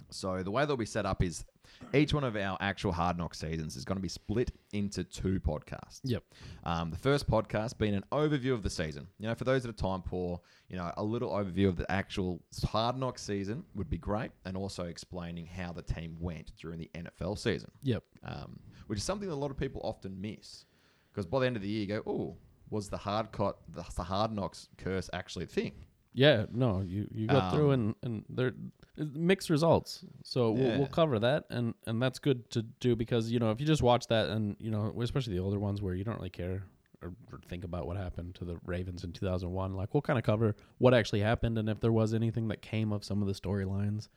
So 0.10 0.44
the 0.44 0.52
way 0.52 0.66
that 0.66 0.76
we 0.76 0.86
set 0.86 1.06
up 1.06 1.24
is 1.24 1.46
each 1.94 2.14
one 2.14 2.24
of 2.24 2.36
our 2.36 2.58
actual 2.60 2.92
Hard 2.92 3.18
Knock 3.18 3.36
seasons 3.36 3.76
is 3.76 3.86
going 3.86 3.98
to 3.98 4.02
be 4.02 4.08
split 4.10 4.52
into 4.74 5.04
two 5.04 5.40
podcasts. 5.40 6.00
Yep. 6.04 6.24
Um, 6.64 6.92
the 6.92 6.98
first 6.98 7.30
podcast 7.30 7.78
being 7.78 7.94
an 7.94 8.04
overview 8.12 8.54
of 8.54 8.64
the 8.64 8.70
season. 8.70 9.08
You 9.20 9.28
know, 9.28 9.36
for 9.36 9.44
those 9.44 9.64
that 9.64 9.70
are 9.70 9.74
time 9.74 10.02
poor, 10.02 10.40
you 10.70 10.78
know, 10.78 10.92
a 10.98 11.04
little 11.04 11.30
overview 11.32 11.68
of 11.68 11.76
the 11.78 11.90
actual 11.92 12.42
Hard 12.66 12.98
Knock 12.98 13.20
season 13.20 13.64
would 13.76 13.90
be 13.90 13.98
great, 13.98 14.32
and 14.46 14.56
also 14.58 14.86
explaining 14.86 15.46
how 15.46 15.72
the 15.72 15.82
team 15.84 16.16
went 16.20 16.52
during 16.60 16.80
the 16.80 16.90
NFL 16.96 17.38
season, 17.38 17.70
Yep. 17.84 18.04
um, 18.24 18.60
which 18.88 18.98
is 18.98 19.04
something 19.04 19.28
that 19.28 19.36
a 19.36 19.38
lot 19.38 19.52
of 19.52 19.58
people 19.58 19.82
often 19.84 20.20
miss. 20.20 20.66
Because 21.12 21.26
by 21.26 21.40
the 21.40 21.46
end 21.48 21.56
of 21.56 21.62
the 21.62 21.68
year, 21.68 21.82
you 21.82 21.88
go, 21.88 22.02
"Oh, 22.06 22.38
was 22.70 22.90
the 22.90 22.98
hard 22.98 23.32
cut 23.32 23.58
the, 23.70 23.84
the 23.96 24.04
Hard 24.04 24.32
Knocks 24.32 24.70
curse 24.78 25.10
actually 25.14 25.46
a 25.46 25.48
thing?" 25.48 25.74
Yeah, 26.18 26.48
no, 26.52 26.82
you 26.82 27.08
you 27.14 27.28
go 27.28 27.38
um, 27.38 27.52
through 27.52 27.72
and 27.72 27.96
and 28.02 28.26
there 28.28 28.54
mixed 28.98 29.52
results. 29.52 30.04
So 30.24 30.56
yeah. 30.56 30.64
we'll, 30.64 30.78
we'll, 30.80 30.88
cover 30.88 31.20
that, 31.20 31.46
and 31.52 31.76
and 31.86 32.02
that's 32.02 32.18
good 32.18 32.50
to 32.50 32.64
do 32.64 32.96
because 32.96 33.30
you 33.30 33.38
know 33.38 33.52
if 33.52 33.62
you 33.62 33.68
just 33.68 33.84
watch 33.84 34.08
that 34.08 34.30
and 34.30 34.56
you 34.60 34.72
know 34.72 34.92
especially 35.00 35.34
the 35.34 35.44
older 35.44 35.60
ones 35.60 35.80
where 35.80 35.94
you 35.94 36.04
don't 36.04 36.16
really 36.16 36.32
care 36.32 36.64
or, 37.04 37.10
or 37.32 37.40
think 37.48 37.64
about 37.64 37.86
what 37.86 37.98
happened 37.98 38.34
to 38.34 38.46
the 38.46 38.58
Ravens 38.66 39.04
in 39.04 39.12
2001, 39.12 39.76
like 39.76 39.94
we'll 39.94 40.02
kind 40.02 40.18
of 40.18 40.26
cover 40.26 40.56
what 40.80 40.96
actually 40.96 41.20
happened 41.20 41.60
and 41.60 41.70
if 41.70 41.80
there 41.82 41.92
was 41.92 42.16
anything 42.16 42.48
that 42.48 42.64
came 42.64 42.92
of 42.92 43.04
some 43.04 43.22
of 43.22 43.28
the 43.28 43.36
storylines. 43.36 44.08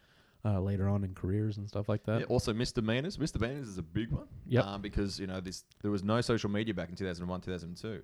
Uh, 0.42 0.58
later 0.58 0.88
on 0.88 1.04
in 1.04 1.12
careers 1.12 1.58
and 1.58 1.68
stuff 1.68 1.86
like 1.86 2.02
that. 2.04 2.20
Yeah, 2.20 2.26
also 2.30 2.54
misdemeanors. 2.54 3.18
Misdemeanors 3.18 3.68
is 3.68 3.76
a 3.76 3.82
big 3.82 4.10
one. 4.10 4.26
Yeah. 4.46 4.62
Um, 4.62 4.80
because 4.80 5.20
you 5.20 5.26
know 5.26 5.38
this, 5.38 5.64
there 5.82 5.90
was 5.90 6.02
no 6.02 6.22
social 6.22 6.48
media 6.48 6.72
back 6.72 6.88
in 6.88 6.96
2001, 6.96 7.42
2002 7.42 8.02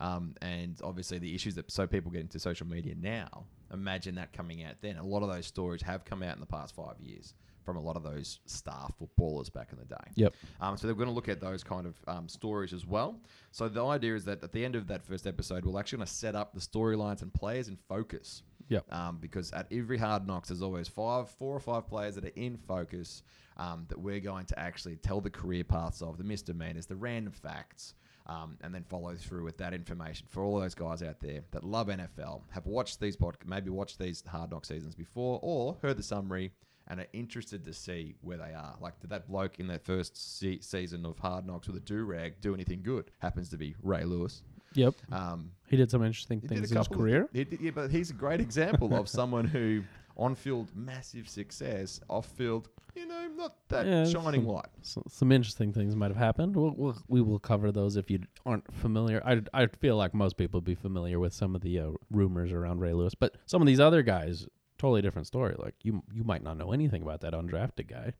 um, 0.00 0.34
and 0.42 0.78
obviously 0.82 1.18
the 1.18 1.34
issues 1.34 1.54
that 1.56 1.70
so 1.70 1.86
people 1.86 2.10
get 2.10 2.20
into 2.20 2.38
social 2.38 2.66
media 2.66 2.94
now. 2.96 3.44
Imagine 3.72 4.14
that 4.14 4.32
coming 4.32 4.64
out 4.64 4.74
then. 4.80 4.96
A 4.96 5.04
lot 5.04 5.22
of 5.22 5.28
those 5.28 5.46
stories 5.46 5.82
have 5.82 6.04
come 6.04 6.22
out 6.22 6.34
in 6.34 6.40
the 6.40 6.46
past 6.46 6.74
five 6.74 6.98
years 7.00 7.34
from 7.68 7.76
a 7.76 7.80
lot 7.80 7.96
of 7.96 8.02
those 8.02 8.40
star 8.46 8.88
footballers 8.98 9.50
back 9.50 9.68
in 9.72 9.78
the 9.78 9.84
day. 9.84 10.10
Yep. 10.14 10.34
Um, 10.58 10.78
so 10.78 10.86
they're 10.86 10.96
going 10.96 11.08
to 11.08 11.14
look 11.14 11.28
at 11.28 11.38
those 11.38 11.62
kind 11.62 11.86
of 11.86 11.96
um, 12.08 12.26
stories 12.26 12.72
as 12.72 12.86
well. 12.86 13.20
So 13.50 13.68
the 13.68 13.84
idea 13.84 14.14
is 14.14 14.24
that 14.24 14.42
at 14.42 14.52
the 14.52 14.64
end 14.64 14.74
of 14.74 14.86
that 14.86 15.04
first 15.04 15.26
episode, 15.26 15.66
we're 15.66 15.78
actually 15.78 15.98
going 15.98 16.06
to 16.06 16.12
set 16.14 16.34
up 16.34 16.54
the 16.54 16.60
storylines 16.60 17.20
and 17.20 17.30
players 17.34 17.68
in 17.68 17.76
focus. 17.86 18.42
Yep. 18.70 18.90
Um, 18.90 19.18
because 19.20 19.52
at 19.52 19.66
every 19.70 19.98
hard 19.98 20.26
knocks, 20.26 20.48
there's 20.48 20.62
always 20.62 20.88
five, 20.88 21.28
four 21.28 21.54
or 21.54 21.60
five 21.60 21.86
players 21.86 22.14
that 22.14 22.24
are 22.24 22.32
in 22.36 22.56
focus 22.56 23.22
um, 23.58 23.84
that 23.90 23.98
we're 23.98 24.20
going 24.20 24.46
to 24.46 24.58
actually 24.58 24.96
tell 24.96 25.20
the 25.20 25.28
career 25.28 25.64
paths 25.64 26.00
of, 26.00 26.16
the 26.16 26.24
misdemeanors, 26.24 26.86
the 26.86 26.96
random 26.96 27.34
facts, 27.34 27.92
um, 28.28 28.56
and 28.60 28.74
then 28.74 28.84
follow 28.88 29.14
through 29.14 29.44
with 29.44 29.56
that 29.58 29.72
information 29.72 30.26
for 30.28 30.42
all 30.44 30.60
those 30.60 30.74
guys 30.74 31.02
out 31.02 31.20
there 31.20 31.40
that 31.52 31.64
love 31.64 31.86
NFL, 31.88 32.42
have 32.50 32.66
watched 32.66 33.00
these 33.00 33.16
pod, 33.16 33.36
maybe 33.46 33.70
watched 33.70 33.98
these 33.98 34.22
hard 34.26 34.50
knock 34.50 34.64
seasons 34.66 34.94
before, 34.94 35.38
or 35.42 35.76
heard 35.82 35.96
the 35.96 36.02
summary 36.02 36.52
and 36.90 37.00
are 37.00 37.06
interested 37.12 37.64
to 37.64 37.72
see 37.72 38.14
where 38.22 38.38
they 38.38 38.54
are. 38.54 38.74
Like, 38.80 38.98
did 39.00 39.10
that 39.10 39.28
bloke 39.28 39.60
in 39.60 39.66
that 39.68 39.84
first 39.84 40.16
se- 40.40 40.60
season 40.60 41.04
of 41.04 41.18
Hard 41.18 41.46
Knocks 41.46 41.66
with 41.66 41.76
a 41.76 41.80
do 41.80 42.02
rag 42.04 42.40
do 42.40 42.54
anything 42.54 42.80
good? 42.82 43.10
Happens 43.18 43.48
to 43.50 43.58
be 43.58 43.74
Ray 43.82 44.04
Lewis. 44.04 44.42
Yep. 44.74 44.94
Um, 45.12 45.50
He 45.68 45.76
did 45.76 45.90
some 45.90 46.02
interesting 46.04 46.40
he 46.40 46.48
did 46.48 46.52
a 46.58 46.60
things 46.60 46.70
in 46.72 46.76
his 46.78 46.86
couple 46.88 46.96
of- 46.96 47.00
career. 47.00 47.28
he 47.32 47.44
did- 47.44 47.60
yeah, 47.60 47.70
but 47.74 47.90
he's 47.90 48.10
a 48.10 48.14
great 48.14 48.40
example 48.48 48.94
of 48.94 49.06
someone 49.08 49.44
who, 49.46 49.82
on 50.18 50.34
field, 50.34 50.68
massive 50.74 51.28
success. 51.28 52.00
Off 52.08 52.26
field, 52.26 52.68
you 52.94 53.06
know, 53.06 53.28
not 53.36 53.56
that 53.68 53.86
Yeah, 53.86 54.04
shining 54.04 54.42
some- 54.42 54.46
light. 54.46 54.66
So, 54.82 55.02
some 55.08 55.30
interesting 55.32 55.72
things 55.72 55.94
might 55.94 56.08
have 56.10 56.16
happened. 56.16 56.56
We'll, 56.56 56.74
we'll 56.76 56.98
we 57.08 57.20
will 57.22 57.38
cover 57.38 57.70
those 57.72 57.96
if 57.96 58.10
you 58.10 58.20
aren't 58.44 58.72
familiar. 58.74 59.22
I 59.24 59.42
I 59.54 59.66
feel 59.66 59.96
like 59.96 60.14
most 60.14 60.36
people 60.36 60.58
would 60.58 60.64
be 60.64 60.74
familiar 60.74 61.18
with 61.20 61.32
some 61.32 61.54
of 61.54 61.62
the 61.62 61.78
uh, 61.78 61.90
rumors 62.10 62.52
around 62.52 62.80
Ray 62.80 62.92
Lewis, 62.92 63.14
but 63.14 63.36
some 63.46 63.62
of 63.62 63.66
these 63.66 63.80
other 63.80 64.02
guys, 64.02 64.46
totally 64.78 65.02
different 65.02 65.26
story. 65.26 65.54
Like 65.58 65.74
you 65.82 66.02
you 66.12 66.24
might 66.24 66.42
not 66.42 66.56
know 66.58 66.72
anything 66.72 67.02
about 67.02 67.20
that 67.20 67.32
undrafted 67.32 67.88
guy. 67.88 68.12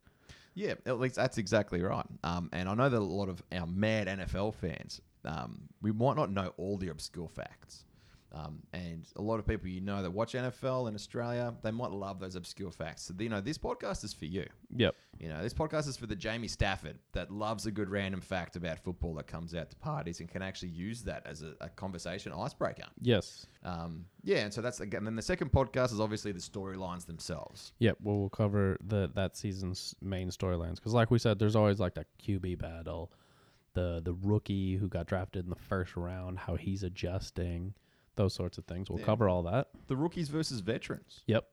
Yeah, 0.55 0.75
at 0.87 0.99
least 0.99 1.15
that's 1.15 1.39
exactly 1.39 1.83
right. 1.83 2.07
Um, 2.25 2.49
and 2.53 2.69
I 2.69 2.75
know 2.75 2.89
that 2.89 2.99
a 2.99 3.01
lot 3.01 3.29
of 3.29 3.41
our 3.53 3.65
mad 3.67 4.09
NFL 4.09 4.55
fans, 4.55 5.01
um, 5.25 5.69
we 5.83 5.93
might 5.93 6.17
not 6.17 6.33
know 6.33 6.53
all 6.57 6.77
the 6.77 6.89
obscure 6.89 7.29
facts. 7.29 7.85
Um, 8.33 8.59
and 8.75 9.07
a 9.17 9.23
lot 9.23 9.39
of 9.39 9.47
people 9.47 9.69
you 9.69 9.81
know 9.81 10.03
that 10.03 10.11
watch 10.11 10.35
NFL 10.35 10.89
in 10.89 10.95
Australia, 10.95 11.55
they 11.63 11.71
might 11.71 11.91
love 11.91 12.21
those 12.21 12.37
obscure 12.37 12.71
facts. 12.71 13.05
So, 13.05 13.15
you 13.19 13.31
know, 13.31 13.41
this 13.41 13.57
podcast 13.57 14.05
is 14.05 14.13
for 14.13 14.27
you. 14.27 14.47
Yep. 14.77 14.95
You 15.19 15.29
know, 15.29 15.43
this 15.43 15.55
podcast 15.55 15.89
is 15.89 15.97
for 15.97 16.07
the 16.07 16.15
Jamie 16.15 16.49
Stafford 16.49 16.99
that 17.13 17.31
loves 17.31 17.65
a 17.67 17.71
good 17.71 17.89
random 17.89 18.21
fact 18.21 18.55
about 18.55 18.79
football 18.79 19.15
that 19.15 19.27
comes 19.27 19.55
out 19.55 19.71
to 19.71 19.77
parties 19.77 20.21
and 20.21 20.29
can 20.29 20.43
actually 20.43 20.69
use 20.69 21.03
that 21.05 21.27
as 21.27 21.43
a, 21.43 21.55
a 21.63 21.69
conversation 21.71 22.33
icebreaker. 22.33 22.85
Yes. 23.01 23.47
Um, 23.65 24.05
yeah, 24.23 24.39
and 24.39 24.53
so 24.53 24.61
that's 24.61 24.81
again. 24.81 25.05
Then 25.05 25.17
the 25.17 25.23
second 25.23 25.51
podcast 25.51 25.93
is 25.93 26.01
obviously 26.01 26.33
the 26.33 26.41
storylines 26.41 27.07
themselves. 27.07 27.73
Yep. 27.79 27.99
Well, 28.03 28.19
we'll 28.19 28.29
cover 28.29 28.77
the 28.87 29.11
that 29.15 29.37
season's 29.37 29.95
main 30.03 30.29
storylines 30.29 30.77
because, 30.77 30.93
like 30.93 31.11
we 31.11 31.19
said, 31.19 31.39
there's 31.39 31.57
always 31.57 31.81
like 31.81 31.95
that 31.95 32.07
QB 32.23 32.59
battle, 32.59 33.11
the 33.73 34.03
the 34.05 34.13
rookie 34.13 34.77
who 34.77 34.87
got 34.89 35.07
drafted 35.07 35.45
in 35.45 35.51
the 35.51 35.57
first 35.57 35.97
round, 35.97 36.39
how 36.39 36.57
he's 36.57 36.83
adjusting, 36.83 37.75
those 38.19 38.35
sorts 38.35 38.59
of 38.59 38.67
things. 38.67 38.91
We'll 38.91 38.99
Yeah. 39.01 39.07
cover 39.07 39.29
all 39.31 39.43
that. 39.45 39.69
The 39.87 39.97
rookies 39.97 40.29
versus 40.29 40.61
veterans. 40.61 41.23
Yep. 41.27 41.49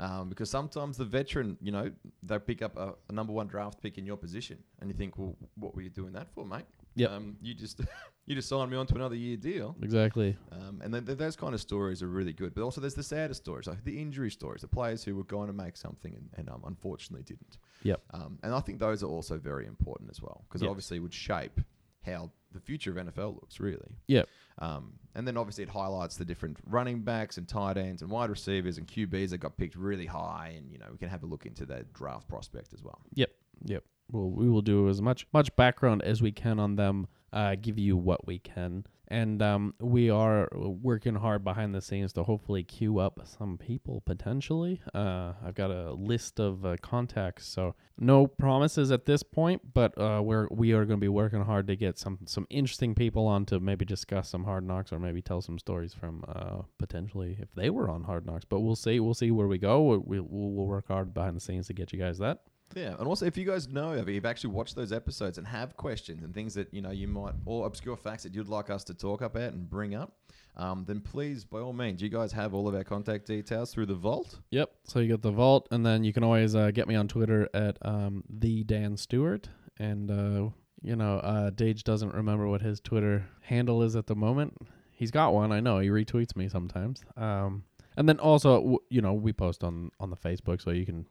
Um, 0.00 0.28
because 0.30 0.50
sometimes 0.50 0.96
the 0.96 1.04
veteran, 1.04 1.58
you 1.60 1.70
know, 1.70 1.92
they 2.22 2.38
pick 2.38 2.62
up 2.62 2.76
a, 2.76 2.94
a 3.08 3.12
number 3.12 3.32
one 3.32 3.46
draft 3.46 3.80
pick 3.82 3.98
in 3.98 4.06
your 4.06 4.16
position, 4.16 4.58
and 4.80 4.90
you 4.90 4.96
think, 4.96 5.16
well, 5.18 5.36
what 5.56 5.74
were 5.76 5.82
you 5.82 5.90
doing 5.90 6.12
that 6.14 6.28
for, 6.34 6.44
mate? 6.44 6.64
Yep. 6.96 7.10
Um, 7.10 7.36
you 7.40 7.54
just 7.54 7.80
you 8.26 8.34
just 8.34 8.48
signed 8.48 8.70
me 8.70 8.76
on 8.76 8.86
to 8.86 8.94
another 8.94 9.14
year 9.14 9.36
deal. 9.36 9.76
Exactly. 9.82 10.36
Um, 10.50 10.80
and 10.82 10.92
then 10.92 11.04
th- 11.06 11.18
those 11.18 11.36
kind 11.36 11.54
of 11.54 11.60
stories 11.60 12.02
are 12.02 12.08
really 12.08 12.32
good. 12.32 12.54
But 12.54 12.62
also, 12.62 12.80
there's 12.80 12.94
the 12.94 13.02
sadder 13.02 13.34
stories, 13.34 13.66
like 13.66 13.84
the 13.84 14.00
injury 14.00 14.30
stories, 14.30 14.62
the 14.62 14.68
players 14.68 15.04
who 15.04 15.14
were 15.14 15.24
going 15.24 15.46
to 15.48 15.52
make 15.52 15.76
something 15.76 16.14
and, 16.14 16.28
and 16.36 16.48
um, 16.48 16.62
unfortunately 16.66 17.22
didn't. 17.24 17.58
Yep. 17.84 18.02
Um, 18.12 18.38
and 18.42 18.54
I 18.54 18.60
think 18.60 18.78
those 18.80 19.02
are 19.02 19.08
also 19.08 19.38
very 19.38 19.66
important 19.66 20.10
as 20.10 20.20
well, 20.22 20.44
because 20.48 20.62
Yep. 20.62 20.70
obviously 20.70 20.98
would 21.00 21.14
shape 21.14 21.60
how 22.04 22.30
the 22.52 22.60
future 22.60 22.90
of 22.90 22.96
NFL 23.06 23.34
looks, 23.34 23.60
really. 23.60 23.96
Yep. 24.08 24.28
Um, 24.58 24.94
and 25.14 25.26
then 25.26 25.36
obviously 25.36 25.64
it 25.64 25.70
highlights 25.70 26.16
the 26.16 26.24
different 26.24 26.56
running 26.66 27.00
backs 27.00 27.36
and 27.36 27.46
tight 27.46 27.76
ends 27.76 28.02
and 28.02 28.10
wide 28.10 28.30
receivers 28.30 28.78
and 28.78 28.86
QBs 28.86 29.30
that 29.30 29.38
got 29.38 29.56
picked 29.56 29.76
really 29.76 30.06
high. 30.06 30.54
And, 30.56 30.70
you 30.70 30.78
know, 30.78 30.86
we 30.90 30.98
can 30.98 31.08
have 31.08 31.22
a 31.22 31.26
look 31.26 31.46
into 31.46 31.66
their 31.66 31.84
draft 31.92 32.28
prospect 32.28 32.72
as 32.72 32.82
well. 32.82 33.00
Yep. 33.14 33.30
Yep. 33.64 33.84
Well, 34.10 34.30
we 34.30 34.48
will 34.48 34.62
do 34.62 34.88
as 34.88 35.00
much 35.00 35.26
much 35.32 35.54
background 35.56 36.02
as 36.02 36.20
we 36.20 36.32
can 36.32 36.58
on 36.58 36.76
them. 36.76 37.06
Uh, 37.32 37.56
give 37.60 37.78
you 37.78 37.96
what 37.96 38.26
we 38.26 38.38
can, 38.38 38.84
and 39.12 39.42
um, 39.42 39.74
we 39.78 40.08
are 40.08 40.48
working 40.54 41.16
hard 41.16 41.44
behind 41.44 41.74
the 41.74 41.82
scenes 41.82 42.14
to 42.14 42.22
hopefully 42.22 42.64
queue 42.64 42.98
up 42.98 43.20
some 43.24 43.58
people 43.58 44.00
potentially. 44.06 44.80
Uh, 44.94 45.34
I've 45.44 45.54
got 45.54 45.70
a 45.70 45.92
list 45.92 46.40
of 46.40 46.64
uh, 46.64 46.76
contacts, 46.80 47.46
so 47.46 47.74
no 47.98 48.26
promises 48.26 48.90
at 48.90 49.04
this 49.04 49.22
point, 49.22 49.74
but 49.74 49.96
uh, 50.00 50.22
we're 50.24 50.48
we 50.50 50.72
are 50.72 50.86
going 50.86 50.98
to 50.98 51.04
be 51.04 51.08
working 51.08 51.42
hard 51.42 51.66
to 51.66 51.76
get 51.76 51.98
some 51.98 52.20
some 52.24 52.46
interesting 52.48 52.94
people 52.94 53.26
on 53.26 53.44
to 53.46 53.60
maybe 53.60 53.84
discuss 53.84 54.30
some 54.30 54.44
hard 54.44 54.64
knocks 54.64 54.94
or 54.94 54.98
maybe 54.98 55.20
tell 55.20 55.42
some 55.42 55.58
stories 55.58 55.92
from 55.92 56.24
uh, 56.26 56.62
potentially 56.78 57.36
if 57.38 57.52
they 57.54 57.68
were 57.68 57.90
on 57.90 58.04
hard 58.04 58.24
knocks. 58.24 58.46
But 58.46 58.60
we'll 58.60 58.76
see. 58.76 58.98
We'll 58.98 59.12
see 59.12 59.30
where 59.30 59.46
we 59.46 59.58
go. 59.58 59.82
We, 60.06 60.20
we'll, 60.20 60.50
we'll 60.50 60.66
work 60.66 60.88
hard 60.88 61.12
behind 61.12 61.36
the 61.36 61.40
scenes 61.40 61.66
to 61.66 61.74
get 61.74 61.92
you 61.92 61.98
guys 61.98 62.16
that. 62.18 62.38
Yeah, 62.74 62.94
and 62.98 63.06
also 63.06 63.26
if 63.26 63.36
you 63.36 63.44
guys 63.44 63.68
know, 63.68 63.92
if 63.92 64.08
you've 64.08 64.26
actually 64.26 64.50
watched 64.50 64.76
those 64.76 64.92
episodes 64.92 65.38
and 65.38 65.46
have 65.46 65.76
questions 65.76 66.22
and 66.22 66.34
things 66.34 66.54
that 66.54 66.72
you 66.72 66.80
know 66.80 66.90
you 66.90 67.08
might 67.08 67.34
or 67.44 67.66
obscure 67.66 67.96
facts 67.96 68.22
that 68.22 68.34
you'd 68.34 68.48
like 68.48 68.70
us 68.70 68.84
to 68.84 68.94
talk 68.94 69.20
about 69.20 69.52
and 69.52 69.68
bring 69.68 69.94
up, 69.94 70.16
um, 70.56 70.84
then 70.86 71.00
please, 71.00 71.44
by 71.44 71.58
all 71.58 71.72
means, 71.72 72.02
you 72.02 72.08
guys 72.08 72.32
have 72.32 72.54
all 72.54 72.68
of 72.68 72.74
our 72.74 72.84
contact 72.84 73.26
details 73.26 73.72
through 73.72 73.86
the 73.86 73.94
vault. 73.94 74.40
Yep. 74.50 74.70
So 74.84 75.00
you 75.00 75.08
get 75.08 75.22
the 75.22 75.30
vault, 75.30 75.68
and 75.70 75.84
then 75.84 76.04
you 76.04 76.12
can 76.12 76.24
always 76.24 76.54
uh, 76.54 76.70
get 76.70 76.88
me 76.88 76.94
on 76.94 77.08
Twitter 77.08 77.48
at 77.54 77.78
um, 77.82 78.24
the 78.28 78.64
Dan 78.64 78.96
Stewart. 78.96 79.48
And 79.78 80.10
uh, 80.10 80.50
you 80.82 80.96
know, 80.96 81.18
uh, 81.18 81.50
Dage 81.50 81.84
doesn't 81.84 82.12
remember 82.14 82.48
what 82.48 82.60
his 82.60 82.80
Twitter 82.80 83.26
handle 83.42 83.82
is 83.82 83.96
at 83.96 84.06
the 84.06 84.14
moment. 84.14 84.56
He's 84.90 85.10
got 85.10 85.32
one, 85.32 85.52
I 85.52 85.60
know. 85.60 85.78
He 85.78 85.88
retweets 85.88 86.36
me 86.36 86.48
sometimes. 86.48 87.02
Um, 87.16 87.64
and 87.96 88.08
then 88.08 88.18
also, 88.18 88.78
you 88.88 89.00
know, 89.00 89.14
we 89.14 89.32
post 89.32 89.64
on 89.64 89.90
on 89.98 90.10
the 90.10 90.16
Facebook, 90.16 90.60
so 90.60 90.70
you 90.70 90.84
can 90.84 91.06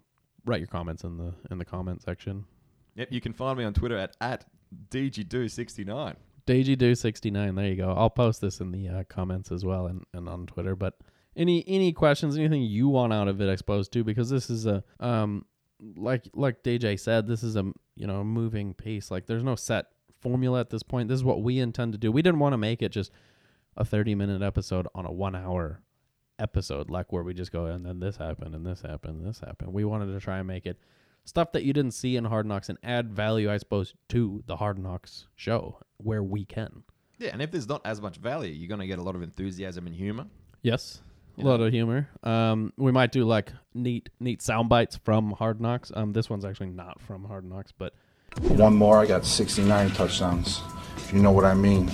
write 0.45 0.59
your 0.59 0.67
comments 0.67 1.03
in 1.03 1.17
the 1.17 1.33
in 1.49 1.57
the 1.57 1.65
comment 1.65 2.01
section. 2.01 2.45
Yep, 2.95 3.09
you 3.11 3.21
can 3.21 3.33
find 3.33 3.57
me 3.57 3.63
on 3.63 3.73
Twitter 3.73 3.97
at 3.97 4.15
at 4.21 4.45
dgdo69. 4.89 6.15
DGDo69, 6.47 7.55
There 7.55 7.67
you 7.67 7.75
go. 7.75 7.93
I'll 7.95 8.09
post 8.09 8.41
this 8.41 8.59
in 8.59 8.71
the 8.71 8.87
uh, 8.89 9.03
comments 9.07 9.51
as 9.51 9.63
well 9.63 9.85
and, 9.85 10.03
and 10.11 10.27
on 10.27 10.47
Twitter. 10.47 10.75
But 10.75 10.95
any 11.35 11.63
any 11.67 11.93
questions, 11.93 12.37
anything 12.37 12.63
you 12.63 12.89
want 12.89 13.13
out 13.13 13.27
of 13.27 13.39
it, 13.41 13.49
exposed 13.49 13.93
too, 13.93 14.03
because 14.03 14.29
this 14.29 14.49
is 14.49 14.65
a 14.65 14.83
um 14.99 15.45
like 15.95 16.27
like 16.33 16.63
DJ 16.63 16.99
said, 16.99 17.27
this 17.27 17.43
is 17.43 17.55
a 17.55 17.71
you 17.95 18.07
know 18.07 18.23
moving 18.23 18.73
piece. 18.73 19.11
Like 19.11 19.27
there's 19.27 19.43
no 19.43 19.55
set 19.55 19.87
formula 20.19 20.59
at 20.59 20.69
this 20.69 20.83
point. 20.83 21.09
This 21.09 21.15
is 21.15 21.23
what 21.23 21.41
we 21.41 21.59
intend 21.59 21.93
to 21.93 21.97
do. 21.97 22.11
We 22.11 22.21
didn't 22.21 22.39
want 22.39 22.53
to 22.53 22.57
make 22.57 22.81
it 22.81 22.89
just 22.89 23.11
a 23.77 23.85
30 23.85 24.15
minute 24.15 24.41
episode 24.41 24.87
on 24.93 25.05
a 25.05 25.11
one 25.11 25.35
hour 25.35 25.81
episode, 26.41 26.89
like 26.89 27.13
where 27.13 27.23
we 27.23 27.33
just 27.33 27.51
go 27.51 27.65
and 27.65 27.85
then 27.85 27.99
this 27.99 28.17
happened 28.17 28.55
and 28.55 28.65
this 28.65 28.81
happened 28.81 29.19
and 29.19 29.27
this 29.27 29.39
happened. 29.39 29.71
We 29.71 29.85
wanted 29.85 30.07
to 30.07 30.19
try 30.19 30.39
and 30.39 30.47
make 30.47 30.65
it 30.65 30.77
stuff 31.23 31.51
that 31.51 31.63
you 31.63 31.73
didn't 31.73 31.91
see 31.91 32.15
in 32.15 32.25
Hard 32.25 32.45
Knocks 32.45 32.69
and 32.69 32.77
add 32.83 33.11
value, 33.11 33.51
I 33.51 33.57
suppose, 33.57 33.93
to 34.09 34.43
the 34.47 34.57
Hard 34.57 34.79
Knocks 34.79 35.27
show 35.35 35.79
where 35.97 36.23
we 36.23 36.45
can. 36.45 36.83
Yeah, 37.19 37.29
and 37.33 37.41
if 37.41 37.51
there's 37.51 37.69
not 37.69 37.81
as 37.85 38.01
much 38.01 38.17
value, 38.17 38.51
you're 38.51 38.67
going 38.67 38.81
to 38.81 38.87
get 38.87 38.97
a 38.97 39.03
lot 39.03 39.15
of 39.15 39.21
enthusiasm 39.21 39.85
and 39.85 39.95
humor. 39.95 40.25
Yes. 40.63 41.01
A 41.37 41.43
lot 41.43 41.59
know. 41.59 41.67
of 41.67 41.73
humor. 41.73 42.09
Um, 42.23 42.73
we 42.77 42.91
might 42.91 43.11
do 43.11 43.23
like 43.25 43.53
neat, 43.73 44.09
neat 44.19 44.41
sound 44.41 44.69
bites 44.69 44.97
from 44.97 45.31
Hard 45.31 45.61
Knocks. 45.61 45.91
Um, 45.95 46.13
this 46.13 46.29
one's 46.29 46.43
actually 46.43 46.71
not 46.71 46.99
from 47.01 47.23
Hard 47.25 47.45
Knocks, 47.45 47.71
but 47.71 47.93
One 48.41 48.75
more, 48.75 48.97
I 48.97 49.05
got 49.05 49.25
69 49.25 49.91
touchdowns. 49.91 50.61
If 50.97 51.13
you 51.13 51.21
know 51.21 51.31
what 51.31 51.45
I 51.45 51.53
mean. 51.53 51.91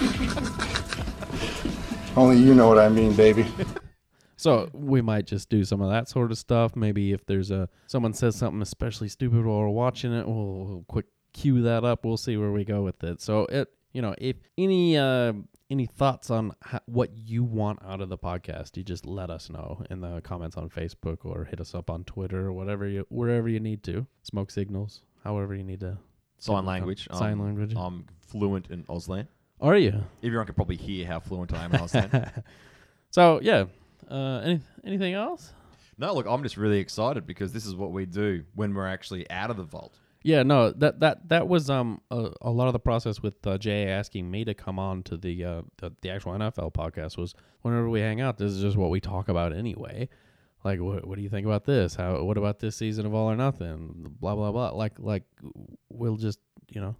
Only 2.16 2.36
you 2.38 2.54
know 2.54 2.68
what 2.68 2.78
I 2.78 2.88
mean, 2.88 3.14
baby. 3.14 3.46
so 4.36 4.68
we 4.72 5.00
might 5.00 5.26
just 5.26 5.48
do 5.48 5.64
some 5.64 5.80
of 5.80 5.90
that 5.90 6.08
sort 6.08 6.30
of 6.30 6.38
stuff. 6.38 6.74
Maybe 6.76 7.12
if 7.12 7.24
there's 7.26 7.50
a 7.50 7.68
someone 7.86 8.12
says 8.14 8.36
something 8.36 8.60
especially 8.62 9.08
stupid 9.08 9.44
while 9.44 9.60
we're 9.60 9.68
watching 9.68 10.12
it, 10.12 10.26
we'll, 10.26 10.64
we'll 10.64 10.84
quick 10.88 11.06
cue 11.32 11.62
that 11.62 11.84
up. 11.84 12.04
We'll 12.04 12.16
see 12.16 12.36
where 12.36 12.50
we 12.50 12.64
go 12.64 12.82
with 12.82 13.02
it. 13.04 13.20
So 13.20 13.42
it, 13.46 13.68
you 13.92 14.02
know, 14.02 14.14
if 14.18 14.36
any 14.58 14.96
uh, 14.98 15.32
any 15.70 15.86
thoughts 15.86 16.30
on 16.30 16.52
ho- 16.64 16.80
what 16.86 17.10
you 17.16 17.44
want 17.44 17.78
out 17.86 18.00
of 18.00 18.08
the 18.08 18.18
podcast, 18.18 18.76
you 18.76 18.82
just 18.82 19.06
let 19.06 19.30
us 19.30 19.48
know 19.48 19.82
in 19.88 20.00
the 20.00 20.20
comments 20.22 20.56
on 20.56 20.68
Facebook 20.68 21.18
or 21.24 21.44
hit 21.44 21.60
us 21.60 21.74
up 21.74 21.90
on 21.90 22.02
Twitter 22.04 22.46
or 22.46 22.52
whatever 22.52 22.86
you 22.88 23.06
wherever 23.08 23.48
you 23.48 23.60
need 23.60 23.82
to. 23.84 24.06
Smoke 24.24 24.50
signals, 24.50 25.02
however 25.22 25.54
you 25.54 25.62
need 25.64 25.80
to. 25.80 25.96
Sign 26.38 26.64
language. 26.66 27.08
Sign 27.12 27.34
Um, 27.34 27.40
language. 27.40 27.74
I'm 27.76 28.06
fluent 28.26 28.68
in 28.70 28.82
Auslan. 28.84 29.28
Are 29.60 29.76
you? 29.76 30.04
Everyone 30.22 30.46
can 30.46 30.54
probably 30.54 30.76
hear 30.76 31.06
how 31.06 31.20
fluent 31.20 31.52
I 31.52 31.64
am 31.64 31.74
in 31.74 31.80
Auslan. 31.80 32.42
so 33.10 33.40
yeah. 33.42 33.64
Uh, 34.10 34.40
any 34.44 34.60
anything 34.84 35.14
else? 35.14 35.52
no, 35.98 36.14
look, 36.14 36.26
I'm 36.26 36.42
just 36.42 36.56
really 36.56 36.78
excited 36.78 37.26
because 37.26 37.52
this 37.52 37.66
is 37.66 37.76
what 37.76 37.92
we 37.92 38.06
do 38.06 38.42
when 38.54 38.74
we're 38.74 38.86
actually 38.86 39.30
out 39.30 39.50
of 39.50 39.56
the 39.58 39.62
vault. 39.62 39.98
Yeah, 40.22 40.42
no, 40.42 40.70
that 40.72 41.00
that 41.00 41.28
that 41.28 41.48
was 41.48 41.70
um 41.70 42.00
a, 42.10 42.30
a 42.42 42.50
lot 42.50 42.66
of 42.66 42.72
the 42.72 42.78
process 42.78 43.22
with 43.22 43.46
uh, 43.46 43.58
Jay 43.58 43.86
asking 43.86 44.30
me 44.30 44.44
to 44.44 44.54
come 44.54 44.78
on 44.78 45.02
to 45.04 45.16
the, 45.16 45.44
uh, 45.44 45.62
the 45.78 45.92
the 46.00 46.10
actual 46.10 46.32
NFL 46.32 46.72
podcast 46.72 47.16
was 47.16 47.34
whenever 47.62 47.88
we 47.88 48.00
hang 48.00 48.20
out, 48.20 48.38
this 48.38 48.52
is 48.52 48.60
just 48.60 48.76
what 48.76 48.90
we 48.90 49.00
talk 49.00 49.28
about 49.28 49.54
anyway. 49.54 50.08
Like, 50.64 50.80
what 50.80 51.06
what 51.06 51.16
do 51.16 51.22
you 51.22 51.30
think 51.30 51.46
about 51.46 51.64
this? 51.64 51.94
How 51.94 52.22
what 52.22 52.36
about 52.36 52.58
this 52.58 52.76
season 52.76 53.06
of 53.06 53.14
All 53.14 53.30
or 53.30 53.36
Nothing? 53.36 54.14
Blah 54.20 54.34
blah 54.34 54.52
blah. 54.52 54.70
Like 54.70 54.98
like 54.98 55.24
we'll 55.88 56.16
just 56.16 56.38
you 56.70 56.80
know 56.80 56.96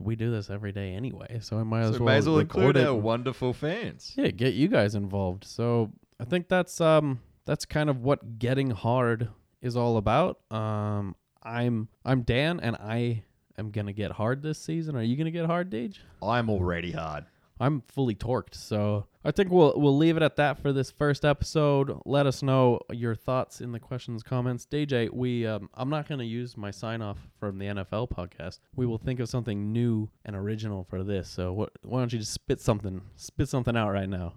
we 0.00 0.16
do 0.16 0.30
this 0.30 0.50
every 0.50 0.72
day 0.72 0.92
anyway, 0.94 1.38
so 1.40 1.58
I 1.58 1.62
might 1.62 1.80
as 1.82 1.94
So 1.96 2.00
well 2.04 2.12
may 2.12 2.16
as 2.18 2.28
well 2.28 2.38
include 2.38 2.76
it 2.76 2.86
our 2.86 2.94
wonderful 2.94 3.52
fans. 3.52 4.12
yeah, 4.16 4.28
get 4.28 4.54
you 4.54 4.68
guys 4.68 4.94
involved. 4.94 5.44
So 5.44 5.90
I 6.20 6.24
think 6.24 6.48
that's 6.48 6.80
um 6.80 7.20
that's 7.44 7.64
kind 7.64 7.88
of 7.90 8.02
what 8.02 8.38
getting 8.38 8.70
hard 8.70 9.28
is 9.60 9.76
all 9.76 9.96
about. 9.96 10.40
Um 10.50 11.16
I'm 11.42 11.88
I'm 12.04 12.22
Dan 12.22 12.60
and 12.60 12.76
I 12.76 13.24
am 13.58 13.70
gonna 13.70 13.92
get 13.92 14.12
hard 14.12 14.42
this 14.42 14.58
season. 14.58 14.94
Are 14.96 15.02
you 15.02 15.16
gonna 15.16 15.30
get 15.30 15.46
hard, 15.46 15.70
Dage? 15.70 16.00
I'm 16.22 16.50
already 16.50 16.92
hard. 16.92 17.24
I'm 17.62 17.80
fully 17.82 18.16
torqued, 18.16 18.56
so 18.56 19.06
I 19.24 19.30
think 19.30 19.52
we'll 19.52 19.74
we'll 19.76 19.96
leave 19.96 20.16
it 20.16 20.22
at 20.24 20.34
that 20.34 20.60
for 20.60 20.72
this 20.72 20.90
first 20.90 21.24
episode. 21.24 21.96
Let 22.04 22.26
us 22.26 22.42
know 22.42 22.80
your 22.90 23.14
thoughts 23.14 23.60
in 23.60 23.70
the 23.70 23.78
questions, 23.78 24.24
comments. 24.24 24.66
DJ, 24.66 25.08
we 25.08 25.46
um, 25.46 25.70
I'm 25.74 25.88
not 25.88 26.08
gonna 26.08 26.24
use 26.24 26.56
my 26.56 26.72
sign 26.72 27.00
off 27.02 27.18
from 27.38 27.58
the 27.58 27.66
NFL 27.66 28.10
podcast. 28.10 28.58
We 28.74 28.84
will 28.84 28.98
think 28.98 29.20
of 29.20 29.28
something 29.28 29.72
new 29.72 30.10
and 30.24 30.34
original 30.34 30.82
for 30.82 31.04
this. 31.04 31.28
So 31.28 31.52
what, 31.52 31.70
why 31.82 32.00
don't 32.00 32.12
you 32.12 32.18
just 32.18 32.32
spit 32.32 32.60
something 32.60 33.00
spit 33.14 33.48
something 33.48 33.76
out 33.76 33.92
right 33.92 34.08
now? 34.08 34.34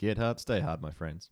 Get 0.00 0.16
hard, 0.16 0.40
stay 0.40 0.60
hard, 0.60 0.80
my 0.80 0.92
friends. 0.92 1.28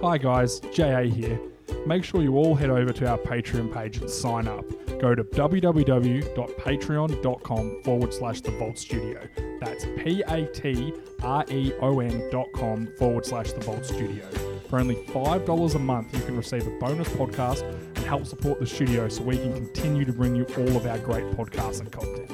Hi 0.00 0.16
guys, 0.16 0.58
JA 0.72 1.02
here. 1.02 1.38
Make 1.86 2.04
sure 2.04 2.22
you 2.22 2.36
all 2.36 2.54
head 2.54 2.70
over 2.70 2.92
to 2.92 3.08
our 3.08 3.18
Patreon 3.18 3.72
page 3.72 3.96
and 3.98 4.08
sign 4.10 4.46
up. 4.48 4.64
Go 4.98 5.14
to 5.14 5.22
www.patreon.com 5.24 7.82
forward 7.82 8.14
slash 8.14 8.40
The 8.40 8.50
Vault 8.52 8.78
Studio. 8.78 9.20
That's 9.60 9.84
P 9.98 10.22
A 10.28 10.46
T 10.46 10.94
R 11.22 11.44
E 11.50 11.72
O 11.80 12.00
N 12.00 12.30
dot 12.30 12.50
com 12.52 12.86
forward 12.98 13.26
slash 13.26 13.52
The 13.52 13.60
Vault 13.60 13.84
Studio. 13.84 14.24
For 14.68 14.80
only 14.80 14.96
$5 14.96 15.74
a 15.74 15.78
month, 15.78 16.12
you 16.12 16.20
can 16.24 16.36
receive 16.36 16.66
a 16.66 16.70
bonus 16.80 17.08
podcast 17.10 17.62
and 17.62 17.98
help 17.98 18.26
support 18.26 18.58
the 18.58 18.66
studio 18.66 19.08
so 19.08 19.22
we 19.22 19.36
can 19.36 19.54
continue 19.54 20.04
to 20.04 20.12
bring 20.12 20.34
you 20.34 20.44
all 20.58 20.76
of 20.76 20.84
our 20.86 20.98
great 20.98 21.24
podcasts 21.36 21.78
and 21.80 21.92
content. 21.92 22.28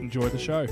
Enjoy 0.00 0.30
the 0.30 0.38
show. 0.38 0.66